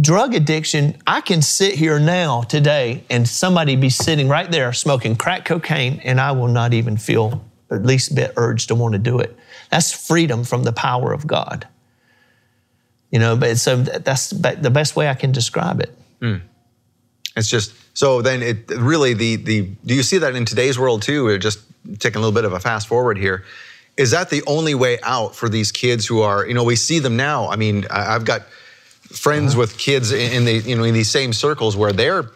drug 0.00 0.34
addiction, 0.34 1.00
I 1.06 1.20
can 1.20 1.42
sit 1.42 1.76
here 1.76 2.00
now 2.00 2.42
today 2.42 3.04
and 3.08 3.28
somebody 3.28 3.76
be 3.76 3.90
sitting 3.90 4.28
right 4.28 4.50
there 4.50 4.72
smoking 4.72 5.14
crack 5.14 5.44
cocaine 5.44 6.00
and 6.02 6.20
I 6.20 6.32
will 6.32 6.48
not 6.48 6.74
even 6.74 6.96
feel 6.96 7.44
at 7.70 7.84
least 7.84 8.10
a 8.10 8.14
bit 8.14 8.32
urged 8.36 8.66
to 8.68 8.74
want 8.74 8.94
to 8.94 8.98
do 8.98 9.20
it. 9.20 9.36
That's 9.70 9.92
freedom 9.92 10.42
from 10.42 10.64
the 10.64 10.72
power 10.72 11.12
of 11.12 11.24
God. 11.24 11.68
You 13.12 13.20
know, 13.20 13.36
but 13.36 13.58
so 13.58 13.76
that's 13.76 14.30
the 14.30 14.70
best 14.72 14.96
way 14.96 15.08
I 15.08 15.14
can 15.14 15.30
describe 15.30 15.80
it. 15.80 15.96
Mm. 16.20 16.42
It's 17.36 17.48
just 17.48 17.72
so 17.94 18.22
then 18.22 18.42
it 18.42 18.70
really 18.70 19.14
the 19.14 19.36
the 19.36 19.62
do 19.84 19.94
you 19.94 20.02
see 20.02 20.18
that 20.18 20.34
in 20.34 20.44
today's 20.44 20.78
world 20.78 21.02
too? 21.02 21.24
We're 21.24 21.38
just 21.38 21.60
taking 21.98 22.16
a 22.16 22.20
little 22.20 22.34
bit 22.34 22.44
of 22.44 22.52
a 22.52 22.60
fast 22.60 22.88
forward 22.88 23.18
here. 23.18 23.44
Is 23.96 24.10
that 24.12 24.30
the 24.30 24.42
only 24.46 24.74
way 24.74 24.98
out 25.02 25.34
for 25.34 25.48
these 25.48 25.70
kids 25.72 26.06
who 26.06 26.22
are, 26.22 26.46
you 26.46 26.54
know, 26.54 26.64
we 26.64 26.76
see 26.76 27.00
them 27.00 27.16
now. 27.16 27.48
I 27.48 27.56
mean, 27.56 27.86
I've 27.90 28.24
got 28.24 28.42
friends 29.12 29.52
uh-huh. 29.52 29.60
with 29.60 29.78
kids 29.78 30.12
in 30.12 30.44
the, 30.44 30.52
you 30.58 30.76
know, 30.76 30.84
in 30.84 30.94
these 30.94 31.10
same 31.10 31.32
circles 31.32 31.76
where 31.76 31.92
they're 31.92 32.30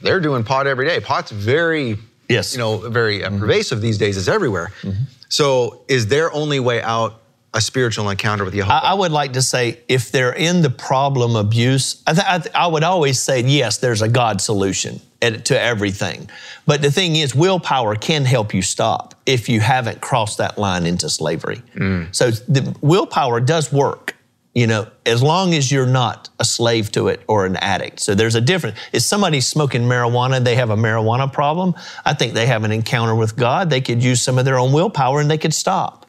they're 0.00 0.20
doing 0.20 0.44
pot 0.44 0.66
every 0.66 0.86
day. 0.86 1.00
Pot's 1.00 1.30
very, 1.30 1.96
yes, 2.28 2.52
you 2.52 2.58
know, 2.58 2.76
very 2.76 3.20
mm-hmm. 3.20 3.38
pervasive 3.38 3.80
these 3.80 3.98
days. 3.98 4.16
It's 4.16 4.28
everywhere. 4.28 4.72
Mm-hmm. 4.82 5.04
So, 5.28 5.82
is 5.88 6.06
their 6.08 6.32
only 6.32 6.60
way 6.60 6.82
out 6.82 7.20
a 7.56 7.60
spiritual 7.60 8.10
encounter 8.10 8.44
with 8.44 8.54
Yahweh? 8.54 8.72
I, 8.72 8.90
I, 8.90 8.94
would 8.94 9.10
like 9.10 9.32
to 9.32 9.42
say 9.42 9.80
if 9.88 10.12
they're 10.12 10.34
in 10.34 10.62
the 10.62 10.70
problem 10.70 11.34
abuse, 11.34 12.02
I, 12.06 12.12
th- 12.12 12.26
I, 12.28 12.38
th- 12.38 12.54
I 12.54 12.66
would 12.66 12.84
always 12.84 13.18
say 13.18 13.40
yes, 13.40 13.78
there's 13.78 14.02
a 14.02 14.08
God 14.08 14.40
solution 14.40 15.00
to 15.20 15.60
everything. 15.60 16.28
But 16.66 16.82
the 16.82 16.90
thing 16.90 17.16
is, 17.16 17.34
willpower 17.34 17.96
can 17.96 18.24
help 18.26 18.52
you 18.52 18.62
stop 18.62 19.14
if 19.24 19.48
you 19.48 19.60
haven't 19.60 20.00
crossed 20.00 20.38
that 20.38 20.58
line 20.58 20.84
into 20.84 21.08
slavery. 21.08 21.62
Mm. 21.74 22.14
So 22.14 22.30
the 22.30 22.76
willpower 22.82 23.40
does 23.40 23.72
work 23.72 24.16
you 24.56 24.66
know, 24.66 24.86
as 25.04 25.22
long 25.22 25.52
as 25.52 25.70
you're 25.70 25.84
not 25.84 26.30
a 26.40 26.44
slave 26.44 26.90
to 26.92 27.08
it 27.08 27.20
or 27.28 27.44
an 27.44 27.56
addict. 27.56 28.00
So 28.00 28.14
there's 28.14 28.36
a 28.36 28.40
difference. 28.40 28.78
If 28.90 29.02
somebody's 29.02 29.46
smoking 29.46 29.82
marijuana, 29.82 30.42
they 30.42 30.54
have 30.54 30.70
a 30.70 30.76
marijuana 30.76 31.30
problem, 31.30 31.74
I 32.06 32.14
think 32.14 32.32
they 32.32 32.46
have 32.46 32.64
an 32.64 32.72
encounter 32.72 33.14
with 33.14 33.36
God. 33.36 33.68
They 33.68 33.82
could 33.82 34.02
use 34.02 34.22
some 34.22 34.38
of 34.38 34.46
their 34.46 34.58
own 34.58 34.72
willpower 34.72 35.20
and 35.20 35.30
they 35.30 35.36
could 35.36 35.52
stop. 35.52 36.05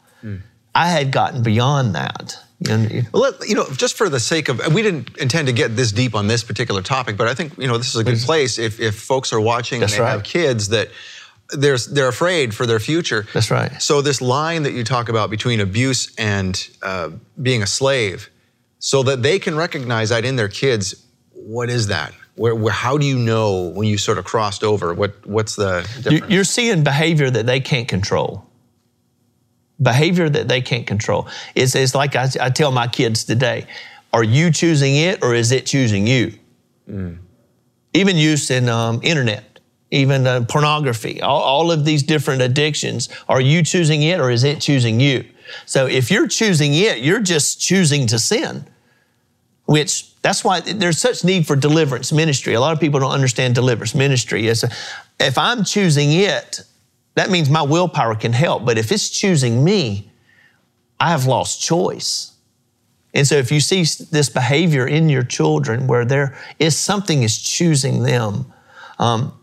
I 0.78 0.88
had 0.88 1.12
gotten 1.12 1.42
beyond 1.42 1.96
that. 1.96 2.38
well, 3.12 3.34
you 3.46 3.56
know, 3.56 3.66
just 3.72 3.98
for 3.98 4.10
the 4.10 4.20
sake 4.20 4.48
of, 4.48 4.62
we 4.74 4.82
didn't 4.82 5.18
intend 5.18 5.48
to 5.48 5.54
get 5.54 5.76
this 5.76 5.92
deep 5.92 6.16
on 6.16 6.28
this 6.28 6.44
particular 6.44 6.82
topic, 6.82 7.18
but 7.18 7.28
I 7.28 7.34
think, 7.34 7.58
you 7.58 7.68
know, 7.68 7.78
this 7.78 7.90
is 7.90 7.96
a 7.96 8.04
good 8.04 8.20
place 8.20 8.58
if, 8.60 8.80
if 8.80 9.00
folks 9.00 9.34
are 9.34 9.40
watching 9.40 9.82
and 9.82 9.92
they 9.92 10.00
right. 10.00 10.10
have 10.10 10.24
kids 10.24 10.70
that 10.70 10.90
they're, 11.50 11.78
they're 11.78 12.08
afraid 12.08 12.54
for 12.54 12.66
their 12.66 12.80
future. 12.80 13.28
That's 13.34 13.50
right. 13.52 13.80
So 13.82 14.02
this 14.02 14.22
line 14.22 14.64
that 14.64 14.74
you 14.74 14.84
talk 14.84 15.10
about 15.10 15.30
between 15.30 15.60
abuse 15.60 16.14
and 16.18 16.68
uh, 16.82 17.12
being 17.42 17.64
a 17.64 17.68
slave, 17.68 18.30
so 18.80 19.02
that 19.04 19.24
they 19.24 19.40
can 19.40 19.56
recognize 19.56 20.10
that 20.10 20.26
in 20.26 20.36
their 20.36 20.48
kids. 20.48 21.04
What 21.34 21.70
is 21.70 21.88
that? 21.88 22.14
Where, 22.36 22.54
where, 22.54 22.74
how 22.74 22.98
do 22.98 23.06
you 23.06 23.18
know 23.18 23.70
when 23.70 23.88
you 23.88 23.98
sort 23.98 24.20
of 24.20 24.26
crossed 24.26 24.64
over? 24.64 24.94
What, 24.94 25.26
what's 25.26 25.56
the 25.56 25.82
difference? 26.04 26.32
You're 26.32 26.44
seeing 26.44 26.84
behavior 26.84 27.32
that 27.32 27.48
they 27.48 27.60
can't 27.60 27.88
control. 27.88 28.47
Behavior 29.82 30.30
that 30.30 30.48
they 30.48 30.62
can't 30.62 30.88
control. 30.88 31.28
It's, 31.56 31.76
it's 31.76 31.94
like 31.94 32.16
I, 32.16 32.28
I 32.42 32.50
tell 32.50 32.72
my 32.72 32.88
kids 32.88 33.24
today 33.24 33.68
are 34.14 34.24
you 34.24 34.52
choosing 34.52 34.96
it 34.96 35.24
or 35.24 35.36
is 35.36 35.52
it 35.52 35.66
choosing 35.66 36.08
you? 36.08 36.34
Mm. 36.90 37.18
Even 37.94 38.16
use 38.16 38.50
in 38.50 38.70
um, 38.70 39.00
internet, 39.04 39.60
even 39.92 40.26
uh, 40.26 40.46
pornography, 40.48 41.22
all, 41.22 41.42
all 41.42 41.72
of 41.72 41.86
these 41.86 42.04
different 42.04 42.42
addictions. 42.42 43.10
Are 43.28 43.42
you 43.42 43.64
choosing 43.64 44.02
it 44.04 44.20
or 44.20 44.32
is 44.32 44.44
it 44.44 44.62
choosing 44.62 45.00
you? 45.00 45.26
So 45.66 45.86
if 45.86 46.10
you're 46.10 46.28
choosing 46.28 46.74
it, 46.74 47.00
you're 47.00 47.22
just 47.22 47.60
choosing 47.60 48.08
to 48.08 48.20
sin, 48.20 48.66
which 49.66 50.16
that's 50.22 50.44
why 50.44 50.62
there's 50.62 51.00
such 51.00 51.24
need 51.24 51.48
for 51.48 51.56
deliverance 51.56 52.12
ministry. 52.12 52.54
A 52.54 52.60
lot 52.60 52.74
of 52.74 52.80
people 52.80 53.00
don't 53.00 53.12
understand 53.12 53.56
deliverance 53.56 53.96
ministry. 53.96 54.48
It's 54.48 54.64
a, 54.64 54.70
if 55.20 55.38
I'm 55.38 55.64
choosing 55.64 56.12
it, 56.12 56.62
that 57.18 57.32
means 57.32 57.50
my 57.50 57.64
willpower 57.64 58.16
can 58.16 58.32
help. 58.32 58.64
But 58.64 58.78
if 58.78 58.92
it's 58.92 59.10
choosing 59.10 59.64
me, 59.64 60.12
I 61.00 61.10
have 61.10 61.26
lost 61.26 61.62
choice. 61.62 62.34
And 63.14 63.26
so 63.26 63.36
if 63.36 63.52
you 63.52 63.60
see 63.60 63.82
this 64.12 64.30
behavior 64.30 64.86
in 64.86 65.10
your 65.10 65.24
children 65.24 65.88
where 65.88 66.06
there 66.06 66.38
is 66.60 66.78
something 66.78 67.24
is 67.24 67.42
choosing 67.42 68.04
them, 68.04 68.54
um, 69.00 69.34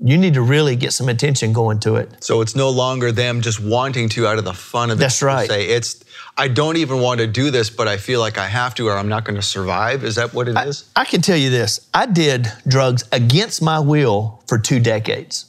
you 0.00 0.16
need 0.16 0.34
to 0.34 0.42
really 0.42 0.76
get 0.76 0.92
some 0.92 1.08
attention 1.08 1.52
going 1.52 1.80
to 1.80 1.96
it. 1.96 2.22
So 2.22 2.40
it's 2.40 2.54
no 2.54 2.70
longer 2.70 3.10
them 3.10 3.40
just 3.40 3.58
wanting 3.58 4.08
to 4.10 4.28
out 4.28 4.38
of 4.38 4.44
the 4.44 4.54
fun 4.54 4.90
of 4.90 4.98
it. 4.98 5.00
That's 5.00 5.20
right. 5.20 5.48
Say 5.48 5.66
it's 5.66 6.04
I 6.36 6.46
don't 6.46 6.76
even 6.76 7.00
want 7.00 7.18
to 7.18 7.26
do 7.26 7.50
this, 7.50 7.68
but 7.68 7.88
I 7.88 7.96
feel 7.96 8.20
like 8.20 8.38
I 8.38 8.46
have 8.46 8.76
to, 8.76 8.86
or 8.86 8.96
I'm 8.96 9.08
not 9.08 9.24
going 9.24 9.34
to 9.34 9.42
survive. 9.42 10.04
Is 10.04 10.14
that 10.14 10.32
what 10.32 10.46
it 10.46 10.56
I, 10.56 10.66
is? 10.66 10.88
I 10.94 11.04
can 11.04 11.20
tell 11.20 11.36
you 11.36 11.50
this: 11.50 11.88
I 11.92 12.06
did 12.06 12.46
drugs 12.68 13.02
against 13.10 13.60
my 13.60 13.80
will 13.80 14.40
for 14.46 14.56
two 14.56 14.78
decades. 14.78 15.47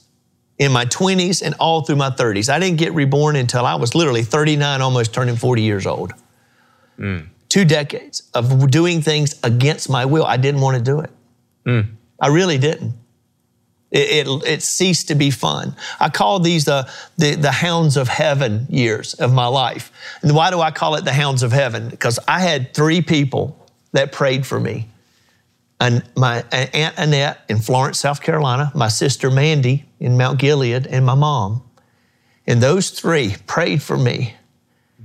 In 0.60 0.70
my 0.70 0.84
20s 0.84 1.42
and 1.42 1.54
all 1.58 1.82
through 1.82 1.96
my 1.96 2.10
30s. 2.10 2.48
I 2.48 2.60
didn't 2.60 2.78
get 2.78 2.92
reborn 2.94 3.34
until 3.34 3.66
I 3.66 3.74
was 3.74 3.94
literally 3.94 4.22
39, 4.22 4.80
almost 4.80 5.12
turning 5.12 5.34
40 5.34 5.62
years 5.62 5.86
old. 5.86 6.12
Mm. 6.98 7.28
Two 7.48 7.64
decades 7.64 8.30
of 8.34 8.70
doing 8.70 9.00
things 9.00 9.40
against 9.42 9.88
my 9.90 10.04
will. 10.04 10.24
I 10.24 10.36
didn't 10.36 10.60
want 10.60 10.76
to 10.76 10.82
do 10.82 11.00
it. 11.00 11.10
Mm. 11.66 11.86
I 12.20 12.28
really 12.28 12.58
didn't. 12.58 12.94
It, 13.90 14.28
it, 14.28 14.46
it, 14.46 14.62
ceased 14.62 15.08
to 15.08 15.16
be 15.16 15.30
fun. 15.30 15.74
I 15.98 16.10
call 16.10 16.38
these 16.38 16.64
the, 16.64 16.88
the, 17.18 17.34
the 17.34 17.50
hounds 17.50 17.96
of 17.96 18.06
heaven 18.06 18.66
years 18.68 19.14
of 19.14 19.32
my 19.32 19.46
life. 19.46 19.90
And 20.22 20.32
why 20.36 20.50
do 20.50 20.60
I 20.60 20.70
call 20.70 20.94
it 20.94 21.04
the 21.04 21.12
hounds 21.12 21.42
of 21.42 21.50
heaven? 21.50 21.88
Because 21.88 22.20
I 22.28 22.38
had 22.38 22.72
three 22.72 23.00
people 23.00 23.66
that 23.90 24.12
prayed 24.12 24.46
for 24.46 24.60
me. 24.60 24.86
And 25.80 26.02
my 26.14 26.44
Aunt 26.52 26.94
Annette 26.98 27.40
in 27.48 27.58
Florence, 27.58 27.98
South 27.98 28.22
Carolina, 28.22 28.70
my 28.74 28.88
sister 28.88 29.30
Mandy 29.30 29.86
in 29.98 30.18
Mount 30.18 30.38
Gilead, 30.38 30.86
and 30.86 31.06
my 31.06 31.14
mom. 31.14 31.62
And 32.46 32.62
those 32.62 32.90
three 32.90 33.36
prayed 33.46 33.82
for 33.82 33.96
me. 33.96 34.34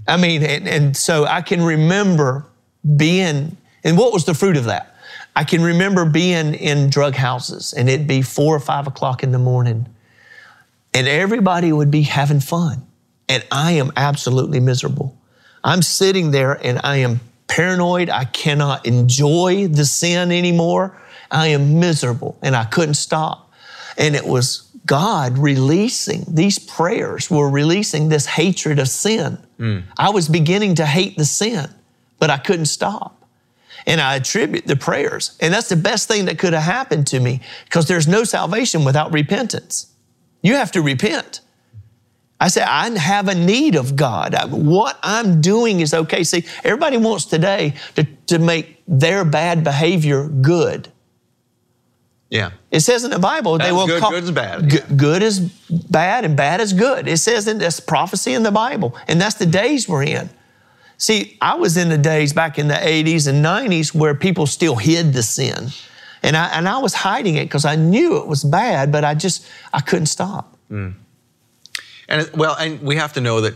I 0.08 0.18
mean, 0.18 0.44
and, 0.44 0.68
and 0.68 0.98
so 0.98 1.26
I 1.26 1.42
can 1.42 1.64
remember 1.64 2.46
being, 2.96 3.58
and 3.84 3.98
what 3.98 4.14
was 4.14 4.26
the 4.26 4.34
fruit 4.34 4.58
of 4.58 4.66
that? 4.66 4.96
I 5.36 5.44
can 5.44 5.62
remember 5.62 6.06
being 6.06 6.54
in 6.54 6.90
drug 6.90 7.16
houses 7.16 7.74
and 7.74 7.90
it'd 7.90 8.08
be 8.08 8.22
four 8.22 8.56
or 8.56 8.60
five 8.60 8.88
o'clock 8.88 9.24
in 9.24 9.32
the 9.32 9.40
morning 9.40 9.88
and 10.94 11.08
everybody 11.08 11.74
would 11.74 11.92
be 11.92 12.04
having 12.04 12.40
fun. 12.40 12.88
And 13.28 13.46
I 13.52 13.74
am 13.74 13.92
absolutely 13.98 14.62
miserable. 14.62 15.18
I'm 15.64 15.82
sitting 15.82 16.32
there 16.32 16.54
and 16.54 16.80
I 16.84 16.98
am 16.98 17.20
paranoid. 17.48 18.10
I 18.10 18.26
cannot 18.26 18.86
enjoy 18.86 19.68
the 19.68 19.86
sin 19.86 20.32
anymore. 20.32 20.98
I 21.32 21.48
am 21.48 21.80
miserable 21.80 22.38
and 22.42 22.56
I 22.56 22.66
couldn't 22.66 22.96
stop. 22.96 23.52
And 23.98 24.16
it 24.16 24.26
was 24.26 24.70
God 24.86 25.38
releasing 25.38 26.26
these 26.28 26.60
prayers 26.60 27.30
were 27.30 27.50
releasing 27.50 28.10
this 28.10 28.26
hatred 28.26 28.80
of 28.80 28.88
sin. 28.88 29.38
Mm. 29.60 29.84
I 29.98 30.10
was 30.10 30.28
beginning 30.28 30.76
to 30.76 30.86
hate 30.86 31.18
the 31.18 31.26
sin, 31.26 31.70
but 32.20 32.30
I 32.30 32.38
couldn't 32.38 32.66
stop 32.66 33.16
and 33.86 34.02
I 34.02 34.16
attribute 34.16 34.68
the 34.68 34.76
prayers. 34.76 35.38
And 35.40 35.54
that's 35.54 35.70
the 35.70 35.76
best 35.76 36.08
thing 36.08 36.26
that 36.26 36.40
could 36.40 36.54
have 36.54 36.64
happened 36.64 37.08
to 37.08 37.20
me 37.20 37.42
because 37.66 37.88
there's 37.88 38.08
no 38.08 38.24
salvation 38.24 38.84
without 38.84 39.12
repentance. 39.14 39.88
You 40.42 40.56
have 40.56 40.72
to 40.74 40.82
repent. 40.82 41.42
I 42.39 42.50
say, 42.50 42.62
I 42.62 42.89
have 42.98 43.28
a 43.28 43.36
need 43.36 43.76
of 43.76 43.95
God. 43.95 44.36
What 44.52 45.00
I'm 45.02 45.39
doing 45.39 45.80
is 45.80 45.93
okay. 45.93 46.24
See, 46.24 46.45
everybody 46.63 46.98
wants 46.98 47.26
today 47.26 47.76
to, 47.95 48.04
to 48.28 48.39
make 48.39 48.82
their 48.88 49.24
bad 49.24 49.63
behavior 49.63 50.28
good. 50.28 50.91
Yeah. 52.30 52.52
It 52.71 52.82
says 52.82 53.06
in 53.06 53.12
the 53.12 53.19
Bible, 53.19 53.58
they 53.58 53.71
will 53.71 53.88
good, 53.88 54.02
call 54.02 54.12
good 54.12 54.24
is 54.24 54.32
bad. 54.32 54.69
Good, 54.69 54.98
good 54.98 55.24
is 55.24 55.39
bad 55.39 56.26
and 56.26 56.36
bad 56.36 56.60
is 56.60 56.74
good. 56.74 57.08
It 57.08 57.17
says 57.17 57.48
in 57.48 57.60
this 57.60 57.80
prophecy 57.80 58.34
in 58.34 58.43
the 58.43 58.52
Bible, 58.52 58.95
and 59.08 59.21
that's 59.21 59.36
the 59.36 59.45
days 59.45 59.88
we're 59.88 60.04
in. 60.04 60.30
See, 60.98 61.38
I 61.41 61.56
was 61.56 61.78
in 61.78 61.89
the 61.89 61.98
days 61.98 62.34
back 62.34 62.58
in 62.58 62.67
the 62.67 62.74
80s 62.74 63.28
and 63.28 63.43
90s 63.43 63.93
where 63.93 64.15
people 64.15 64.48
still 64.48 64.76
hid 64.76 65.13
the 65.13 65.24
sin. 65.24 65.69
And 66.24 66.36
I, 66.36 66.48
and 66.48 66.67
I 66.67 66.80
was 66.80 66.93
hiding 66.93 67.36
it 67.36 67.45
because 67.45 67.65
I 67.65 67.76
knew 67.76 68.17
it 68.17 68.28
was 68.28 68.43
bad, 68.43 68.91
but 68.91 69.04
I 69.04 69.13
just, 69.13 69.45
I 69.74 69.82
couldn't 69.82 70.08
stop. 70.08 70.58
Mm. 70.71 70.95
And 72.08 72.30
well, 72.34 72.56
and 72.56 72.82
we 72.82 72.96
have 72.98 73.13
to 73.13 73.22
know 73.22 73.41
that 73.41 73.54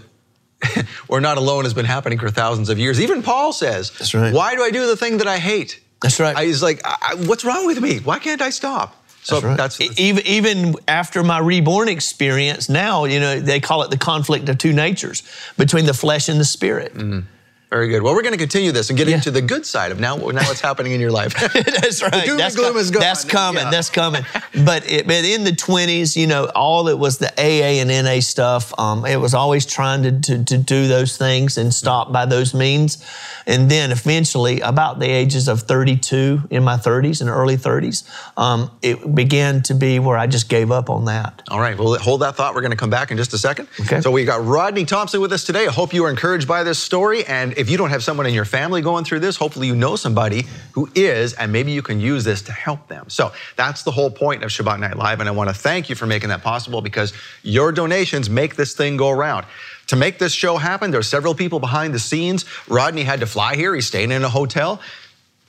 we're 1.08 1.20
not 1.20 1.38
alone 1.38 1.64
has 1.64 1.74
been 1.74 1.86
happening 1.86 2.20
for 2.20 2.30
thousands 2.30 2.70
of 2.70 2.80
years. 2.80 3.00
Even 3.00 3.24
Paul 3.24 3.54
says, 3.54 3.92
That's 3.92 4.14
right. 4.14 4.34
Why 4.34 4.56
do 4.56 4.64
I 4.64 4.72
do 4.72 4.86
the 4.88 4.98
thing 4.98 5.18
that 5.18 5.28
I 5.28 5.38
hate? 5.38 5.80
That's 6.02 6.20
right. 6.20 6.36
I, 6.36 6.46
he's 6.46 6.64
like, 6.64 6.82
I, 6.86 7.16
what's 7.26 7.44
wrong 7.44 7.66
with 7.66 7.82
me? 7.82 8.00
Why 8.00 8.20
can't 8.20 8.42
I 8.42 8.50
stop? 8.50 8.96
So 9.22 9.36
that's, 9.36 9.46
right. 9.46 9.58
that's, 9.58 10.00
even 10.00 10.26
even 10.26 10.76
after 10.88 11.24
my 11.24 11.40
reborn 11.40 11.90
experience, 11.90 12.70
now 12.70 13.06
you 13.06 13.20
know 13.20 13.40
they 13.40 13.60
call 13.60 13.84
it 13.84 13.92
the 13.92 13.98
conflict 13.98 14.48
of 14.50 14.58
two 14.58 14.74
natures 14.74 15.24
between 15.58 15.86
the 15.86 15.94
flesh 15.94 16.30
and 16.30 16.40
the 16.40 16.46
spirit. 16.46 16.94
Mm-hmm. 16.94 17.28
Very 17.70 17.88
good. 17.88 18.02
Well, 18.02 18.16
we're 18.16 18.24
going 18.24 18.34
to 18.34 18.40
continue 18.40 18.72
this 18.72 18.90
and 18.90 18.98
get 18.98 19.08
into 19.08 19.30
the 19.30 19.44
good 19.44 19.64
side 19.64 19.92
of 19.92 20.00
now, 20.00 20.16
now 20.16 20.32
what's 20.32 20.60
happening 20.60 20.92
in 20.92 21.00
your 21.00 21.12
life. 21.12 21.36
that's 21.54 22.02
right. 22.02 22.12
The 22.12 22.22
doom 22.26 22.38
that's 22.38 22.56
and 22.56 22.60
gloom 22.60 22.74
com- 22.74 22.82
is 22.82 22.90
gone. 22.90 23.00
That's 23.02 23.24
coming. 23.24 23.64
Yeah. 23.64 23.70
That's 23.70 23.92
coming. 23.92 24.26
but, 24.66 24.92
it, 24.92 25.06
but 25.06 25.24
in 25.24 25.44
the 25.44 25.52
20s, 25.52 26.16
you 26.16 26.26
know, 26.26 26.46
all 26.56 26.88
it 26.88 26.98
was 26.98 27.20
the 27.20 27.32
AA 27.38 27.80
and 27.80 27.90
NA 27.90 28.22
stuff. 28.22 28.74
Um, 28.80 29.06
it 29.06 29.18
was 29.18 29.36
always 29.36 29.68
trying 29.68 30.02
to, 30.02 30.20
to, 30.20 30.44
to 30.46 30.58
do 30.58 30.88
those 30.88 31.16
things 31.16 31.60
and 31.60 31.72
stop 31.72 32.12
by 32.12 32.26
those 32.26 32.56
means. 32.56 33.06
And 33.46 33.70
then 33.70 33.92
eventually, 33.92 34.62
about 34.62 34.98
the 34.98 35.08
ages 35.08 35.48
of 35.48 35.62
32, 35.62 36.44
in 36.50 36.64
my 36.64 36.78
30s 36.78 37.22
and 37.22 37.30
early 37.30 37.58
30s, 37.58 38.04
um, 38.36 38.72
it 38.82 39.14
began 39.14 39.62
to 39.64 39.76
be 39.76 40.00
where 40.00 40.18
I 40.18 40.26
just 40.26 40.50
gave 40.50 40.72
up 40.72 40.90
on 40.90 41.06
that. 41.06 41.44
All 41.50 41.60
right, 41.60 41.78
well, 41.78 41.98
hold 42.00 42.22
that 42.22 42.36
thought. 42.36 42.56
We're 42.56 42.62
going 42.62 42.72
to 42.72 42.78
come 42.78 42.90
back 42.90 43.12
in 43.12 43.18
just 43.18 43.34
a 43.34 43.38
second. 43.38 43.68
Okay. 43.82 44.02
So 44.02 44.10
we 44.10 44.26
got 44.26 44.44
Rodney 44.44 44.86
Thompson 44.86 45.22
with 45.22 45.32
us 45.34 45.44
today. 45.44 45.68
I 45.68 45.72
hope 45.72 45.94
you 45.94 46.06
are 46.06 46.10
encouraged 46.10 46.48
by 46.48 46.64
this 46.64 46.80
story. 46.80 47.26
And 47.26 47.59
if 47.60 47.70
you 47.70 47.78
don't 47.78 47.90
have 47.90 48.04
someone 48.04 48.26
in 48.26 48.34
your 48.34 48.46
family 48.46 48.82
going 48.82 49.04
through 49.04 49.20
this, 49.20 49.36
hopefully 49.36 49.68
you 49.68 49.76
know 49.76 49.98
somebody 49.98 50.46
who 50.72 50.90
is, 50.96 51.34
and 51.34 51.52
maybe 51.52 51.72
you 51.72 51.82
can 51.82 52.00
use 52.00 52.24
this 52.24 52.42
to 52.44 52.54
help 52.54 52.88
them. 52.88 53.10
So 53.10 53.34
that's 53.58 53.84
the 53.84 53.92
whole 53.92 54.10
point 54.10 54.44
of 54.44 54.50
Shabbat 54.50 54.80
Night 54.80 54.96
Live. 54.96 55.20
And 55.20 55.28
I 55.28 55.34
want 55.34 55.50
to 55.50 55.54
thank 55.54 55.90
you 55.90 55.96
for 55.96 56.06
making 56.06 56.30
that 56.30 56.42
possible 56.42 56.82
because 56.82 57.12
your 57.44 57.74
donations 57.74 58.30
make 58.30 58.56
this 58.56 58.74
thing 58.74 58.96
go 58.96 59.10
around. 59.10 59.46
To 59.88 59.98
make 59.98 60.20
this 60.20 60.32
show 60.34 60.56
happen, 60.56 60.92
there 60.92 61.02
are 61.02 61.04
several 61.04 61.36
people 61.36 61.60
behind 61.60 61.94
the 61.94 62.00
scenes. 62.00 62.46
Rodney 62.70 63.04
had 63.04 63.20
to 63.20 63.26
fly 63.26 63.56
here. 63.56 63.76
He's 63.76 63.88
staying 63.88 64.12
in 64.12 64.24
a 64.24 64.30
hotel. 64.30 64.80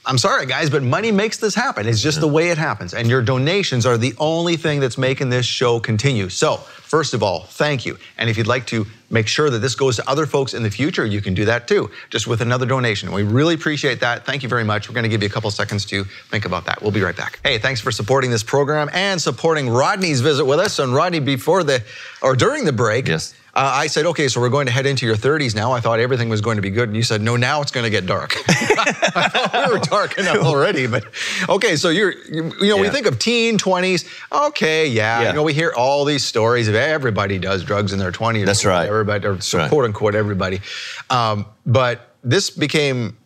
I'm 0.04 0.18
sorry, 0.18 0.46
guys, 0.46 0.70
but 0.70 0.82
money 0.82 1.12
makes 1.12 1.36
this 1.36 1.54
happen. 1.54 1.86
It's 1.86 2.02
just 2.02 2.20
the 2.20 2.28
way 2.28 2.48
it 2.48 2.58
happens. 2.58 2.94
And 2.94 3.08
your 3.08 3.22
donations 3.22 3.84
are 3.84 3.98
the 3.98 4.14
only 4.18 4.56
thing 4.56 4.80
that's 4.80 4.96
making 4.96 5.28
this 5.28 5.44
show 5.44 5.78
continue. 5.78 6.30
So, 6.30 6.56
first 6.56 7.12
of 7.12 7.22
all, 7.22 7.40
thank 7.44 7.84
you. 7.84 7.98
And 8.16 8.30
if 8.30 8.38
you'd 8.38 8.46
like 8.46 8.66
to 8.68 8.86
make 9.10 9.26
sure 9.26 9.50
that 9.50 9.58
this 9.58 9.74
goes 9.74 9.96
to 9.96 10.08
other 10.08 10.24
folks 10.24 10.54
in 10.54 10.62
the 10.62 10.70
future, 10.70 11.04
you 11.04 11.20
can 11.20 11.34
do 11.34 11.44
that 11.44 11.68
too, 11.68 11.90
just 12.08 12.26
with 12.26 12.40
another 12.40 12.64
donation. 12.64 13.12
We 13.12 13.24
really 13.24 13.54
appreciate 13.54 14.00
that. 14.00 14.24
Thank 14.24 14.42
you 14.42 14.48
very 14.48 14.64
much. 14.64 14.88
We're 14.88 14.94
going 14.94 15.04
to 15.04 15.08
give 15.08 15.22
you 15.22 15.28
a 15.28 15.32
couple 15.32 15.50
seconds 15.50 15.84
to 15.86 16.04
think 16.04 16.44
about 16.44 16.64
that. 16.66 16.80
We'll 16.80 16.92
be 16.92 17.02
right 17.02 17.16
back. 17.16 17.40
Hey, 17.44 17.58
thanks 17.58 17.80
for 17.80 17.90
supporting 17.90 18.30
this 18.30 18.42
program 18.42 18.88
and 18.92 19.20
supporting 19.20 19.68
Rodney's 19.68 20.20
visit 20.20 20.44
with 20.44 20.60
us. 20.60 20.78
And 20.78 20.94
Rodney, 20.94 21.20
before 21.20 21.64
the, 21.64 21.82
or 22.22 22.36
during 22.36 22.64
the 22.64 22.72
break, 22.72 23.08
Yes. 23.08 23.34
Uh, 23.54 23.70
I 23.74 23.86
said, 23.88 24.06
okay, 24.06 24.28
so 24.28 24.40
we're 24.40 24.48
going 24.48 24.66
to 24.66 24.72
head 24.72 24.86
into 24.86 25.06
your 25.06 25.16
30s 25.16 25.54
now. 25.54 25.72
I 25.72 25.80
thought 25.80 25.98
everything 25.98 26.28
was 26.28 26.40
going 26.40 26.56
to 26.56 26.62
be 26.62 26.70
good. 26.70 26.88
And 26.88 26.96
you 26.96 27.02
said, 27.02 27.20
no, 27.20 27.36
now 27.36 27.60
it's 27.60 27.72
going 27.72 27.84
to 27.84 27.90
get 27.90 28.06
dark. 28.06 28.34
I 28.48 29.28
thought 29.28 29.68
we 29.68 29.74
were 29.74 29.80
dark 29.80 30.18
enough 30.18 30.38
already. 30.38 30.86
But 30.86 31.04
okay, 31.48 31.76
so 31.76 31.88
you're, 31.88 32.12
you, 32.12 32.52
you 32.60 32.68
know, 32.68 32.76
we 32.76 32.88
think 32.88 33.06
of 33.06 33.18
teen 33.18 33.58
20s. 33.58 34.06
Okay, 34.48 34.86
yeah, 34.86 35.20
Yeah. 35.20 35.28
You 35.28 35.34
know, 35.34 35.42
we 35.42 35.52
hear 35.52 35.72
all 35.76 36.04
these 36.04 36.24
stories 36.24 36.68
of 36.68 36.74
everybody 36.74 37.38
does 37.38 37.64
drugs 37.64 37.92
in 37.92 37.98
their 37.98 38.12
20s. 38.12 38.46
That's 38.46 38.64
right. 38.64 38.88
Everybody, 38.88 39.26
or 39.26 39.40
so 39.40 39.58
right. 39.58 39.68
quote 39.68 39.84
unquote, 39.84 40.14
everybody. 40.14 40.60
Um, 41.08 41.46
but 41.66 42.14
this 42.22 42.50
became 42.50 43.16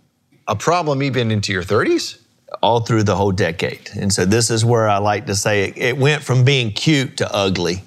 a 0.46 0.56
problem 0.56 1.02
even 1.02 1.30
into 1.30 1.52
your 1.52 1.62
30s. 1.62 2.18
All 2.62 2.80
through 2.80 3.02
the 3.02 3.16
whole 3.16 3.32
decade. 3.32 3.90
And 3.94 4.12
so 4.12 4.24
this 4.24 4.50
is 4.50 4.64
where 4.64 4.88
I 4.88 4.98
like 4.98 5.26
to 5.26 5.34
say 5.34 5.64
it, 5.64 5.78
it 5.78 5.96
went 5.96 6.22
from 6.22 6.44
being 6.44 6.72
cute 6.72 7.16
to 7.18 7.34
ugly. 7.34 7.82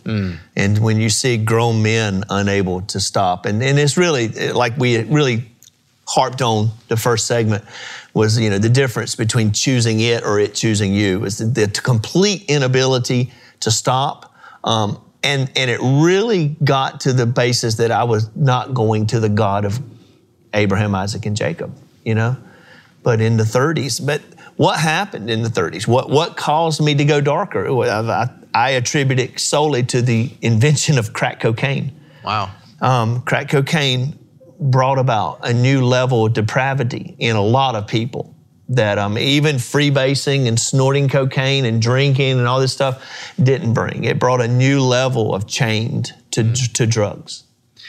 And 0.56 0.80
when 0.80 1.00
you 1.00 1.10
see 1.10 1.38
grown 1.38 1.82
men 1.82 2.24
unable 2.30 2.82
to 2.82 3.00
stop, 3.00 3.46
and, 3.46 3.62
and 3.62 3.78
it's 3.80 3.98
really 3.98 4.30
like 4.52 4.78
we 4.78 5.04
really 5.04 5.46
harped 6.08 6.42
on 6.42 6.72
the 6.88 6.98
first 6.98 7.28
segment 7.28 7.64
was 8.14 8.40
you 8.40 8.50
know 8.50 8.58
the 8.58 8.70
difference 8.70 9.14
between 9.14 9.52
choosing 9.52 10.00
it 10.00 10.24
or 10.24 10.40
it 10.40 10.56
choosing 10.56 10.94
you 10.94 11.26
is 11.26 11.38
the, 11.38 11.46
the 11.46 11.68
complete 11.82 12.46
inability 12.48 13.32
to 13.60 13.72
stop. 13.72 14.34
Um, 14.64 15.00
and, 15.24 15.52
and 15.56 15.70
it 15.70 15.80
really 15.82 16.56
got 16.64 17.02
to 17.02 17.14
the 17.14 17.26
basis 17.26 17.76
that 17.76 17.92
I 17.92 18.04
was 18.04 18.34
not 18.36 18.74
going 18.74 19.08
to 19.08 19.20
the 19.20 19.30
God 19.30 19.66
of 19.66 19.80
Abraham, 20.54 20.96
Isaac, 20.96 21.26
and 21.26 21.36
Jacob, 21.36 21.76
you 22.04 22.16
know? 22.16 22.38
But 23.04 23.22
in 23.22 23.38
the 23.38 23.44
30s, 23.44 24.06
but 24.06 24.22
what 24.58 24.80
happened 24.80 25.30
in 25.30 25.44
the 25.44 25.50
30s? 25.50 25.88
What, 25.88 26.10
what 26.10 26.36
caused 26.36 26.82
me 26.82 26.96
to 26.96 27.06
go 27.06 27.22
darker? 27.22 27.70
I, 27.84 28.30
I 28.54 28.72
attribute 28.72 29.20
it 29.20 29.40
solely 29.40 29.84
to 29.84 30.02
the 30.02 30.32
invention 30.42 30.98
of 30.98 31.14
crack 31.14 31.40
cocaine. 31.40 31.92
Wow. 32.24 32.52
Um, 32.82 33.22
crack 33.22 33.50
cocaine 33.50 34.18
brought 34.60 34.98
about 34.98 35.48
a 35.48 35.54
new 35.54 35.86
level 35.86 36.26
of 36.26 36.34
depravity 36.34 37.16
in 37.20 37.36
a 37.36 37.42
lot 37.42 37.76
of 37.76 37.88
people. 37.88 38.34
That 38.70 38.98
um, 38.98 39.18
even 39.18 39.56
freebasing 39.56 40.46
and 40.48 40.60
snorting 40.60 41.08
cocaine 41.08 41.64
and 41.64 41.82
drinking 41.82 42.38
and 42.38 42.46
all 42.46 42.60
this 42.60 42.74
stuff 42.74 43.32
didn't 43.42 43.74
bring. 43.74 44.04
It 44.04 44.20
brought 44.20 44.42
a 44.42 44.48
new 44.48 44.82
level 44.82 45.34
of 45.34 45.48
chained 45.48 46.12
to, 46.32 46.52
to 46.74 46.86
drugs. 46.86 47.47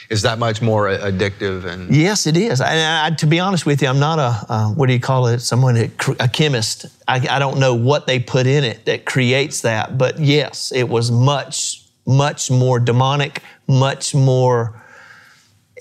Is 0.09 0.23
that 0.23 0.39
much 0.39 0.59
more 0.61 0.87
addictive? 0.87 1.65
And 1.65 1.95
Yes, 1.95 2.25
it 2.25 2.35
is. 2.35 2.61
And 2.61 2.79
I, 3.13 3.15
to 3.17 3.27
be 3.27 3.39
honest 3.39 3.65
with 3.67 3.81
you, 3.81 3.87
I'm 3.87 3.99
not 3.99 4.17
a 4.17 4.51
uh, 4.51 4.69
what 4.69 4.87
do 4.87 4.93
you 4.93 4.99
call 4.99 5.27
it? 5.27 5.39
Someone 5.39 5.77
a 5.77 6.27
chemist. 6.27 6.87
I, 7.07 7.27
I 7.29 7.37
don't 7.37 7.59
know 7.59 7.75
what 7.75 8.07
they 8.07 8.19
put 8.19 8.47
in 8.47 8.63
it 8.63 8.85
that 8.85 9.05
creates 9.05 9.61
that, 9.61 9.97
but 9.97 10.19
yes, 10.19 10.71
it 10.73 10.89
was 10.89 11.11
much 11.11 11.85
much 12.07 12.49
more 12.49 12.79
demonic, 12.79 13.43
much 13.67 14.15
more 14.15 14.81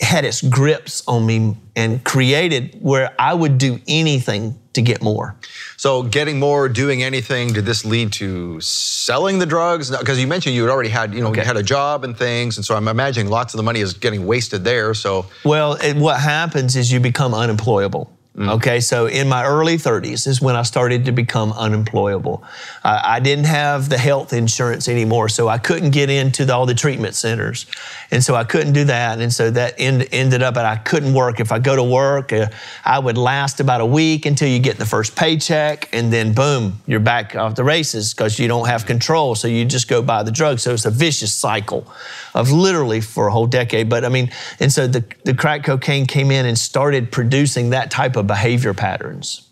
had 0.01 0.25
its 0.25 0.43
grips 0.43 1.03
on 1.09 1.27
me 1.27 1.57
and 1.75 2.05
created 2.05 2.79
where 2.81 3.15
I 3.19 3.35
would 3.35 3.59
do 3.59 3.81
anything 3.89 4.59
to 4.79 4.93
get 4.93 5.03
more. 5.03 5.37
So, 5.77 6.03
getting 6.03 6.39
more, 6.39 6.69
doing 6.69 7.03
anything, 7.03 7.53
did 7.53 7.65
this 7.65 7.85
lead 7.85 8.13
to 8.15 8.61
selling 8.61 9.39
the 9.39 9.47
drugs? 9.47 9.91
Because 9.91 10.21
you 10.21 10.27
mentioned 10.27 10.55
you 10.55 10.63
had 10.63 10.71
already 10.71 10.89
had, 10.89 11.15
you 11.15 11.21
know, 11.21 11.35
you 11.35 11.43
had 11.43 11.57
a 11.57 11.63
job 11.63 12.05
and 12.05 12.17
things, 12.17 12.57
and 12.57 12.65
so 12.65 12.75
I'm 12.75 12.89
imagining 12.89 13.31
lots 13.31 13.55
of 13.55 13.59
the 13.59 13.63
money 13.63 13.81
is 13.81 13.93
getting 13.95 14.27
wasted 14.27 14.65
there. 14.65 14.95
So, 14.95 15.27
Well, 15.45 15.75
it, 15.75 15.97
what 15.97 16.21
happens 16.21 16.77
is 16.77 16.91
you 16.91 17.01
become 17.01 17.35
unemployable. 17.35 18.18
Okay, 18.41 18.79
so 18.79 19.07
in 19.07 19.29
my 19.29 19.45
early 19.45 19.77
30s 19.77 20.27
is 20.29 20.41
when 20.41 20.55
I 20.55 20.63
started 20.63 21.07
to 21.07 21.13
become 21.13 21.53
unemployable. 21.53 22.45
I, 22.85 23.17
I 23.17 23.21
didn't 23.21 23.47
have 23.47 23.89
the 23.89 23.99
health 23.99 24.33
insurance 24.33 24.89
anymore, 24.89 25.29
so 25.29 25.49
I 25.49 25.59
couldn't 25.59 25.91
get 25.91 26.09
into 26.09 26.45
the, 26.45 26.55
all 26.55 26.65
the 26.65 26.75
treatment 26.75 27.17
centers. 27.17 27.67
And 28.13 28.23
so 28.23 28.37
I 28.37 28.45
couldn't 28.45 28.75
do 28.75 28.85
that. 28.85 29.19
And 29.21 29.33
so 29.33 29.51
that 29.51 29.75
end, 29.79 30.07
ended 30.13 30.43
up, 30.43 30.57
and 30.57 30.67
I 30.67 30.77
couldn't 30.77 31.15
work. 31.15 31.41
If 31.41 31.51
I 31.51 31.59
go 31.59 31.75
to 31.75 31.83
work, 31.83 32.33
uh, 32.33 32.49
I 32.85 33.01
would 33.01 33.19
last 33.19 33.59
about 33.59 33.81
a 33.81 33.87
week 33.87 34.25
until 34.25 34.49
you 34.49 34.61
get 34.61 34.79
the 34.79 34.87
first 34.87 35.17
paycheck, 35.17 35.89
and 35.93 36.13
then 36.13 36.33
boom, 36.33 36.81
you're 36.87 37.01
back 37.01 37.35
off 37.35 37.57
the 37.57 37.65
races 37.65 38.15
because 38.15 38.39
you 38.39 38.47
don't 38.47 38.69
have 38.69 38.87
control. 38.87 39.35
So 39.35 39.49
you 39.49 39.65
just 39.65 39.89
go 39.89 40.01
buy 40.01 40.23
the 40.23 40.31
drugs. 40.31 40.63
So 40.63 40.73
it's 40.73 40.85
a 40.85 40.91
vicious 40.91 41.35
cycle 41.35 41.91
of 42.35 42.53
literally 42.53 43.01
for 43.01 43.27
a 43.27 43.33
whole 43.33 43.49
decade. 43.49 43.89
But 43.89 44.05
I 44.05 44.11
mean, 44.11 44.31
and 44.61 44.73
so 44.73 44.87
the, 44.87 45.05
the 45.25 45.35
crack 45.35 45.65
cocaine 45.65 46.07
came 46.07 46.31
in 46.31 46.47
and 46.47 46.57
started 46.57 47.11
producing 47.11 47.71
that 47.71 47.91
type 47.91 48.15
of 48.15 48.28
behavior 48.29 48.73
patterns. 48.75 49.49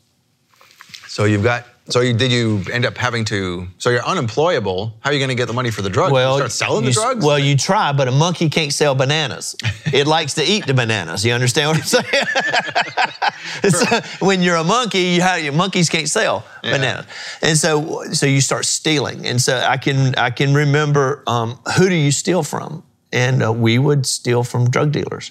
so 1.09 1.25
you've 1.25 1.43
got. 1.43 1.65
So 1.89 2.01
you, 2.01 2.13
did 2.15 2.33
you 2.33 2.63
end 2.73 2.85
up 2.85 2.97
having 2.97 3.25
to? 3.27 3.69
So 3.79 3.91
you're 3.91 4.05
unemployable. 4.05 4.93
How 5.03 5.11
are 5.11 5.13
you 5.13 5.21
going 5.21 5.29
to 5.29 5.37
get 5.37 5.47
the 5.47 5.55
money 5.55 5.71
for 5.71 5.83
the 5.83 5.89
drugs? 5.89 6.11
you 6.13 6.19
start 6.19 6.51
selling 6.51 6.85
the 6.85 6.91
drugs. 6.91 7.25
Well, 7.25 7.39
you 7.39 7.57
try, 7.57 7.93
but 7.93 8.09
a 8.09 8.11
monkey 8.11 8.49
can't 8.51 8.73
sell 8.73 8.97
bananas. 8.97 9.55
it 9.93 10.09
likes 10.09 10.35
to 10.35 10.43
eat 10.43 10.67
the 10.67 10.75
bananas. 10.75 11.25
You 11.25 11.33
understand 11.33 11.69
what 11.69 11.77
I'm 11.79 11.85
saying? 11.85 13.71
so 13.71 14.01
when 14.27 14.43
you're 14.43 14.57
a 14.57 14.65
monkey, 14.65 14.99
you 15.15 15.21
have, 15.21 15.43
your 15.45 15.53
monkeys 15.53 15.89
can't 15.89 16.09
sell 16.09 16.45
Yeah. 16.65 16.73
bananas, 16.73 17.07
and 17.41 17.57
so 17.57 18.03
so 18.13 18.27
you 18.27 18.41
start 18.41 18.65
stealing. 18.65 19.25
And 19.25 19.41
so 19.41 19.57
I 19.57 19.77
can 19.77 20.15
I 20.17 20.31
can 20.31 20.55
remember 20.55 21.23
um, 21.29 21.59
who 21.77 21.89
do 21.89 21.95
you 21.95 22.11
steal 22.11 22.43
from? 22.43 22.83
And 23.13 23.43
uh, 23.45 23.53
we 23.53 23.79
would 23.79 24.07
steal 24.07 24.43
from 24.43 24.69
drug 24.71 24.91
dealers 24.91 25.31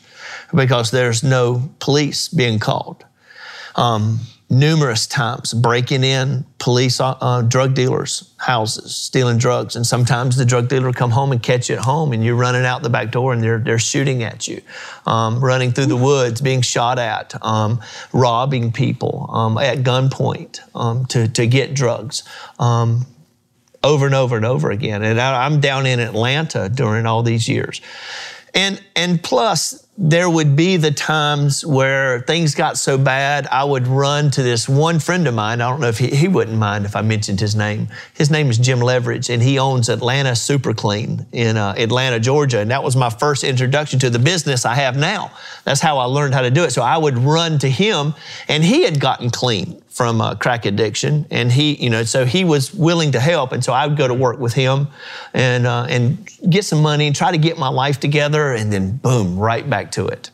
because 0.53 0.89
there's 0.91 1.21
no 1.21 1.69
police 1.79 2.29
being 2.29 2.59
called 2.59 3.03
um, 3.76 4.19
numerous 4.49 5.07
times 5.07 5.53
breaking 5.53 6.03
in 6.03 6.45
police 6.59 6.99
uh, 6.99 7.15
uh, 7.19 7.41
drug 7.41 7.73
dealers 7.73 8.32
houses 8.38 8.95
stealing 8.95 9.38
drugs. 9.38 9.76
And 9.76 9.86
sometimes 9.86 10.38
the 10.38 10.45
drug 10.45 10.67
dealer 10.67 10.93
come 10.93 11.09
home 11.09 11.32
and 11.32 11.41
catch 11.41 11.69
you 11.69 11.76
at 11.76 11.82
home 11.84 12.13
and 12.13 12.23
you're 12.23 12.36
running 12.36 12.63
out 12.63 12.84
the 12.84 12.89
back 12.89 13.11
door 13.11 13.34
and 13.34 13.41
they're, 13.41 13.57
they're 13.57 13.80
shooting 13.80 14.23
at 14.23 14.47
you 14.47 14.61
um, 15.07 15.43
running 15.43 15.71
through 15.71 15.88
the 15.88 15.95
woods 15.95 16.41
being 16.41 16.61
shot 16.61 16.99
at 16.99 17.34
um, 17.43 17.82
robbing 18.13 18.71
people 18.71 19.30
um, 19.32 19.57
at 19.57 19.80
gunpoint 19.80 20.59
um, 20.76 21.05
to, 21.07 21.28
to 21.28 21.47
get 21.47 21.73
drugs 21.73 22.23
um, 22.59 23.05
over 23.84 24.05
and 24.05 24.15
over 24.15 24.36
and 24.36 24.45
over 24.45 24.69
again. 24.69 25.03
And 25.03 25.19
I, 25.19 25.45
i'm 25.45 25.59
down 25.59 25.86
in 25.86 25.99
atlanta 25.99 26.69
during 26.69 27.05
all 27.07 27.23
these 27.23 27.49
years. 27.49 27.82
And 28.53 28.82
and 28.95 29.21
plus 29.21 29.84
there 29.97 30.29
would 30.29 30.57
be 30.57 30.75
the 30.75 30.91
times 30.91 31.65
where 31.65 32.19
things 32.21 32.53
got 32.53 32.77
so 32.77 32.97
bad 32.97 33.47
i 33.47 33.63
would 33.63 33.87
run 33.87 34.29
to 34.29 34.43
this 34.43 34.67
one 34.67 34.99
friend 34.99 35.25
of 35.25 35.33
mine. 35.33 35.61
I 35.61 35.69
don't 35.69 35.79
know 35.79 35.87
if 35.87 35.97
he, 35.97 36.07
he 36.07 36.27
wouldn't 36.27 36.57
mind 36.57 36.85
if 36.85 36.97
i 36.97 37.01
mentioned 37.01 37.39
his 37.39 37.55
name. 37.55 37.87
His 38.13 38.29
name 38.29 38.49
is 38.49 38.57
jim 38.57 38.81
leverage 38.81 39.29
and 39.29 39.41
he 39.41 39.57
owns 39.57 39.87
atlanta 39.87 40.35
super 40.35 40.73
clean 40.73 41.25
in 41.31 41.55
uh, 41.55 41.75
atlanta 41.77 42.19
georgia 42.19 42.59
and 42.59 42.71
that 42.71 42.83
was 42.83 42.97
my 42.97 43.09
first 43.09 43.45
introduction 43.45 43.97
to 43.99 44.09
the 44.09 44.19
business 44.19 44.65
i 44.65 44.75
have 44.75 44.97
now. 44.97 45.31
That's 45.63 45.79
how 45.79 45.97
i 45.97 46.05
learned 46.05 46.33
how 46.33 46.41
to 46.41 46.51
do 46.51 46.65
it. 46.65 46.71
So 46.71 46.81
i 46.81 46.97
would 46.97 47.17
run 47.17 47.57
to 47.59 47.69
him 47.69 48.15
and 48.49 48.63
he 48.65 48.83
had 48.83 48.99
gotten 48.99 49.29
clean 49.29 49.81
from 49.95 50.19
uh, 50.19 50.35
crack 50.35 50.65
addiction, 50.65 51.25
and 51.31 51.49
he, 51.49 51.75
you 51.75 51.89
know, 51.89 52.03
so 52.03 52.25
he 52.25 52.43
was 52.43 52.73
willing 52.73 53.13
to 53.13 53.19
help, 53.19 53.53
and 53.53 53.63
so 53.63 53.71
I 53.71 53.87
would 53.87 53.97
go 53.97 54.09
to 54.09 54.13
work 54.13 54.39
with 54.39 54.53
him, 54.53 54.89
and 55.33 55.65
uh, 55.65 55.87
and 55.89 56.29
get 56.49 56.65
some 56.65 56.81
money 56.81 57.07
and 57.07 57.15
try 57.15 57.31
to 57.31 57.37
get 57.37 57.57
my 57.57 57.69
life 57.69 57.99
together, 58.01 58.51
and 58.51 58.73
then 58.73 58.97
boom, 58.97 59.39
right 59.39 59.67
back 59.69 59.91
to 59.93 60.05
it. 60.07 60.31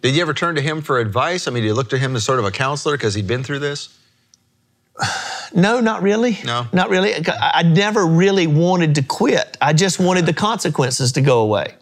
Did 0.00 0.16
you 0.16 0.22
ever 0.22 0.32
turn 0.32 0.54
to 0.54 0.62
him 0.62 0.80
for 0.80 0.98
advice? 0.98 1.46
I 1.46 1.50
mean, 1.50 1.62
did 1.62 1.68
you 1.68 1.74
look 1.74 1.90
to 1.90 1.98
him 1.98 2.16
as 2.16 2.24
sort 2.24 2.38
of 2.38 2.46
a 2.46 2.50
counselor 2.50 2.96
because 2.96 3.14
he'd 3.14 3.26
been 3.28 3.44
through 3.44 3.60
this? 3.60 3.96
No, 5.56 5.78
not 5.78 6.02
really. 6.02 6.36
No? 6.44 6.66
Not 6.72 6.90
really. 6.90 7.14
I 7.14 7.60
I 7.60 7.62
never 7.62 8.04
really 8.04 8.48
wanted 8.48 8.96
to 8.96 9.02
quit. 9.02 9.56
I 9.60 9.72
just 9.72 10.00
wanted 10.00 10.26
the 10.26 10.32
consequences 10.32 11.12
to 11.12 11.20
go 11.20 11.42
away. 11.42 11.74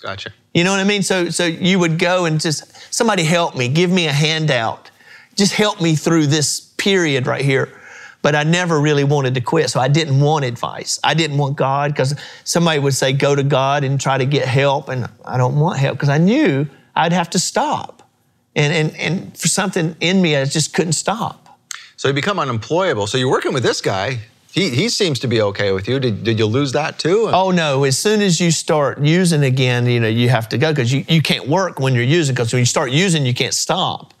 Gotcha. 0.00 0.30
You 0.54 0.64
know 0.64 0.70
what 0.70 0.80
I 0.80 0.84
mean? 0.84 1.02
So, 1.02 1.28
so 1.28 1.44
you 1.44 1.78
would 1.78 1.98
go 1.98 2.24
and 2.24 2.40
just 2.40 2.64
somebody 2.92 3.24
help 3.24 3.54
me, 3.56 3.68
give 3.68 3.90
me 3.90 4.06
a 4.06 4.12
handout, 4.12 4.89
just 5.36 5.52
help 5.54 5.80
me 5.80 5.94
through 5.94 6.26
this 6.26 6.60
period 6.76 7.26
right 7.26 7.44
here. 7.44 7.68
But 8.22 8.34
I 8.34 8.42
never 8.42 8.78
really 8.78 9.04
wanted 9.04 9.34
to 9.34 9.40
quit, 9.40 9.70
so 9.70 9.80
I 9.80 9.88
didn't 9.88 10.20
want 10.20 10.44
advice. 10.44 11.00
I 11.02 11.14
didn't 11.14 11.38
want 11.38 11.56
God 11.56 11.92
because 11.92 12.14
somebody 12.44 12.78
would 12.78 12.94
say 12.94 13.14
go 13.14 13.34
to 13.34 13.42
God 13.42 13.82
and 13.82 13.98
try 13.98 14.18
to 14.18 14.26
get 14.26 14.46
help, 14.46 14.90
and 14.90 15.08
I 15.24 15.38
don't 15.38 15.58
want 15.58 15.78
help 15.78 15.96
because 15.96 16.10
I 16.10 16.18
knew 16.18 16.66
I'd 16.94 17.14
have 17.14 17.30
to 17.30 17.38
stop, 17.38 18.08
and 18.54 18.74
and 18.74 18.96
and 18.98 19.38
for 19.38 19.48
something 19.48 19.96
in 20.00 20.20
me, 20.20 20.36
I 20.36 20.44
just 20.44 20.74
couldn't 20.74 20.92
stop. 20.92 21.58
So 21.96 22.08
you 22.08 22.14
become 22.14 22.38
unemployable. 22.38 23.06
So 23.06 23.16
you're 23.16 23.30
working 23.30 23.54
with 23.54 23.62
this 23.62 23.80
guy. 23.80 24.20
He, 24.52 24.68
he 24.70 24.88
seems 24.88 25.18
to 25.20 25.28
be 25.28 25.40
okay 25.42 25.70
with 25.70 25.86
you. 25.86 26.00
Did, 26.00 26.24
did 26.24 26.38
you 26.38 26.46
lose 26.46 26.72
that 26.72 26.98
too? 26.98 27.30
Oh 27.32 27.52
no! 27.52 27.84
As 27.84 27.96
soon 27.98 28.20
as 28.20 28.40
you 28.40 28.50
start 28.50 28.98
using 28.98 29.44
again, 29.44 29.86
you 29.86 30.00
know 30.00 30.08
you 30.08 30.28
have 30.28 30.48
to 30.50 30.58
go 30.58 30.72
because 30.72 30.92
you, 30.92 31.04
you 31.08 31.22
can't 31.22 31.46
work 31.46 31.78
when 31.78 31.94
you're 31.94 32.02
using 32.02 32.34
because 32.34 32.52
when 32.52 32.60
you 32.60 32.66
start 32.66 32.90
using, 32.90 33.24
you 33.24 33.32
can't 33.32 33.54
stop. 33.54 34.12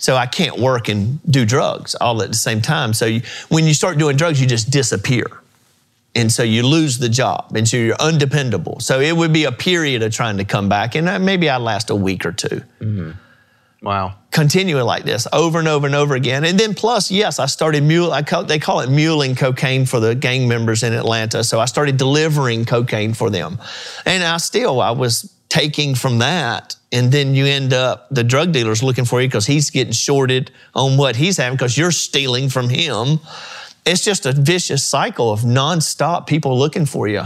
So 0.00 0.16
I 0.16 0.26
can't 0.26 0.58
work 0.58 0.88
and 0.88 1.20
do 1.30 1.44
drugs 1.44 1.94
all 1.94 2.22
at 2.22 2.28
the 2.28 2.36
same 2.36 2.60
time. 2.62 2.94
So 2.94 3.04
you, 3.06 3.20
when 3.50 3.66
you 3.66 3.74
start 3.74 3.98
doing 3.98 4.16
drugs, 4.16 4.40
you 4.40 4.46
just 4.46 4.70
disappear, 4.70 5.26
and 6.14 6.32
so 6.32 6.42
you 6.42 6.62
lose 6.66 6.98
the 6.98 7.08
job, 7.08 7.54
and 7.54 7.68
so 7.68 7.76
you're 7.76 7.96
undependable. 8.00 8.80
So 8.80 8.98
it 9.00 9.14
would 9.16 9.32
be 9.32 9.44
a 9.44 9.52
period 9.52 10.02
of 10.02 10.12
trying 10.12 10.38
to 10.38 10.44
come 10.44 10.68
back, 10.68 10.94
and 10.96 11.08
uh, 11.08 11.18
maybe 11.18 11.48
I 11.48 11.58
last 11.58 11.90
a 11.90 11.94
week 11.94 12.24
or 12.26 12.32
two 12.32 12.62
Wow. 13.82 14.14
continuing 14.30 14.84
like 14.84 15.04
this 15.04 15.26
over 15.32 15.58
and 15.58 15.66
over 15.66 15.86
and 15.86 15.94
over 15.94 16.14
again. 16.14 16.44
And 16.44 16.58
then 16.60 16.74
plus, 16.74 17.10
yes, 17.10 17.38
I 17.38 17.46
started 17.46 17.82
mule. 17.82 18.12
I 18.12 18.22
call, 18.22 18.44
they 18.44 18.58
call 18.58 18.80
it 18.80 18.90
muling 18.90 19.34
cocaine 19.34 19.86
for 19.86 20.00
the 20.00 20.14
gang 20.14 20.48
members 20.48 20.82
in 20.82 20.92
Atlanta. 20.92 21.42
So 21.44 21.58
I 21.60 21.64
started 21.64 21.96
delivering 21.96 22.66
cocaine 22.66 23.14
for 23.14 23.30
them, 23.30 23.58
and 24.04 24.22
I 24.22 24.36
still 24.38 24.80
I 24.82 24.90
was 24.90 25.32
taking 25.50 25.94
from 25.94 26.18
that. 26.18 26.76
And 26.92 27.12
then 27.12 27.34
you 27.34 27.44
end 27.44 27.74
up 27.74 28.08
the 28.10 28.24
drug 28.24 28.52
dealer's 28.52 28.82
looking 28.82 29.04
for 29.04 29.20
you 29.20 29.28
because 29.28 29.46
he's 29.46 29.68
getting 29.68 29.92
shorted 29.92 30.50
on 30.74 30.96
what 30.96 31.16
he's 31.16 31.36
having 31.36 31.56
because 31.56 31.76
you're 31.76 31.90
stealing 31.90 32.48
from 32.48 32.70
him. 32.70 33.20
It's 33.84 34.02
just 34.02 34.24
a 34.24 34.32
vicious 34.32 34.84
cycle 34.84 35.30
of 35.30 35.40
nonstop 35.40 36.26
people 36.26 36.58
looking 36.58 36.86
for 36.86 37.06
you. 37.06 37.24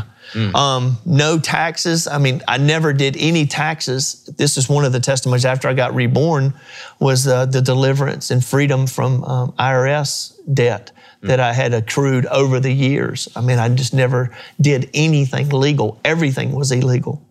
Um, 0.54 0.98
no 1.06 1.38
taxes. 1.38 2.06
I 2.06 2.18
mean, 2.18 2.42
I 2.48 2.58
never 2.58 2.92
did 2.92 3.16
any 3.18 3.46
taxes. 3.46 4.24
This 4.36 4.56
is 4.56 4.68
one 4.68 4.84
of 4.84 4.92
the 4.92 5.00
testimonies 5.00 5.44
after 5.44 5.68
I 5.68 5.74
got 5.74 5.94
reborn 5.94 6.54
was 6.98 7.26
uh, 7.26 7.46
the 7.46 7.60
deliverance 7.62 8.30
and 8.30 8.44
freedom 8.44 8.86
from 8.86 9.22
um, 9.24 9.52
IRS 9.52 10.32
debt 10.52 10.90
that 11.22 11.40
I 11.40 11.52
had 11.54 11.72
accrued 11.72 12.26
over 12.26 12.60
the 12.60 12.72
years. 12.72 13.28
I 13.34 13.40
mean, 13.40 13.58
I 13.58 13.68
just 13.70 13.94
never 13.94 14.30
did 14.60 14.90
anything 14.92 15.48
legal. 15.48 15.98
Everything 16.04 16.52
was 16.52 16.70
illegal. 16.70 17.22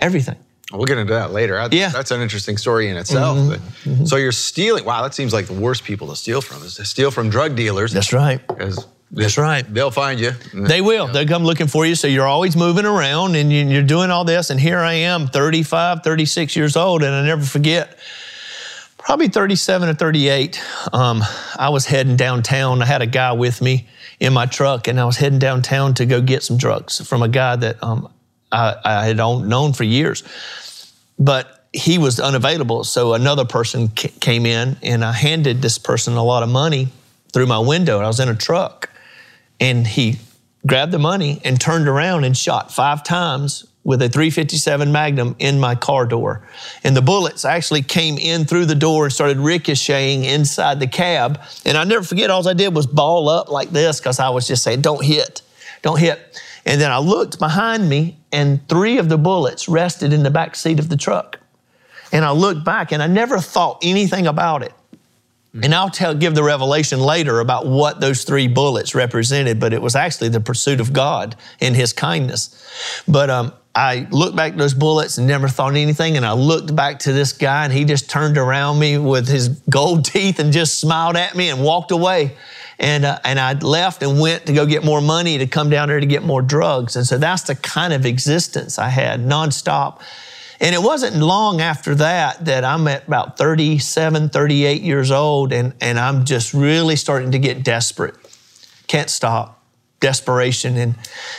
Everything. 0.00 0.36
We'll 0.70 0.84
get 0.84 0.98
into 0.98 1.14
that 1.14 1.32
later. 1.32 1.54
That's, 1.54 1.74
Yeah. 1.74 1.88
That's 1.88 2.10
an 2.10 2.20
interesting 2.20 2.58
story 2.58 2.88
in 2.90 2.96
itself. 2.98 3.58
But- 3.84 4.06
So 4.06 4.16
you're 4.16 4.32
stealing. 4.32 4.84
Wow, 4.84 5.02
that 5.02 5.14
seems 5.14 5.32
like 5.32 5.46
the 5.46 5.54
worst 5.54 5.82
people 5.84 6.08
to 6.08 6.16
steal 6.16 6.42
from 6.42 6.62
is 6.62 6.74
to 6.74 6.84
steal 6.84 7.10
from 7.10 7.30
drug 7.30 7.56
dealers. 7.56 7.90
That's 7.92 8.12
right. 8.12 8.46
Because 8.46 8.86
That's 9.10 9.38
right. 9.38 9.62
They'll 9.72 9.90
find 9.90 10.20
you. 10.20 10.32
They 10.52 10.80
will. 10.82 11.06
They'll 11.08 11.26
come 11.26 11.42
looking 11.44 11.66
for 11.66 11.86
you. 11.86 11.94
So 11.94 12.06
you're 12.06 12.26
always 12.26 12.56
moving 12.56 12.84
around 12.84 13.36
and 13.36 13.50
you- 13.52 13.66
you're 13.66 13.82
doing 13.82 14.10
all 14.10 14.24
this. 14.24 14.50
And 14.50 14.60
here 14.60 14.78
I 14.80 14.92
am, 14.94 15.28
35, 15.28 16.02
36 16.04 16.54
years 16.56 16.76
old, 16.76 17.02
and 17.02 17.14
I 17.14 17.22
never 17.24 17.42
forget. 17.42 17.98
Probably 18.98 19.28
37 19.28 19.88
or 19.88 19.94
38. 19.94 20.60
Um, 20.92 21.24
I 21.58 21.70
was 21.70 21.86
heading 21.86 22.16
downtown. 22.16 22.82
I 22.82 22.84
had 22.86 23.00
a 23.00 23.06
guy 23.06 23.32
with 23.32 23.62
me 23.62 23.86
in 24.20 24.34
my 24.34 24.44
truck, 24.44 24.86
and 24.88 25.00
I 25.00 25.06
was 25.06 25.16
heading 25.16 25.38
downtown 25.38 25.94
to 25.94 26.04
go 26.04 26.20
get 26.20 26.42
some 26.42 26.58
drugs 26.58 27.00
from 27.06 27.22
a 27.22 27.28
guy 27.28 27.56
that 27.56 27.82
um, 27.82 28.08
I, 28.52 28.74
I 28.84 29.06
had 29.06 29.16
known 29.16 29.72
for 29.72 29.84
years. 29.84 30.22
But 31.18 31.64
he 31.72 31.96
was 31.96 32.20
unavailable. 32.20 32.84
So 32.84 33.14
another 33.14 33.46
person 33.46 33.88
ca- 33.96 34.12
came 34.20 34.44
in, 34.44 34.76
and 34.82 35.02
I 35.02 35.12
handed 35.12 35.62
this 35.62 35.78
person 35.78 36.14
a 36.14 36.22
lot 36.24 36.42
of 36.42 36.50
money 36.50 36.88
through 37.32 37.46
my 37.46 37.58
window. 37.58 38.00
I 38.00 38.06
was 38.06 38.20
in 38.20 38.28
a 38.28 38.34
truck 38.34 38.90
and 39.60 39.86
he 39.86 40.18
grabbed 40.66 40.92
the 40.92 40.98
money 40.98 41.40
and 41.44 41.60
turned 41.60 41.88
around 41.88 42.24
and 42.24 42.36
shot 42.36 42.72
five 42.72 43.02
times 43.02 43.66
with 43.84 44.02
a 44.02 44.08
357 44.08 44.92
Magnum 44.92 45.34
in 45.38 45.58
my 45.58 45.74
car 45.74 46.04
door. 46.04 46.46
And 46.84 46.94
the 46.94 47.00
bullets 47.00 47.46
actually 47.46 47.82
came 47.82 48.18
in 48.18 48.44
through 48.44 48.66
the 48.66 48.74
door 48.74 49.04
and 49.04 49.12
started 49.12 49.38
ricocheting 49.38 50.24
inside 50.24 50.78
the 50.78 50.86
cab. 50.86 51.40
And 51.64 51.78
I 51.78 51.84
never 51.84 52.04
forget, 52.04 52.28
all 52.28 52.46
I 52.46 52.52
did 52.52 52.74
was 52.74 52.86
ball 52.86 53.30
up 53.30 53.48
like 53.48 53.70
this 53.70 53.98
because 53.98 54.20
I 54.20 54.28
was 54.28 54.46
just 54.46 54.62
saying, 54.62 54.82
don't 54.82 55.02
hit, 55.02 55.40
don't 55.80 55.98
hit. 55.98 56.20
And 56.66 56.80
then 56.80 56.90
I 56.90 56.98
looked 56.98 57.38
behind 57.38 57.88
me 57.88 58.18
and 58.30 58.66
three 58.68 58.98
of 58.98 59.08
the 59.08 59.16
bullets 59.16 59.70
rested 59.70 60.12
in 60.12 60.22
the 60.22 60.30
back 60.30 60.54
seat 60.54 60.78
of 60.78 60.90
the 60.90 60.96
truck. 60.98 61.38
And 62.12 62.26
I 62.26 62.32
looked 62.32 62.64
back 62.64 62.92
and 62.92 63.02
I 63.02 63.06
never 63.06 63.38
thought 63.38 63.78
anything 63.82 64.26
about 64.26 64.62
it. 64.62 64.74
And 65.62 65.74
I'll 65.74 65.90
tell, 65.90 66.14
give 66.14 66.34
the 66.34 66.42
revelation 66.42 67.00
later 67.00 67.40
about 67.40 67.66
what 67.66 68.00
those 68.00 68.24
three 68.24 68.48
bullets 68.48 68.94
represented, 68.94 69.60
but 69.60 69.72
it 69.72 69.82
was 69.82 69.96
actually 69.96 70.28
the 70.28 70.40
pursuit 70.40 70.80
of 70.80 70.92
God 70.92 71.36
and 71.60 71.74
His 71.74 71.92
kindness. 71.92 72.54
But 73.06 73.30
um, 73.30 73.52
I 73.78 74.08
looked 74.10 74.34
back 74.34 74.52
at 74.52 74.58
those 74.58 74.74
bullets 74.74 75.18
and 75.18 75.28
never 75.28 75.46
thought 75.46 75.76
anything. 75.76 76.16
And 76.16 76.26
I 76.26 76.32
looked 76.32 76.74
back 76.74 76.98
to 77.00 77.12
this 77.12 77.32
guy, 77.32 77.62
and 77.62 77.72
he 77.72 77.84
just 77.84 78.10
turned 78.10 78.36
around 78.36 78.80
me 78.80 78.98
with 78.98 79.28
his 79.28 79.48
gold 79.70 80.04
teeth 80.12 80.40
and 80.40 80.52
just 80.52 80.80
smiled 80.80 81.16
at 81.16 81.36
me 81.36 81.48
and 81.48 81.62
walked 81.62 81.92
away. 81.92 82.36
And, 82.80 83.04
uh, 83.04 83.20
and 83.24 83.38
I 83.38 83.52
left 83.52 84.02
and 84.02 84.20
went 84.20 84.46
to 84.46 84.52
go 84.52 84.66
get 84.66 84.84
more 84.84 85.00
money 85.00 85.38
to 85.38 85.46
come 85.46 85.70
down 85.70 85.88
there 85.88 86.00
to 86.00 86.06
get 86.06 86.24
more 86.24 86.42
drugs. 86.42 86.96
And 86.96 87.06
so 87.06 87.18
that's 87.18 87.42
the 87.42 87.54
kind 87.54 87.92
of 87.92 88.04
existence 88.04 88.78
I 88.78 88.88
had 88.88 89.20
nonstop. 89.20 90.00
And 90.60 90.74
it 90.74 90.82
wasn't 90.82 91.16
long 91.16 91.60
after 91.60 91.94
that 91.96 92.44
that 92.46 92.64
I'm 92.64 92.88
at 92.88 93.06
about 93.06 93.38
37, 93.38 94.30
38 94.30 94.82
years 94.82 95.10
old, 95.10 95.52
and, 95.52 95.72
and 95.80 95.98
I'm 95.98 96.24
just 96.24 96.52
really 96.52 96.96
starting 96.96 97.30
to 97.32 97.38
get 97.38 97.62
desperate. 97.62 98.16
Can't 98.88 99.10
stop. 99.10 99.62
Desperation. 100.00 100.76
And, 100.76 100.94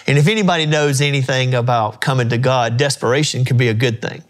and 0.06 0.18
if 0.18 0.28
anybody 0.28 0.66
knows 0.66 1.02
anything 1.02 1.54
about 1.54 2.02
coming 2.02 2.30
to 2.30 2.38
God, 2.38 2.78
desperation 2.78 3.46
can 3.46 3.58
be 3.58 3.70
a 3.70 3.74
good 3.74 4.02
thing. 4.02 4.24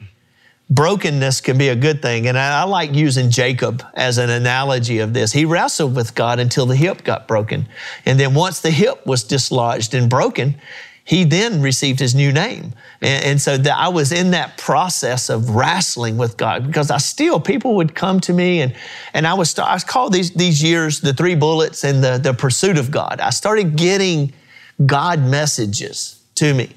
Brokenness 0.71 1.41
can 1.41 1.57
be 1.57 1.69
a 1.69 1.75
good 1.75 2.01
thing. 2.01 2.27
And 2.27 2.37
I, 2.37 2.61
I 2.61 2.63
like 2.65 2.93
using 2.93 3.31
Jacob 3.31 3.83
as 3.95 4.19
an 4.19 4.29
analogy 4.29 4.99
of 4.99 5.13
this. 5.13 5.31
He 5.31 5.45
wrestled 5.45 5.95
with 5.95 6.13
God 6.13 6.39
until 6.39 6.67
the 6.67 6.75
hip 6.75 7.03
got 7.03 7.27
broken. 7.27 7.67
And 8.05 8.19
then 8.19 8.35
once 8.35 8.59
the 8.59 8.69
hip 8.69 9.05
was 9.05 9.23
dislodged 9.23 9.95
and 9.95 10.09
broken, 10.09 10.61
he 11.09 11.23
then 11.23 11.59
received 11.63 11.99
his 11.99 12.13
new 12.13 12.31
name. 12.31 12.71
And, 13.01 13.25
and 13.25 13.41
so 13.41 13.57
I 13.75 13.89
was 13.89 14.11
in 14.11 14.29
that 14.29 14.59
process 14.59 15.31
of 15.31 15.49
wrestling 15.55 16.17
with 16.17 16.37
God 16.37 16.67
because 16.67 16.91
I 16.91 16.99
still, 16.99 17.39
people 17.39 17.77
would 17.77 17.95
come 17.95 18.19
to 18.19 18.31
me 18.31 18.61
and, 18.61 18.75
and 19.15 19.25
I 19.25 19.33
was, 19.33 19.57
I 19.57 19.79
call 19.79 20.11
these, 20.11 20.29
these 20.29 20.61
years 20.61 21.01
the 21.01 21.11
three 21.11 21.33
bullets 21.33 21.83
and 21.83 22.03
the, 22.03 22.19
the 22.19 22.35
pursuit 22.35 22.77
of 22.77 22.91
God. 22.91 23.21
I 23.21 23.31
started 23.31 23.75
getting 23.75 24.33
God 24.85 25.19
messages 25.19 26.21
to 26.35 26.53
me, 26.53 26.75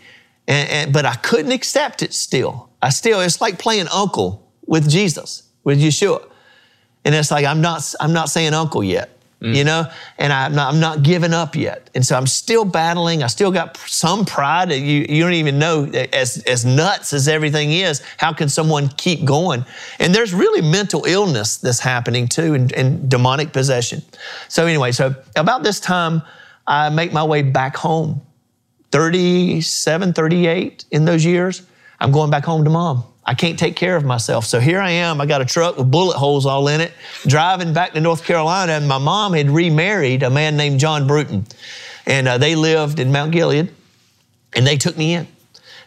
and, 0.48 0.70
and, 0.70 0.92
but 0.94 1.04
I 1.04 1.16
couldn't 1.16 1.52
accept 1.52 2.02
it 2.02 2.14
still. 2.14 2.70
I 2.80 2.88
still, 2.88 3.20
it's 3.20 3.42
like 3.42 3.58
playing 3.58 3.88
uncle 3.92 4.50
with 4.64 4.88
Jesus, 4.88 5.42
with 5.62 5.78
Yeshua. 5.78 6.26
And 7.04 7.14
it's 7.14 7.30
like, 7.30 7.44
I'm 7.44 7.60
not, 7.60 7.94
I'm 8.00 8.14
not 8.14 8.30
saying 8.30 8.54
uncle 8.54 8.82
yet 8.82 9.11
you 9.42 9.62
mm. 9.62 9.66
know, 9.66 9.90
and 10.18 10.32
I'm 10.32 10.54
not, 10.54 10.72
I'm 10.72 10.78
not 10.78 11.02
giving 11.02 11.34
up 11.34 11.56
yet. 11.56 11.90
And 11.96 12.06
so 12.06 12.16
I'm 12.16 12.28
still 12.28 12.64
battling. 12.64 13.24
I 13.24 13.26
still 13.26 13.50
got 13.50 13.76
some 13.76 14.24
pride. 14.24 14.70
You, 14.70 15.04
you 15.08 15.22
don't 15.22 15.32
even 15.32 15.58
know, 15.58 15.84
as, 16.12 16.42
as 16.44 16.64
nuts 16.64 17.12
as 17.12 17.26
everything 17.26 17.72
is, 17.72 18.02
how 18.18 18.32
can 18.32 18.48
someone 18.48 18.88
keep 18.90 19.24
going? 19.24 19.64
And 19.98 20.14
there's 20.14 20.32
really 20.32 20.62
mental 20.62 21.04
illness 21.06 21.56
that's 21.56 21.80
happening 21.80 22.28
too, 22.28 22.54
and, 22.54 22.72
and 22.72 23.10
demonic 23.10 23.52
possession. 23.52 24.02
So, 24.48 24.66
anyway, 24.66 24.92
so 24.92 25.14
about 25.34 25.64
this 25.64 25.80
time, 25.80 26.22
I 26.66 26.88
make 26.90 27.12
my 27.12 27.24
way 27.24 27.42
back 27.42 27.76
home. 27.76 28.22
37, 28.92 30.12
38 30.12 30.84
in 30.90 31.04
those 31.04 31.24
years, 31.24 31.62
I'm 31.98 32.12
going 32.12 32.30
back 32.30 32.44
home 32.44 32.62
to 32.64 32.70
mom. 32.70 33.04
I 33.24 33.34
can't 33.34 33.58
take 33.58 33.76
care 33.76 33.96
of 33.96 34.04
myself. 34.04 34.44
So 34.46 34.58
here 34.58 34.80
I 34.80 34.90
am. 34.90 35.20
I 35.20 35.26
got 35.26 35.40
a 35.40 35.44
truck 35.44 35.76
with 35.76 35.90
bullet 35.90 36.16
holes 36.16 36.44
all 36.44 36.66
in 36.68 36.80
it, 36.80 36.92
driving 37.26 37.72
back 37.72 37.92
to 37.92 38.00
North 38.00 38.24
Carolina. 38.24 38.72
And 38.72 38.88
my 38.88 38.98
mom 38.98 39.34
had 39.34 39.48
remarried 39.48 40.22
a 40.22 40.30
man 40.30 40.56
named 40.56 40.80
John 40.80 41.06
Bruton. 41.06 41.46
And 42.04 42.26
uh, 42.26 42.38
they 42.38 42.56
lived 42.56 42.98
in 42.98 43.12
Mount 43.12 43.30
Gilead, 43.30 43.72
and 44.54 44.66
they 44.66 44.76
took 44.76 44.96
me 44.96 45.14
in. 45.14 45.28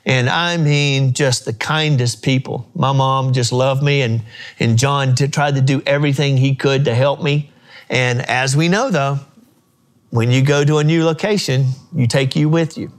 And 0.05 0.29
I 0.29 0.55
mean, 0.55 1.13
just 1.13 1.43
the 1.43 1.53
kindest 1.53 2.23
people. 2.23 2.69
My 2.73 2.93
mom 2.93 3.33
just 3.33 3.51
loved 3.51 3.83
me, 3.83 4.01
and, 4.01 4.21
and 4.59 4.77
John 4.77 5.15
t- 5.15 5.27
tried 5.27 5.55
to 5.55 5.61
do 5.61 5.81
everything 5.85 6.37
he 6.37 6.55
could 6.55 6.85
to 6.85 6.95
help 6.95 7.21
me. 7.21 7.51
And 7.89 8.21
as 8.21 8.55
we 8.55 8.69
know, 8.69 8.89
though, 8.89 9.19
when 10.11 10.31
you 10.31 10.41
go 10.41 10.63
to 10.63 10.77
a 10.77 10.83
new 10.83 11.03
location, 11.03 11.65
you 11.93 12.07
take 12.07 12.35
you 12.35 12.47
with 12.47 12.77
you. 12.77 12.91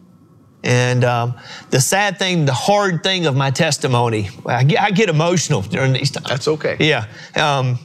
And 0.66 1.04
um, 1.04 1.34
the 1.70 1.80
sad 1.80 2.18
thing, 2.18 2.44
the 2.44 2.52
hard 2.52 3.04
thing 3.04 3.26
of 3.26 3.36
my 3.36 3.52
testimony, 3.52 4.30
I 4.44 4.64
get, 4.64 4.80
I 4.80 4.90
get 4.90 5.08
emotional 5.08 5.62
during 5.62 5.92
these 5.92 6.10
times. 6.10 6.26
That's 6.26 6.48
okay. 6.48 6.76
Yeah. 6.80 7.06
Um, 7.36 7.78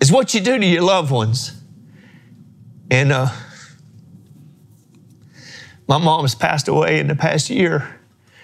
is 0.00 0.10
what 0.10 0.32
you 0.32 0.40
do 0.40 0.58
to 0.58 0.64
your 0.64 0.80
loved 0.80 1.10
ones. 1.10 1.52
And 2.90 3.12
uh, 3.12 3.28
my 5.86 5.98
mom 5.98 6.22
has 6.22 6.34
passed 6.34 6.68
away 6.68 7.00
in 7.00 7.06
the 7.08 7.16
past 7.16 7.50
year. 7.50 8.00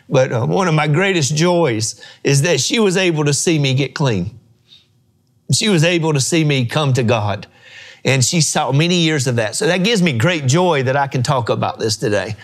But 0.07 0.32
uh, 0.32 0.45
one 0.45 0.68
of 0.68 0.74
my 0.74 0.86
greatest 0.86 1.34
joys 1.34 2.05
is 2.22 2.43
that 2.43 2.61
she 2.61 2.78
was 2.78 2.99
able 2.99 3.24
to 3.24 3.32
see 3.32 3.59
me 3.59 3.72
get 3.72 3.95
clean. 3.95 4.38
She 5.51 5.70
was 5.70 5.82
able 5.82 6.12
to 6.12 6.20
see 6.20 6.45
me 6.45 6.66
come 6.66 6.93
to 6.93 7.03
God. 7.03 7.47
And 8.05 8.25
she 8.25 8.41
saw 8.41 8.73
many 8.73 8.97
years 8.97 9.27
of 9.27 9.37
that. 9.37 9.57
So 9.57 9.67
that 9.67 9.85
gives 9.85 10.03
me 10.03 10.17
great 10.17 10.47
joy 10.47 10.85
that 10.85 10.97
I 10.97 11.07
can 11.07 11.23
talk 11.23 11.49
about 11.49 11.79
this 11.79 11.97
today. 11.97 12.35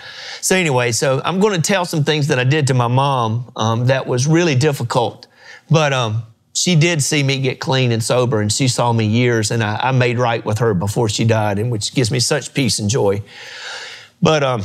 So, 0.40 0.54
anyway, 0.54 0.92
so 0.92 1.22
I'm 1.24 1.40
going 1.40 1.54
to 1.54 1.62
tell 1.62 1.84
some 1.84 2.04
things 2.04 2.28
that 2.28 2.38
I 2.38 2.44
did 2.44 2.66
to 2.68 2.74
my 2.74 2.88
mom 2.88 3.50
um, 3.56 3.86
that 3.86 4.06
was 4.06 4.26
really 4.26 4.54
difficult. 4.54 5.26
But 5.70 5.92
um, 5.92 6.24
she 6.52 6.76
did 6.76 7.02
see 7.02 7.22
me 7.22 7.40
get 7.40 7.58
clean 7.58 7.90
and 7.92 8.02
sober, 8.02 8.40
and 8.40 8.52
she 8.52 8.68
saw 8.68 8.92
me 8.92 9.06
years, 9.06 9.50
and 9.50 9.62
I, 9.62 9.76
I 9.76 9.92
made 9.92 10.18
right 10.18 10.44
with 10.44 10.58
her 10.58 10.74
before 10.74 11.08
she 11.08 11.24
died, 11.24 11.58
and 11.58 11.70
which 11.70 11.94
gives 11.94 12.10
me 12.10 12.20
such 12.20 12.54
peace 12.54 12.78
and 12.78 12.88
joy. 12.88 13.22
But 14.22 14.42
um, 14.42 14.62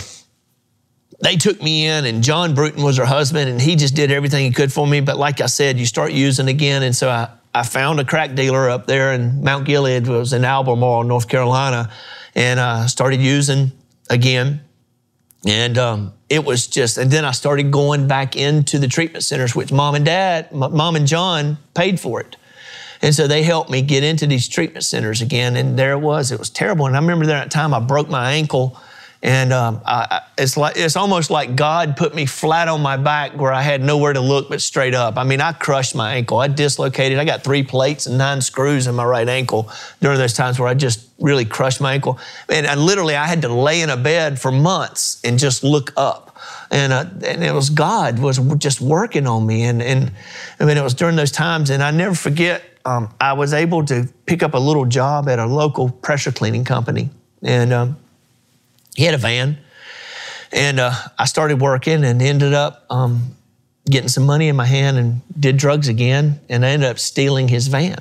they 1.22 1.36
took 1.36 1.62
me 1.62 1.86
in, 1.88 2.06
and 2.06 2.24
John 2.24 2.54
Bruton 2.54 2.84
was 2.84 2.98
her 2.98 3.06
husband, 3.06 3.50
and 3.50 3.62
he 3.62 3.76
just 3.76 3.96
did 3.96 4.12
everything 4.12 4.46
he 4.46 4.52
could 4.52 4.72
for 4.72 4.88
me. 4.88 5.02
But 5.02 5.18
like 5.18 5.42
I 5.42 5.48
said, 5.48 5.80
you 5.80 5.86
start 5.86 6.12
using 6.12 6.48
again, 6.48 6.84
and 6.84 6.96
so 6.96 7.10
I, 7.10 7.30
I 7.54 7.64
found 7.64 8.00
a 8.00 8.06
crack 8.06 8.34
dealer 8.36 8.70
up 8.70 8.88
there 8.88 9.14
in 9.14 9.44
Mount 9.44 9.66
Gilead, 9.66 10.08
it 10.08 10.10
was 10.10 10.34
in 10.34 10.46
Albemarle, 10.46 11.04
North 11.04 11.28
Carolina, 11.28 11.92
and 12.34 12.60
I 12.60 12.86
started 12.86 13.22
using 13.22 13.72
again. 14.10 14.62
And 15.46 15.78
um, 15.78 16.14
it 16.30 16.46
was 16.46 16.68
just, 16.68 16.98
and 16.98 17.10
then 17.12 17.26
I 17.26 17.32
started 17.32 17.72
going 17.72 18.08
back 18.08 18.36
into 18.36 18.78
the 18.78 18.88
treatment 18.88 19.24
centers, 19.24 19.56
which 19.56 19.72
mom 19.72 19.96
and 19.96 20.06
dad, 20.06 20.52
mom 20.52 20.96
and 20.96 21.08
John 21.08 21.58
paid 21.74 22.00
for 22.00 22.22
it. 22.22 22.38
And 23.02 23.16
so 23.16 23.28
they 23.28 23.42
helped 23.42 23.70
me 23.70 23.82
get 23.82 24.04
into 24.04 24.28
these 24.28 24.48
treatment 24.48 24.86
centers 24.86 25.22
again. 25.22 25.56
And 25.56 25.78
there 25.78 25.94
it 25.94 26.00
was. 26.00 26.32
It 26.32 26.38
was 26.38 26.52
terrible. 26.52 26.86
And 26.86 26.96
I 26.96 27.00
remember 27.00 27.26
there 27.26 27.40
that 27.40 27.50
time 27.50 27.74
I 27.74 27.80
broke 27.80 28.10
my 28.10 28.34
ankle 28.34 28.80
and 29.24 29.54
um, 29.54 29.82
I, 29.86 30.22
it's 30.36 30.58
like 30.58 30.78
it's 30.78 30.96
almost 30.96 31.30
like 31.30 31.56
God 31.56 31.96
put 31.96 32.16
me 32.16 32.26
flat 32.26 32.68
on 32.68 32.82
my 32.82 32.98
back 32.98 33.34
where 33.38 33.54
I 33.54 33.62
had 33.62 33.82
nowhere 33.82 34.14
to 34.14 34.20
look 34.20 34.50
but 34.50 34.62
straight 34.62 34.96
up. 34.96 35.18
I 35.18 35.24
mean, 35.24 35.42
I 35.42 35.54
crushed 35.54 35.94
my 35.94 36.16
ankle. 36.16 36.40
I 36.40 36.48
dislocated. 36.48 37.20
I 37.20 37.26
got 37.26 37.44
three 37.44 37.62
plates 37.62 38.08
and 38.08 38.18
nine 38.18 38.42
screws 38.42 38.88
in 38.88 38.96
my 38.96 39.06
right 39.06 39.30
ankle 39.30 39.70
during 40.00 40.18
those 40.18 40.34
times 40.34 40.60
where 40.60 40.68
I 40.68 40.74
just 40.74 41.08
really 41.20 41.46
crushed 41.46 41.80
my 41.80 41.94
ankle. 41.94 42.18
And 42.50 42.66
I 42.66 42.74
literally, 42.74 43.16
I 43.16 43.28
had 43.28 43.44
to 43.44 43.54
lay 43.54 43.82
in 43.82 43.92
a 43.92 43.98
bed 43.98 44.40
for 44.40 44.52
months 44.52 45.22
and 45.24 45.38
just 45.38 45.64
look 45.64 45.94
up. 45.96 46.36
And, 46.72 46.92
uh, 46.92 47.06
and 47.24 47.44
it 47.44 47.54
was 47.54 47.70
God 47.70 48.18
was 48.18 48.40
just 48.58 48.82
working 48.82 49.28
on 49.28 49.46
me. 49.46 49.64
And, 49.64 49.84
and 49.84 50.12
I 50.60 50.66
mean, 50.66 50.78
it 50.78 50.84
was 50.84 50.96
during 50.96 51.16
those 51.16 51.32
times, 51.32 51.70
and 51.70 51.84
I 51.84 51.92
never 51.92 52.16
forget. 52.16 52.64
Um, 52.84 53.14
I 53.22 53.34
was 53.34 53.54
able 53.54 53.86
to 53.86 54.10
pick 54.26 54.42
up 54.42 54.56
a 54.56 54.58
little 54.58 54.86
job 54.86 55.30
at 55.30 55.38
a 55.38 55.46
local 55.46 55.90
pressure 55.90 56.32
cleaning 56.32 56.64
company, 56.64 57.12
and 57.44 57.72
um, 57.72 57.98
he 58.96 59.04
had 59.04 59.14
a 59.14 59.18
van. 59.18 59.58
And 60.52 60.80
uh, 60.80 60.94
I 61.18 61.26
started 61.26 61.62
working 61.62 62.04
and 62.04 62.22
ended 62.22 62.54
up 62.54 62.86
um, 62.90 63.38
getting 63.90 64.10
some 64.10 64.26
money 64.26 64.50
in 64.50 64.56
my 64.56 64.66
hand 64.66 64.98
and 64.98 65.22
did 65.40 65.58
drugs 65.58 65.88
again. 65.88 66.42
And 66.50 66.66
I 66.66 66.70
ended 66.70 66.90
up 66.90 67.00
stealing 67.00 67.48
his 67.48 67.68
van. 67.68 68.00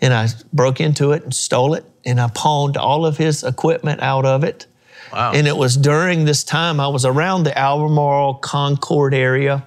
And 0.00 0.12
I 0.12 0.28
broke 0.52 0.80
into 0.80 1.12
it 1.12 1.22
and 1.22 1.34
stole 1.34 1.74
it. 1.74 1.84
And 2.04 2.20
I 2.20 2.28
pawned 2.28 2.76
all 2.76 3.06
of 3.06 3.16
his 3.16 3.42
equipment 3.42 4.02
out 4.02 4.26
of 4.26 4.44
it. 4.44 4.66
Wow. 5.12 5.32
And 5.32 5.46
it 5.46 5.56
was 5.56 5.76
during 5.76 6.24
this 6.24 6.44
time 6.44 6.80
I 6.80 6.88
was 6.88 7.04
around 7.04 7.44
the 7.44 7.58
Albemarle 7.58 8.34
Concord 8.34 9.14
area. 9.14 9.64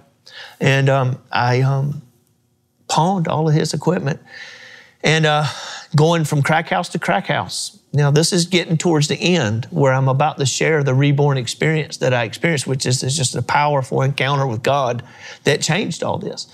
And 0.59 0.89
um, 0.89 1.21
I 1.31 1.61
um, 1.61 2.03
pawned 2.87 3.27
all 3.27 3.47
of 3.47 3.55
his 3.55 3.73
equipment. 3.73 4.19
And 5.03 5.25
uh, 5.25 5.45
going 5.95 6.25
from 6.25 6.43
crack 6.43 6.69
house 6.69 6.89
to 6.89 6.99
crack 6.99 7.27
house 7.27 7.76
now, 7.97 8.11
this 8.11 8.31
is 8.31 8.45
getting 8.45 8.77
towards 8.77 9.07
the 9.07 9.15
end 9.15 9.65
where 9.71 9.91
I'm 9.91 10.07
about 10.07 10.37
to 10.37 10.45
share 10.45 10.83
the 10.83 10.93
reborn 10.93 11.39
experience 11.39 11.97
that 11.97 12.13
I 12.13 12.25
experienced, 12.25 12.67
which 12.67 12.85
is, 12.85 13.01
is 13.01 13.17
just 13.17 13.35
a 13.35 13.41
powerful 13.41 14.03
encounter 14.03 14.45
with 14.45 14.61
God 14.61 15.01
that 15.45 15.61
changed 15.61 16.03
all 16.03 16.19
this. 16.19 16.45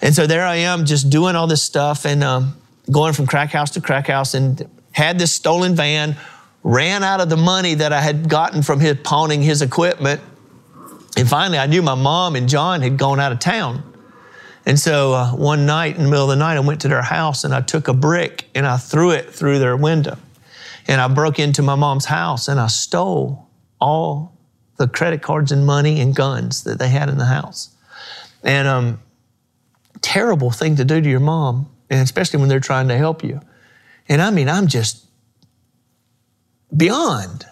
And 0.00 0.14
so 0.14 0.26
there 0.26 0.46
I 0.46 0.56
am 0.56 0.86
just 0.86 1.10
doing 1.10 1.36
all 1.36 1.46
this 1.46 1.60
stuff 1.60 2.06
and 2.06 2.24
um, 2.24 2.56
going 2.90 3.12
from 3.12 3.26
crack 3.26 3.50
house 3.50 3.72
to 3.72 3.82
crack 3.82 4.06
house 4.06 4.32
and 4.32 4.66
had 4.92 5.18
this 5.18 5.34
stolen 5.34 5.74
van, 5.74 6.16
ran 6.62 7.04
out 7.04 7.20
of 7.20 7.28
the 7.28 7.36
money 7.36 7.74
that 7.74 7.92
I 7.92 8.00
had 8.00 8.26
gotten 8.26 8.62
from 8.62 8.80
his 8.80 8.96
pawning 9.04 9.42
his 9.42 9.60
equipment. 9.60 10.22
And 11.18 11.28
finally, 11.28 11.58
I 11.58 11.66
knew 11.66 11.82
my 11.82 11.96
mom 11.96 12.34
and 12.34 12.48
John 12.48 12.80
had 12.80 12.96
gone 12.96 13.20
out 13.20 13.30
of 13.30 13.40
town. 13.40 13.82
And 14.64 14.78
so 14.78 15.12
uh, 15.12 15.32
one 15.32 15.66
night 15.66 15.96
in 15.96 16.04
the 16.04 16.08
middle 16.08 16.30
of 16.30 16.30
the 16.30 16.36
night, 16.36 16.56
I 16.56 16.60
went 16.60 16.80
to 16.80 16.88
their 16.88 17.02
house 17.02 17.44
and 17.44 17.54
I 17.54 17.60
took 17.60 17.88
a 17.88 17.94
brick 17.94 18.48
and 18.54 18.66
I 18.66 18.78
threw 18.78 19.10
it 19.10 19.34
through 19.34 19.58
their 19.58 19.76
window. 19.76 20.16
And 20.88 21.00
I 21.00 21.06
broke 21.08 21.38
into 21.38 21.62
my 21.62 21.74
mom's 21.74 22.06
house 22.06 22.48
and 22.48 22.58
I 22.58 22.66
stole 22.66 23.46
all 23.80 24.36
the 24.78 24.88
credit 24.88 25.22
cards 25.22 25.52
and 25.52 25.66
money 25.66 26.00
and 26.00 26.16
guns 26.16 26.64
that 26.64 26.78
they 26.78 26.88
had 26.88 27.08
in 27.08 27.18
the 27.18 27.26
house. 27.26 27.76
And 28.42 28.66
um, 28.66 29.00
terrible 30.00 30.50
thing 30.50 30.76
to 30.76 30.84
do 30.84 31.00
to 31.00 31.08
your 31.08 31.20
mom, 31.20 31.70
and 31.90 32.00
especially 32.00 32.40
when 32.40 32.48
they're 32.48 32.60
trying 32.60 32.88
to 32.88 32.96
help 32.96 33.22
you. 33.22 33.40
And 34.08 34.22
I 34.22 34.30
mean, 34.30 34.48
I'm 34.48 34.66
just 34.66 35.04
beyond 36.74 37.44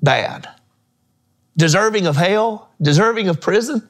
bad, 0.00 0.48
deserving 1.56 2.06
of 2.06 2.16
hell, 2.16 2.70
deserving 2.80 3.28
of 3.28 3.40
prison. 3.40 3.88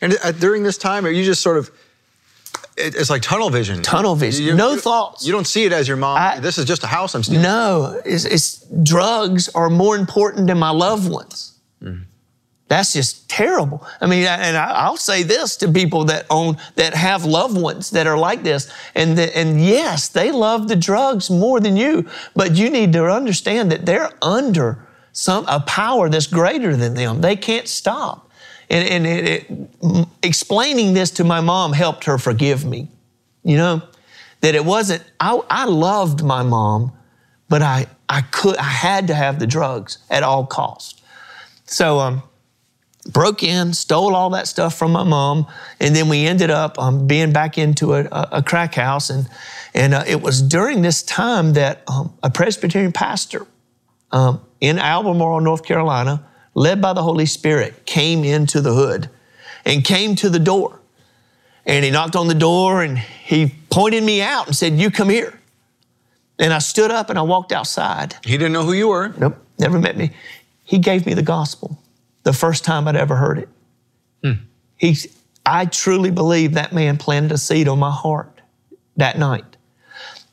And 0.00 0.16
uh, 0.22 0.32
during 0.32 0.62
this 0.62 0.78
time, 0.78 1.04
are 1.04 1.10
you 1.10 1.24
just 1.24 1.42
sort 1.42 1.58
of 1.58 1.70
it's 2.80 3.10
like 3.10 3.22
tunnel 3.22 3.50
vision. 3.50 3.82
Tunnel 3.82 4.14
vision. 4.14 4.44
You, 4.44 4.54
no 4.54 4.72
you, 4.72 4.80
thoughts. 4.80 5.26
You 5.26 5.32
don't 5.32 5.46
see 5.46 5.64
it 5.64 5.72
as 5.72 5.86
your 5.86 5.96
mom. 5.96 6.16
I, 6.18 6.40
this 6.40 6.58
is 6.58 6.64
just 6.64 6.82
a 6.84 6.86
house 6.86 7.14
I'm 7.14 7.22
stealing. 7.22 7.42
No, 7.42 8.00
it's, 8.04 8.24
it's, 8.24 8.64
drugs 8.82 9.48
are 9.50 9.70
more 9.70 9.96
important 9.96 10.46
than 10.46 10.58
my 10.58 10.70
loved 10.70 11.10
ones. 11.10 11.58
Mm. 11.82 12.04
That's 12.70 12.92
just 12.92 13.28
terrible. 13.28 13.84
I 14.00 14.06
mean, 14.06 14.24
and 14.24 14.56
I'll 14.56 14.96
say 14.96 15.24
this 15.24 15.56
to 15.56 15.68
people 15.72 16.04
that 16.04 16.24
own 16.30 16.56
that 16.76 16.94
have 16.94 17.24
loved 17.24 17.60
ones 17.60 17.90
that 17.90 18.06
are 18.06 18.16
like 18.16 18.44
this, 18.44 18.72
and 18.94 19.18
the, 19.18 19.36
and 19.36 19.60
yes, 19.60 20.06
they 20.06 20.30
love 20.30 20.68
the 20.68 20.76
drugs 20.76 21.30
more 21.30 21.58
than 21.58 21.76
you, 21.76 22.08
but 22.36 22.54
you 22.54 22.70
need 22.70 22.92
to 22.92 23.06
understand 23.06 23.72
that 23.72 23.86
they're 23.86 24.10
under 24.22 24.86
some 25.12 25.44
a 25.48 25.58
power 25.58 26.08
that's 26.08 26.28
greater 26.28 26.76
than 26.76 26.94
them. 26.94 27.20
They 27.20 27.34
can't 27.34 27.66
stop. 27.66 28.29
And, 28.70 28.88
and 28.88 29.06
it, 29.06 29.50
it, 29.50 30.08
explaining 30.22 30.94
this 30.94 31.10
to 31.12 31.24
my 31.24 31.40
mom 31.40 31.72
helped 31.72 32.04
her 32.04 32.16
forgive 32.16 32.64
me. 32.64 32.88
You 33.42 33.56
know, 33.56 33.82
that 34.40 34.54
it 34.54 34.64
wasn't, 34.64 35.02
I, 35.18 35.40
I 35.50 35.64
loved 35.64 36.22
my 36.22 36.42
mom, 36.42 36.92
but 37.48 37.62
I, 37.62 37.86
I 38.08 38.22
could, 38.22 38.56
I 38.56 38.62
had 38.62 39.08
to 39.08 39.14
have 39.14 39.38
the 39.38 39.46
drugs 39.46 39.98
at 40.08 40.22
all 40.22 40.46
costs. 40.46 41.00
So, 41.66 41.98
um, 41.98 42.22
broke 43.06 43.42
in, 43.42 43.72
stole 43.72 44.14
all 44.14 44.30
that 44.30 44.46
stuff 44.46 44.76
from 44.76 44.92
my 44.92 45.04
mom, 45.04 45.46
and 45.80 45.96
then 45.96 46.08
we 46.08 46.26
ended 46.26 46.50
up 46.50 46.78
um, 46.78 47.06
being 47.06 47.32
back 47.32 47.56
into 47.58 47.94
a, 47.94 48.06
a, 48.10 48.42
crack 48.42 48.74
house. 48.74 49.10
And, 49.10 49.28
and 49.74 49.94
uh, 49.94 50.04
it 50.06 50.20
was 50.20 50.42
during 50.42 50.82
this 50.82 51.02
time 51.02 51.54
that 51.54 51.82
um, 51.88 52.12
a 52.22 52.30
Presbyterian 52.30 52.92
pastor 52.92 53.46
um, 54.12 54.40
in 54.60 54.78
Albemarle, 54.78 55.40
North 55.40 55.64
Carolina, 55.64 56.26
led 56.60 56.82
by 56.82 56.92
the 56.92 57.02
Holy 57.02 57.24
Spirit, 57.24 57.86
came 57.86 58.22
into 58.22 58.60
the 58.60 58.74
hood 58.74 59.08
and 59.64 59.82
came 59.82 60.14
to 60.16 60.28
the 60.28 60.38
door. 60.38 60.78
And 61.64 61.84
he 61.84 61.90
knocked 61.90 62.16
on 62.16 62.28
the 62.28 62.34
door 62.34 62.82
and 62.82 62.98
he 62.98 63.54
pointed 63.70 64.04
me 64.04 64.20
out 64.20 64.46
and 64.46 64.54
said, 64.54 64.74
You 64.74 64.90
come 64.90 65.08
here. 65.08 65.38
And 66.38 66.52
I 66.52 66.58
stood 66.58 66.90
up 66.90 67.08
and 67.08 67.18
I 67.18 67.22
walked 67.22 67.52
outside. 67.52 68.16
He 68.24 68.32
didn't 68.32 68.52
know 68.52 68.64
who 68.64 68.74
you 68.74 68.88
were. 68.88 69.08
Nope, 69.08 69.36
never 69.58 69.78
met 69.78 69.96
me. 69.96 70.10
He 70.64 70.78
gave 70.78 71.06
me 71.06 71.14
the 71.14 71.22
gospel 71.22 71.82
the 72.24 72.32
first 72.34 72.62
time 72.62 72.86
I'd 72.86 72.96
ever 72.96 73.16
heard 73.16 73.38
it. 73.38 73.48
Hmm. 74.22 74.44
He, 74.76 74.96
I 75.46 75.64
truly 75.64 76.10
believe 76.10 76.54
that 76.54 76.74
man 76.74 76.98
planted 76.98 77.32
a 77.32 77.38
seed 77.38 77.68
on 77.68 77.78
my 77.78 77.90
heart 77.90 78.42
that 78.96 79.18
night. 79.18 79.56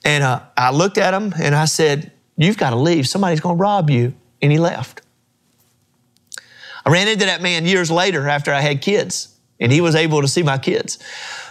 And 0.03 0.25
uh, 0.25 0.41
I 0.57 0.71
looked 0.71 0.97
at 0.97 1.13
him 1.13 1.33
and 1.41 1.55
I 1.55 1.65
said, 1.65 2.11
You've 2.35 2.57
got 2.57 2.71
to 2.71 2.75
leave. 2.75 3.07
Somebody's 3.07 3.39
going 3.39 3.57
to 3.57 3.61
rob 3.61 3.89
you. 3.89 4.13
And 4.41 4.51
he 4.51 4.59
left. 4.59 5.01
I 6.87 6.89
ran 6.89 7.09
into 7.09 7.25
that 7.25 7.41
man 7.41 7.65
years 7.65 7.91
later 7.91 8.29
after 8.29 8.53
I 8.53 8.61
had 8.61 8.81
kids, 8.81 9.35
and 9.59 9.73
he 9.73 9.81
was 9.81 9.93
able 9.93 10.21
to 10.21 10.27
see 10.29 10.41
my 10.41 10.57
kids. 10.57 10.99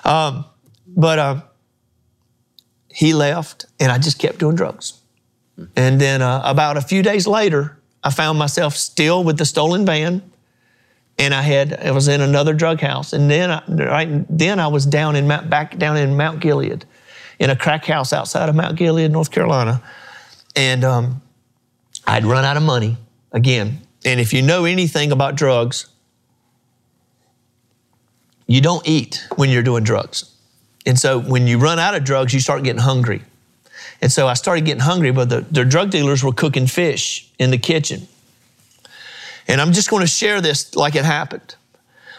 Um, 0.02 0.46
but 0.86 1.18
uh, 1.18 1.42
he 2.88 3.12
left, 3.12 3.66
and 3.78 3.92
I 3.92 3.98
just 3.98 4.18
kept 4.18 4.38
doing 4.38 4.56
drugs. 4.56 4.98
And 5.76 6.00
then 6.00 6.22
uh, 6.22 6.40
about 6.42 6.78
a 6.78 6.80
few 6.80 7.02
days 7.02 7.26
later, 7.26 7.78
I 8.02 8.08
found 8.08 8.38
myself 8.38 8.76
still 8.76 9.24
with 9.24 9.36
the 9.36 9.44
stolen 9.44 9.84
van, 9.84 10.22
and 11.18 11.34
I 11.34 11.42
had 11.42 11.84
I 11.84 11.90
was 11.90 12.08
in 12.08 12.22
another 12.22 12.54
drug 12.54 12.80
house. 12.80 13.12
And 13.12 13.30
then, 13.30 13.50
I, 13.50 13.62
right 13.68 14.24
then 14.30 14.58
I 14.58 14.68
was 14.68 14.86
down 14.86 15.16
in 15.16 15.28
Mount, 15.28 15.50
back 15.50 15.76
down 15.76 15.98
in 15.98 16.16
Mount 16.16 16.40
Gilead, 16.40 16.86
in 17.38 17.50
a 17.50 17.56
crack 17.56 17.84
house 17.84 18.14
outside 18.14 18.48
of 18.48 18.54
Mount 18.54 18.78
Gilead, 18.78 19.12
North 19.12 19.30
Carolina, 19.30 19.82
and 20.54 20.82
um, 20.82 21.20
I'd 22.06 22.24
run 22.24 22.46
out 22.46 22.56
of 22.56 22.62
money 22.62 22.96
again 23.32 23.85
And 24.06 24.20
if 24.20 24.32
you 24.32 24.40
know 24.40 24.64
anything 24.64 25.10
about 25.10 25.34
drugs, 25.34 25.88
you 28.46 28.60
don't 28.60 28.86
eat 28.86 29.26
when 29.34 29.50
you're 29.50 29.64
doing 29.64 29.82
drugs. 29.82 30.32
And 30.86 30.96
so 30.96 31.18
when 31.18 31.48
you 31.48 31.58
run 31.58 31.80
out 31.80 31.96
of 31.96 32.04
drugs, 32.04 32.32
you 32.32 32.38
start 32.38 32.62
getting 32.62 32.80
hungry. 32.80 33.22
And 34.00 34.12
so 34.12 34.28
I 34.28 34.34
started 34.34 34.64
getting 34.64 34.82
hungry, 34.82 35.10
but 35.10 35.28
the, 35.28 35.40
the 35.40 35.64
drug 35.64 35.90
dealers 35.90 36.22
were 36.22 36.32
cooking 36.32 36.68
fish 36.68 37.28
in 37.40 37.50
the 37.50 37.58
kitchen. 37.58 38.06
And 39.48 39.60
I'm 39.60 39.72
just 39.72 39.90
going 39.90 40.02
to 40.02 40.06
share 40.06 40.40
this 40.40 40.76
like 40.76 40.94
it 40.94 41.04
happened. 41.04 41.56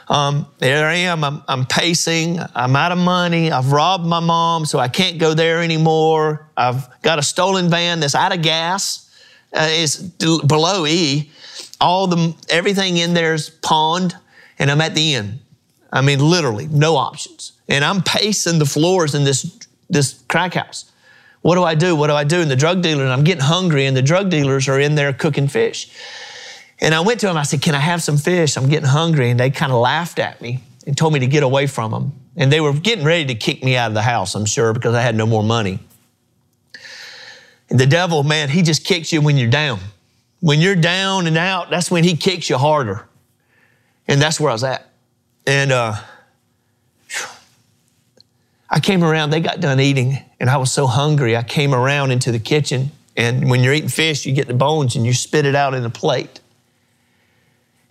Um, 0.09 0.47
there 0.59 0.88
I 0.88 0.95
am, 0.95 1.23
I'm, 1.23 1.41
I'm, 1.47 1.65
pacing, 1.65 2.39
I'm 2.55 2.75
out 2.75 2.93
of 2.93 2.97
money, 2.97 3.51
I've 3.51 3.73
robbed 3.73 4.05
my 4.05 4.21
mom, 4.21 4.65
so 4.65 4.79
I 4.79 4.88
can't 4.88 5.17
go 5.17 5.33
there 5.33 5.61
anymore. 5.61 6.47
I've 6.55 6.88
got 7.01 7.19
a 7.19 7.23
stolen 7.23 7.69
van 7.69 7.99
that's 7.99 8.15
out 8.15 8.33
of 8.33 8.41
gas, 8.41 9.09
uh, 9.53 9.67
it's 9.69 9.97
below 9.97 10.85
E. 10.85 11.29
All 11.80 12.07
the, 12.07 12.36
everything 12.49 12.97
in 12.97 13.13
there 13.13 13.34
is 13.34 13.49
pawned, 13.49 14.15
and 14.57 14.71
I'm 14.71 14.82
at 14.82 14.95
the 14.95 15.15
end. 15.15 15.39
I 15.91 16.01
mean, 16.01 16.19
literally, 16.19 16.67
no 16.67 16.95
options. 16.95 17.53
And 17.69 17.84
I'm 17.86 18.01
pacing 18.01 18.59
the 18.59 18.65
floors 18.65 19.15
in 19.15 19.23
this, 19.23 19.57
this 19.89 20.23
crack 20.28 20.55
house. 20.55 20.91
What 21.41 21.55
do 21.55 21.63
I 21.63 21.75
do? 21.75 21.95
What 21.95 22.07
do 22.07 22.13
I 22.13 22.23
do? 22.23 22.41
And 22.41 22.49
the 22.49 22.55
drug 22.55 22.82
dealer, 22.82 23.03
and 23.03 23.13
I'm 23.13 23.23
getting 23.23 23.43
hungry, 23.43 23.86
and 23.86 23.95
the 23.95 24.01
drug 24.01 24.30
dealers 24.30 24.67
are 24.67 24.80
in 24.80 24.95
there 24.95 25.13
cooking 25.13 25.47
fish. 25.47 25.89
And 26.80 26.93
I 26.93 26.99
went 26.99 27.19
to 27.21 27.28
them, 27.28 27.38
I 27.38 27.43
said, 27.43 27.61
Can 27.61 27.75
I 27.75 27.80
have 27.80 28.03
some 28.03 28.17
fish? 28.17 28.57
I'm 28.57 28.69
getting 28.69 28.89
hungry. 28.89 29.30
And 29.30 29.39
they 29.39 29.49
kind 29.49 29.71
of 29.71 29.80
laughed 29.80 30.19
at 30.19 30.41
me 30.41 30.61
and 30.86 30.97
told 30.97 31.13
me 31.13 31.19
to 31.19 31.28
get 31.28 31.43
away 31.43 31.67
from 31.67 31.91
them. 31.91 32.13
And 32.36 32.51
they 32.51 32.61
were 32.61 32.73
getting 32.73 33.03
ready 33.03 33.25
to 33.25 33.36
kick 33.36 33.63
me 33.63 33.75
out 33.75 33.88
of 33.88 33.93
the 33.93 34.01
house, 34.01 34.36
I'm 34.36 34.45
sure, 34.45 34.73
because 34.73 34.93
I 34.93 35.01
had 35.01 35.15
no 35.15 35.25
more 35.25 35.43
money. 35.43 35.80
And 37.69 37.80
the 37.80 37.88
devil, 37.88 38.23
man, 38.23 38.49
he 38.49 38.61
just 38.61 38.86
kicks 38.86 39.11
you 39.11 39.21
when 39.21 39.38
you're 39.38 39.49
down. 39.49 39.80
When 40.39 40.59
you're 40.61 40.75
down 40.75 41.27
and 41.27 41.38
out, 41.38 41.69
that's 41.69 41.89
when 41.89 42.03
he 42.03 42.15
kicks 42.15 42.49
you 42.49 42.57
harder. 42.57 43.07
And 44.07 44.21
that's 44.21 44.39
where 44.39 44.49
I 44.49 44.53
was 44.53 44.63
at. 44.63 44.88
And 45.45 45.71
uh, 45.71 45.95
I 48.69 48.79
came 48.79 49.03
around, 49.03 49.29
they 49.29 49.39
got 49.39 49.59
done 49.59 49.79
eating, 49.79 50.19
and 50.39 50.49
I 50.49 50.57
was 50.57 50.71
so 50.71 50.88
hungry. 50.88 51.35
I 51.35 51.43
came 51.43 51.73
around 51.73 52.11
into 52.11 52.31
the 52.31 52.39
kitchen, 52.39 52.91
and 53.15 53.49
when 53.49 53.63
you're 53.63 53.73
eating 53.73 53.89
fish, 53.89 54.25
you 54.25 54.33
get 54.33 54.47
the 54.47 54.53
bones 54.53 54.95
and 54.95 55.05
you 55.05 55.13
spit 55.13 55.45
it 55.45 55.55
out 55.55 55.73
in 55.73 55.83
a 55.83 55.89
plate. 55.89 56.39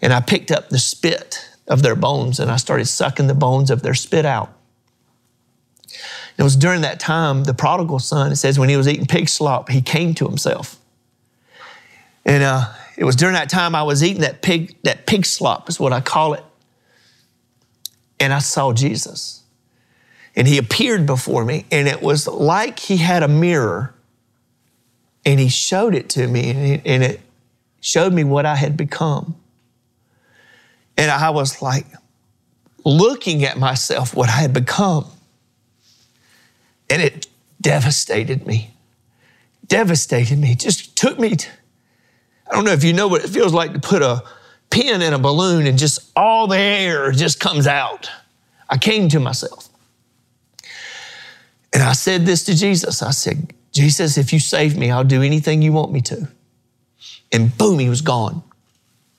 And 0.00 0.12
I 0.12 0.20
picked 0.20 0.52
up 0.52 0.68
the 0.68 0.78
spit 0.78 1.50
of 1.66 1.82
their 1.82 1.96
bones 1.96 2.38
and 2.38 2.50
I 2.50 2.56
started 2.56 2.86
sucking 2.86 3.26
the 3.26 3.34
bones 3.34 3.70
of 3.70 3.82
their 3.82 3.94
spit 3.94 4.24
out. 4.24 4.52
it 6.38 6.42
was 6.42 6.54
during 6.54 6.82
that 6.82 7.00
time, 7.00 7.44
the 7.44 7.54
prodigal 7.54 7.98
son, 7.98 8.30
it 8.30 8.36
says 8.36 8.58
when 8.58 8.68
he 8.68 8.76
was 8.76 8.86
eating 8.86 9.06
pig 9.06 9.28
slop, 9.28 9.68
he 9.68 9.80
came 9.80 10.14
to 10.14 10.28
himself. 10.28 10.78
And 12.26 12.42
uh, 12.42 12.66
it 12.98 13.04
was 13.04 13.16
during 13.16 13.34
that 13.34 13.48
time 13.48 13.74
I 13.74 13.84
was 13.84 14.02
eating 14.02 14.22
that 14.22 14.42
pig, 14.42 14.76
that 14.82 15.06
pig 15.06 15.24
slop 15.24 15.70
is 15.70 15.80
what 15.80 15.92
I 15.92 16.00
call 16.00 16.34
it. 16.34 16.44
And 18.20 18.34
I 18.34 18.40
saw 18.40 18.72
Jesus. 18.72 19.44
And 20.34 20.46
he 20.46 20.58
appeared 20.58 21.06
before 21.06 21.44
me, 21.46 21.64
and 21.72 21.88
it 21.88 22.02
was 22.02 22.26
like 22.26 22.78
he 22.78 22.98
had 22.98 23.22
a 23.22 23.28
mirror 23.28 23.94
and 25.24 25.40
he 25.40 25.48
showed 25.48 25.94
it 25.94 26.08
to 26.10 26.28
me, 26.28 26.80
and 26.84 27.02
it 27.02 27.20
showed 27.80 28.12
me 28.12 28.22
what 28.22 28.46
I 28.46 28.54
had 28.54 28.76
become. 28.76 29.34
And 30.96 31.10
I 31.10 31.30
was 31.30 31.60
like 31.60 31.86
looking 32.84 33.44
at 33.44 33.58
myself, 33.58 34.14
what 34.14 34.28
I 34.28 34.32
had 34.32 34.52
become. 34.52 35.06
And 36.88 37.02
it 37.02 37.26
devastated 37.60 38.46
me. 38.46 38.72
Devastated 39.66 40.38
me. 40.38 40.54
Just 40.54 40.96
took 40.96 41.18
me. 41.18 41.34
To, 41.34 41.48
I 42.50 42.54
don't 42.54 42.64
know 42.64 42.72
if 42.72 42.84
you 42.84 42.92
know 42.92 43.08
what 43.08 43.24
it 43.24 43.28
feels 43.28 43.52
like 43.52 43.72
to 43.72 43.80
put 43.80 44.02
a 44.02 44.22
pin 44.70 45.02
in 45.02 45.12
a 45.12 45.18
balloon 45.18 45.66
and 45.66 45.78
just 45.78 46.10
all 46.16 46.46
the 46.46 46.58
air 46.58 47.10
just 47.12 47.40
comes 47.40 47.66
out. 47.66 48.10
I 48.68 48.78
came 48.78 49.08
to 49.10 49.20
myself. 49.20 49.68
And 51.72 51.82
I 51.82 51.92
said 51.92 52.24
this 52.24 52.44
to 52.44 52.56
Jesus. 52.56 53.02
I 53.02 53.10
said, 53.10 53.52
Jesus, 53.72 54.16
if 54.16 54.32
you 54.32 54.40
save 54.40 54.76
me, 54.76 54.90
I'll 54.90 55.04
do 55.04 55.22
anything 55.22 55.60
you 55.62 55.72
want 55.72 55.92
me 55.92 56.00
to. 56.02 56.28
And 57.32 57.56
boom, 57.58 57.78
he 57.78 57.88
was 57.88 58.00
gone. 58.00 58.42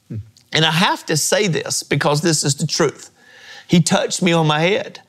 And 0.09 0.65
I 0.65 0.71
have 0.71 1.05
to 1.07 1.17
say 1.17 1.47
this 1.47 1.84
because 1.84 2.21
this 2.21 2.43
is 2.43 2.55
the 2.55 2.65
truth. 2.65 3.11
He 3.67 3.82
touched 3.82 4.21
me 4.21 4.32
on 4.32 4.47
my 4.47 4.59
head 4.61 5.01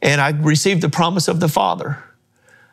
and 0.00 0.20
I 0.20 0.30
received 0.30 0.80
the 0.80 0.88
promise 0.88 1.28
of 1.28 1.40
the 1.40 1.48
Father. 1.48 2.02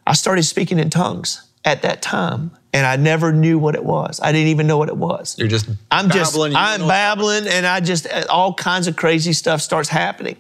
I 0.08 0.14
started 0.14 0.44
speaking 0.44 0.80
in 0.80 0.90
tongues 0.90 1.50
at 1.66 1.82
that 1.82 2.02
time 2.02 2.52
and 2.76 2.86
I 2.86 2.98
never 2.98 3.32
knew 3.32 3.58
what 3.58 3.74
it 3.76 3.86
was. 3.86 4.20
I 4.22 4.34
didn't 4.34 4.50
even 4.50 4.68
know 4.68 4.78
what 4.78 4.90
it 4.90 4.98
was. 4.98 5.40
You're 5.40 5.48
just 5.48 5.70
I'm 5.90 6.10
babbling, 6.10 6.52
just 6.52 6.74
I'm 6.74 6.86
babbling 6.86 7.48
and 7.48 7.66
I 7.66 7.80
just 7.80 8.06
all 8.30 8.54
kinds 8.54 8.88
of 8.88 8.98
crazy 8.98 9.32
stuff 9.32 9.62
starts 9.62 9.88
happening. 9.88 10.36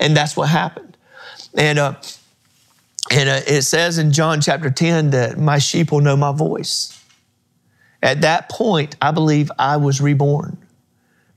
And 0.00 0.16
that's 0.16 0.36
what 0.36 0.48
happened. 0.48 0.96
And 1.56 1.78
uh 1.78 1.94
and 3.12 3.28
uh, 3.28 3.40
it 3.46 3.62
says 3.62 3.98
in 3.98 4.10
John 4.10 4.40
chapter 4.40 4.68
10 4.68 5.10
that 5.10 5.38
my 5.38 5.58
sheep 5.58 5.92
will 5.92 6.00
know 6.00 6.16
my 6.16 6.32
voice. 6.32 7.00
At 8.02 8.22
that 8.22 8.48
point, 8.48 8.96
I 9.00 9.12
believe 9.12 9.52
I 9.56 9.76
was 9.76 10.00
reborn. 10.00 10.58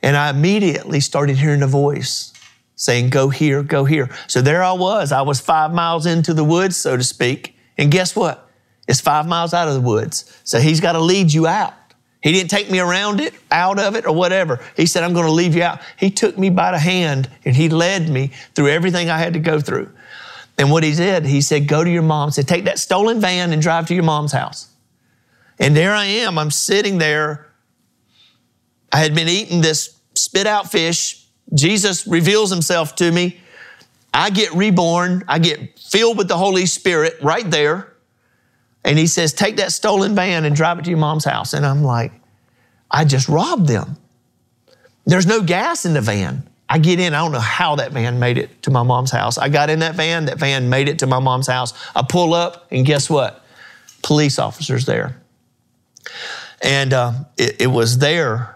And 0.01 0.17
I 0.17 0.31
immediately 0.31 0.99
started 0.99 1.37
hearing 1.37 1.61
a 1.61 1.67
voice 1.67 2.33
saying, 2.75 3.11
Go 3.11 3.29
here, 3.29 3.61
go 3.61 3.85
here. 3.85 4.09
So 4.25 4.41
there 4.41 4.63
I 4.63 4.71
was. 4.71 5.11
I 5.11 5.21
was 5.21 5.39
five 5.39 5.71
miles 5.71 6.07
into 6.07 6.33
the 6.33 6.43
woods, 6.43 6.75
so 6.75 6.97
to 6.97 7.03
speak. 7.03 7.55
And 7.77 7.91
guess 7.91 8.15
what? 8.15 8.48
It's 8.89 8.99
five 8.99 9.25
miles 9.25 9.53
out 9.53 9.69
of 9.69 9.75
the 9.75 9.81
woods. 9.81 10.41
So 10.43 10.59
he's 10.59 10.81
got 10.81 10.93
to 10.93 10.99
lead 10.99 11.31
you 11.31 11.47
out. 11.47 11.73
He 12.21 12.33
didn't 12.33 12.49
take 12.49 12.69
me 12.69 12.79
around 12.79 13.21
it, 13.21 13.33
out 13.49 13.79
of 13.79 13.95
it, 13.95 14.05
or 14.05 14.13
whatever. 14.13 14.59
He 14.75 14.85
said, 14.85 15.03
I'm 15.03 15.13
going 15.13 15.27
to 15.27 15.31
leave 15.31 15.55
you 15.55 15.63
out. 15.63 15.79
He 15.97 16.09
took 16.09 16.37
me 16.37 16.49
by 16.49 16.71
the 16.71 16.79
hand 16.79 17.29
and 17.45 17.55
he 17.55 17.69
led 17.69 18.09
me 18.09 18.31
through 18.55 18.67
everything 18.67 19.09
I 19.09 19.17
had 19.17 19.33
to 19.33 19.39
go 19.39 19.61
through. 19.61 19.89
And 20.57 20.69
what 20.69 20.83
he 20.83 20.93
did, 20.93 21.25
he 21.25 21.39
said, 21.39 21.69
Go 21.69 21.85
to 21.85 21.89
your 21.89 22.01
mom. 22.01 22.27
He 22.27 22.33
said, 22.33 22.47
Take 22.49 22.65
that 22.65 22.79
stolen 22.79 23.21
van 23.21 23.53
and 23.53 23.61
drive 23.61 23.87
to 23.87 23.93
your 23.93 24.03
mom's 24.03 24.33
house. 24.33 24.67
And 25.57 25.77
there 25.77 25.93
I 25.93 26.05
am. 26.05 26.37
I'm 26.37 26.51
sitting 26.51 26.97
there 26.97 27.49
I 28.91 28.97
had 28.97 29.13
been 29.13 29.29
eating 29.29 29.61
this 29.61 29.99
spit 30.15 30.47
out 30.47 30.71
fish. 30.71 31.25
Jesus 31.53 32.07
reveals 32.07 32.49
himself 32.49 32.95
to 32.97 33.11
me. 33.11 33.39
I 34.13 34.29
get 34.29 34.53
reborn. 34.53 35.23
I 35.27 35.39
get 35.39 35.77
filled 35.79 36.17
with 36.17 36.27
the 36.27 36.37
Holy 36.37 36.65
Spirit 36.65 37.15
right 37.21 37.49
there. 37.49 37.93
And 38.83 38.97
he 38.97 39.07
says, 39.07 39.33
Take 39.33 39.57
that 39.57 39.71
stolen 39.71 40.15
van 40.15 40.45
and 40.45 40.55
drive 40.55 40.79
it 40.79 40.85
to 40.85 40.89
your 40.89 40.99
mom's 40.99 41.25
house. 41.25 41.53
And 41.53 41.65
I'm 41.65 41.83
like, 41.83 42.11
I 42.89 43.05
just 43.05 43.29
robbed 43.29 43.67
them. 43.67 43.97
There's 45.05 45.25
no 45.25 45.41
gas 45.41 45.85
in 45.85 45.93
the 45.93 46.01
van. 46.01 46.49
I 46.69 46.77
get 46.77 46.99
in, 46.99 47.15
I 47.15 47.19
don't 47.19 47.31
know 47.31 47.39
how 47.39 47.77
that 47.77 47.91
van 47.91 48.19
made 48.19 48.37
it 48.37 48.61
to 48.63 48.71
my 48.71 48.83
mom's 48.83 49.09
house. 49.09 49.39
I 49.39 49.49
got 49.49 49.71
in 49.71 49.79
that 49.79 49.95
van, 49.95 50.25
that 50.25 50.37
van 50.37 50.69
made 50.69 50.87
it 50.87 50.99
to 50.99 51.07
my 51.07 51.19
mom's 51.19 51.47
house. 51.47 51.73
I 51.95 52.03
pull 52.07 52.35
up, 52.35 52.67
and 52.71 52.85
guess 52.85 53.09
what? 53.09 53.43
Police 54.03 54.37
officers 54.37 54.85
there. 54.85 55.19
And 56.61 56.93
uh, 56.93 57.13
it, 57.37 57.61
it 57.61 57.67
was 57.67 57.97
there 57.97 58.55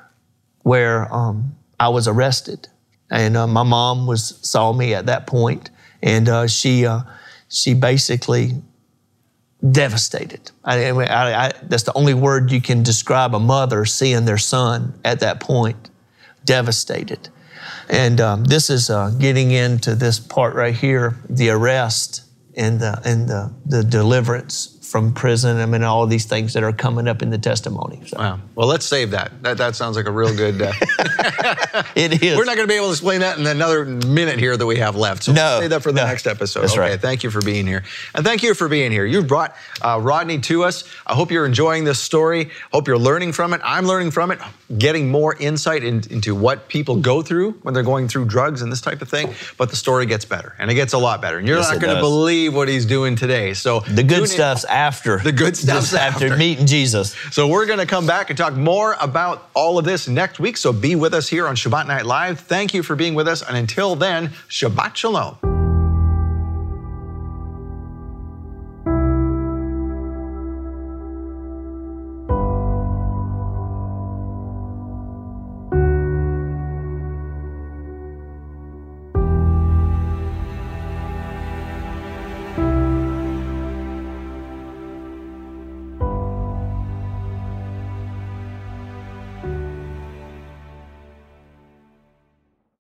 where 0.61 1.11
um, 1.13 1.55
I 1.80 1.89
was 1.89 2.07
arrested, 2.07 2.67
and 3.09 3.36
uh, 3.36 3.47
my 3.47 3.63
mom 3.63 4.05
was 4.05 4.39
saw 4.47 4.74
me 4.74 4.93
at 4.93 5.07
that 5.07 5.26
point, 5.26 5.71
and 6.03 6.30
uh, 6.30 6.47
she 6.47 6.86
uh, 6.86 7.01
she 7.49 7.74
basically 7.74 8.53
devastated. 9.72 10.51
I, 10.64 10.89
I, 10.89 11.45
I, 11.47 11.51
that's 11.64 11.84
the 11.84 11.93
only 11.93 12.14
word 12.14 12.51
you 12.51 12.61
can 12.61 12.84
describe 12.84 13.34
a 13.34 13.39
mother 13.39 13.86
seeing 13.86 14.26
their 14.26 14.38
son 14.38 14.99
at 15.03 15.20
that 15.22 15.39
point. 15.39 15.89
Devastated, 16.45 17.30
and 17.89 18.20
um, 18.20 18.43
this 18.43 18.70
is 18.70 18.89
uh, 18.89 19.11
getting 19.11 19.51
into 19.51 19.95
this 19.95 20.20
part 20.20 20.55
right 20.55 20.76
here: 20.76 21.16
the 21.30 21.49
arrest 21.49 22.24
and 22.57 22.82
the 22.82 23.01
and 23.05 23.30
the, 23.30 23.53
the 23.66 23.82
deliverance 23.82 24.72
from 24.93 25.11
prison. 25.11 25.57
I 25.57 25.65
mean, 25.65 25.81
all 25.81 26.05
these 26.05 26.25
things 26.25 26.53
that 26.53 26.61
are 26.61 26.71
coming 26.71 27.07
up 27.07 27.23
in 27.23 27.31
the 27.31 27.39
testimony. 27.39 27.99
So. 28.05 28.19
Wow. 28.19 28.39
Well, 28.53 28.67
let's 28.67 28.85
save 28.85 29.09
that. 29.09 29.31
That, 29.41 29.57
that 29.57 29.75
sounds 29.75 29.95
like 29.95 30.05
a 30.05 30.11
real 30.11 30.35
good. 30.35 30.61
Uh, 30.61 30.71
it 31.95 32.21
is. 32.21 32.37
We're 32.37 32.45
not 32.45 32.55
going 32.55 32.67
to 32.67 32.71
be 32.71 32.75
able 32.75 32.89
to 32.89 32.91
explain 32.91 33.21
that 33.21 33.39
in 33.39 33.47
another 33.47 33.85
minute 33.85 34.37
here 34.37 34.55
that 34.55 34.65
we 34.67 34.77
have 34.77 34.95
left. 34.95 35.23
So 35.23 35.33
no, 35.33 35.61
save 35.61 35.71
that 35.71 35.81
for 35.81 35.91
the 35.91 36.01
no. 36.01 36.05
next 36.05 36.27
episode. 36.27 36.61
That's 36.61 36.73
okay. 36.73 36.91
Right. 36.91 37.01
Thank 37.01 37.23
you 37.23 37.31
for 37.31 37.41
being 37.41 37.65
here, 37.65 37.83
and 38.13 38.23
thank 38.23 38.43
you 38.43 38.53
for 38.53 38.69
being 38.69 38.91
here. 38.91 39.03
You've 39.03 39.25
brought 39.25 39.55
uh, 39.81 39.99
Rodney 39.99 40.37
to 40.41 40.63
us. 40.63 40.83
I 41.07 41.15
hope 41.15 41.31
you're 41.31 41.47
enjoying 41.47 41.85
this 41.85 41.99
story. 41.99 42.51
Hope 42.71 42.87
you're 42.87 42.99
learning 42.99 43.31
from 43.31 43.55
it. 43.55 43.61
I'm 43.63 43.87
learning 43.87 44.11
from 44.11 44.29
it, 44.29 44.37
getting 44.77 45.09
more 45.09 45.35
insight 45.37 45.83
in, 45.83 46.03
into 46.11 46.35
what 46.35 46.67
people 46.67 46.97
go 46.97 47.23
through 47.23 47.53
when 47.63 47.73
they're 47.73 47.81
going 47.81 48.07
through 48.09 48.25
drugs 48.25 48.61
and 48.61 48.71
this 48.71 48.81
type 48.81 49.01
of 49.01 49.09
thing. 49.09 49.33
But 49.57 49.71
the 49.71 49.75
story 49.75 50.05
gets 50.05 50.23
better, 50.23 50.53
and 50.59 50.69
it 50.69 50.75
gets 50.75 50.93
a 50.93 50.99
lot 50.99 51.19
better. 51.19 51.39
And 51.39 51.47
you're 51.47 51.57
yes, 51.57 51.71
not 51.71 51.81
going 51.81 51.95
to 51.95 51.99
believe 51.99 52.53
what 52.53 52.67
he's 52.67 52.85
doing 52.85 53.15
today. 53.15 53.55
So 53.55 53.79
the 53.79 54.03
good 54.03 54.29
stuff's 54.29 54.65
after. 54.84 55.17
The 55.19 55.31
good 55.31 55.55
just 55.55 55.93
after, 55.93 56.25
after 56.25 56.38
meeting 56.38 56.65
Jesus. 56.65 57.15
So 57.31 57.47
we're 57.47 57.65
going 57.65 57.79
to 57.79 57.86
come 57.86 58.05
back 58.05 58.29
and 58.29 58.38
talk 58.38 58.53
more 58.53 58.95
about 58.99 59.47
all 59.53 59.77
of 59.77 59.86
this 59.86 60.07
next 60.07 60.39
week. 60.39 60.57
So 60.57 60.73
be 60.73 60.95
with 60.95 61.13
us 61.13 61.29
here 61.29 61.47
on 61.47 61.55
Shabbat 61.55 61.88
Night 61.88 62.05
Live. 62.05 62.41
Thank 62.41 62.73
you 62.73 62.84
for 62.84 62.95
being 62.95 63.15
with 63.15 63.27
us. 63.27 63.41
And 63.41 63.55
until 63.55 63.95
then, 63.95 64.29
Shabbat 64.49 64.95
Shalom. 64.95 65.52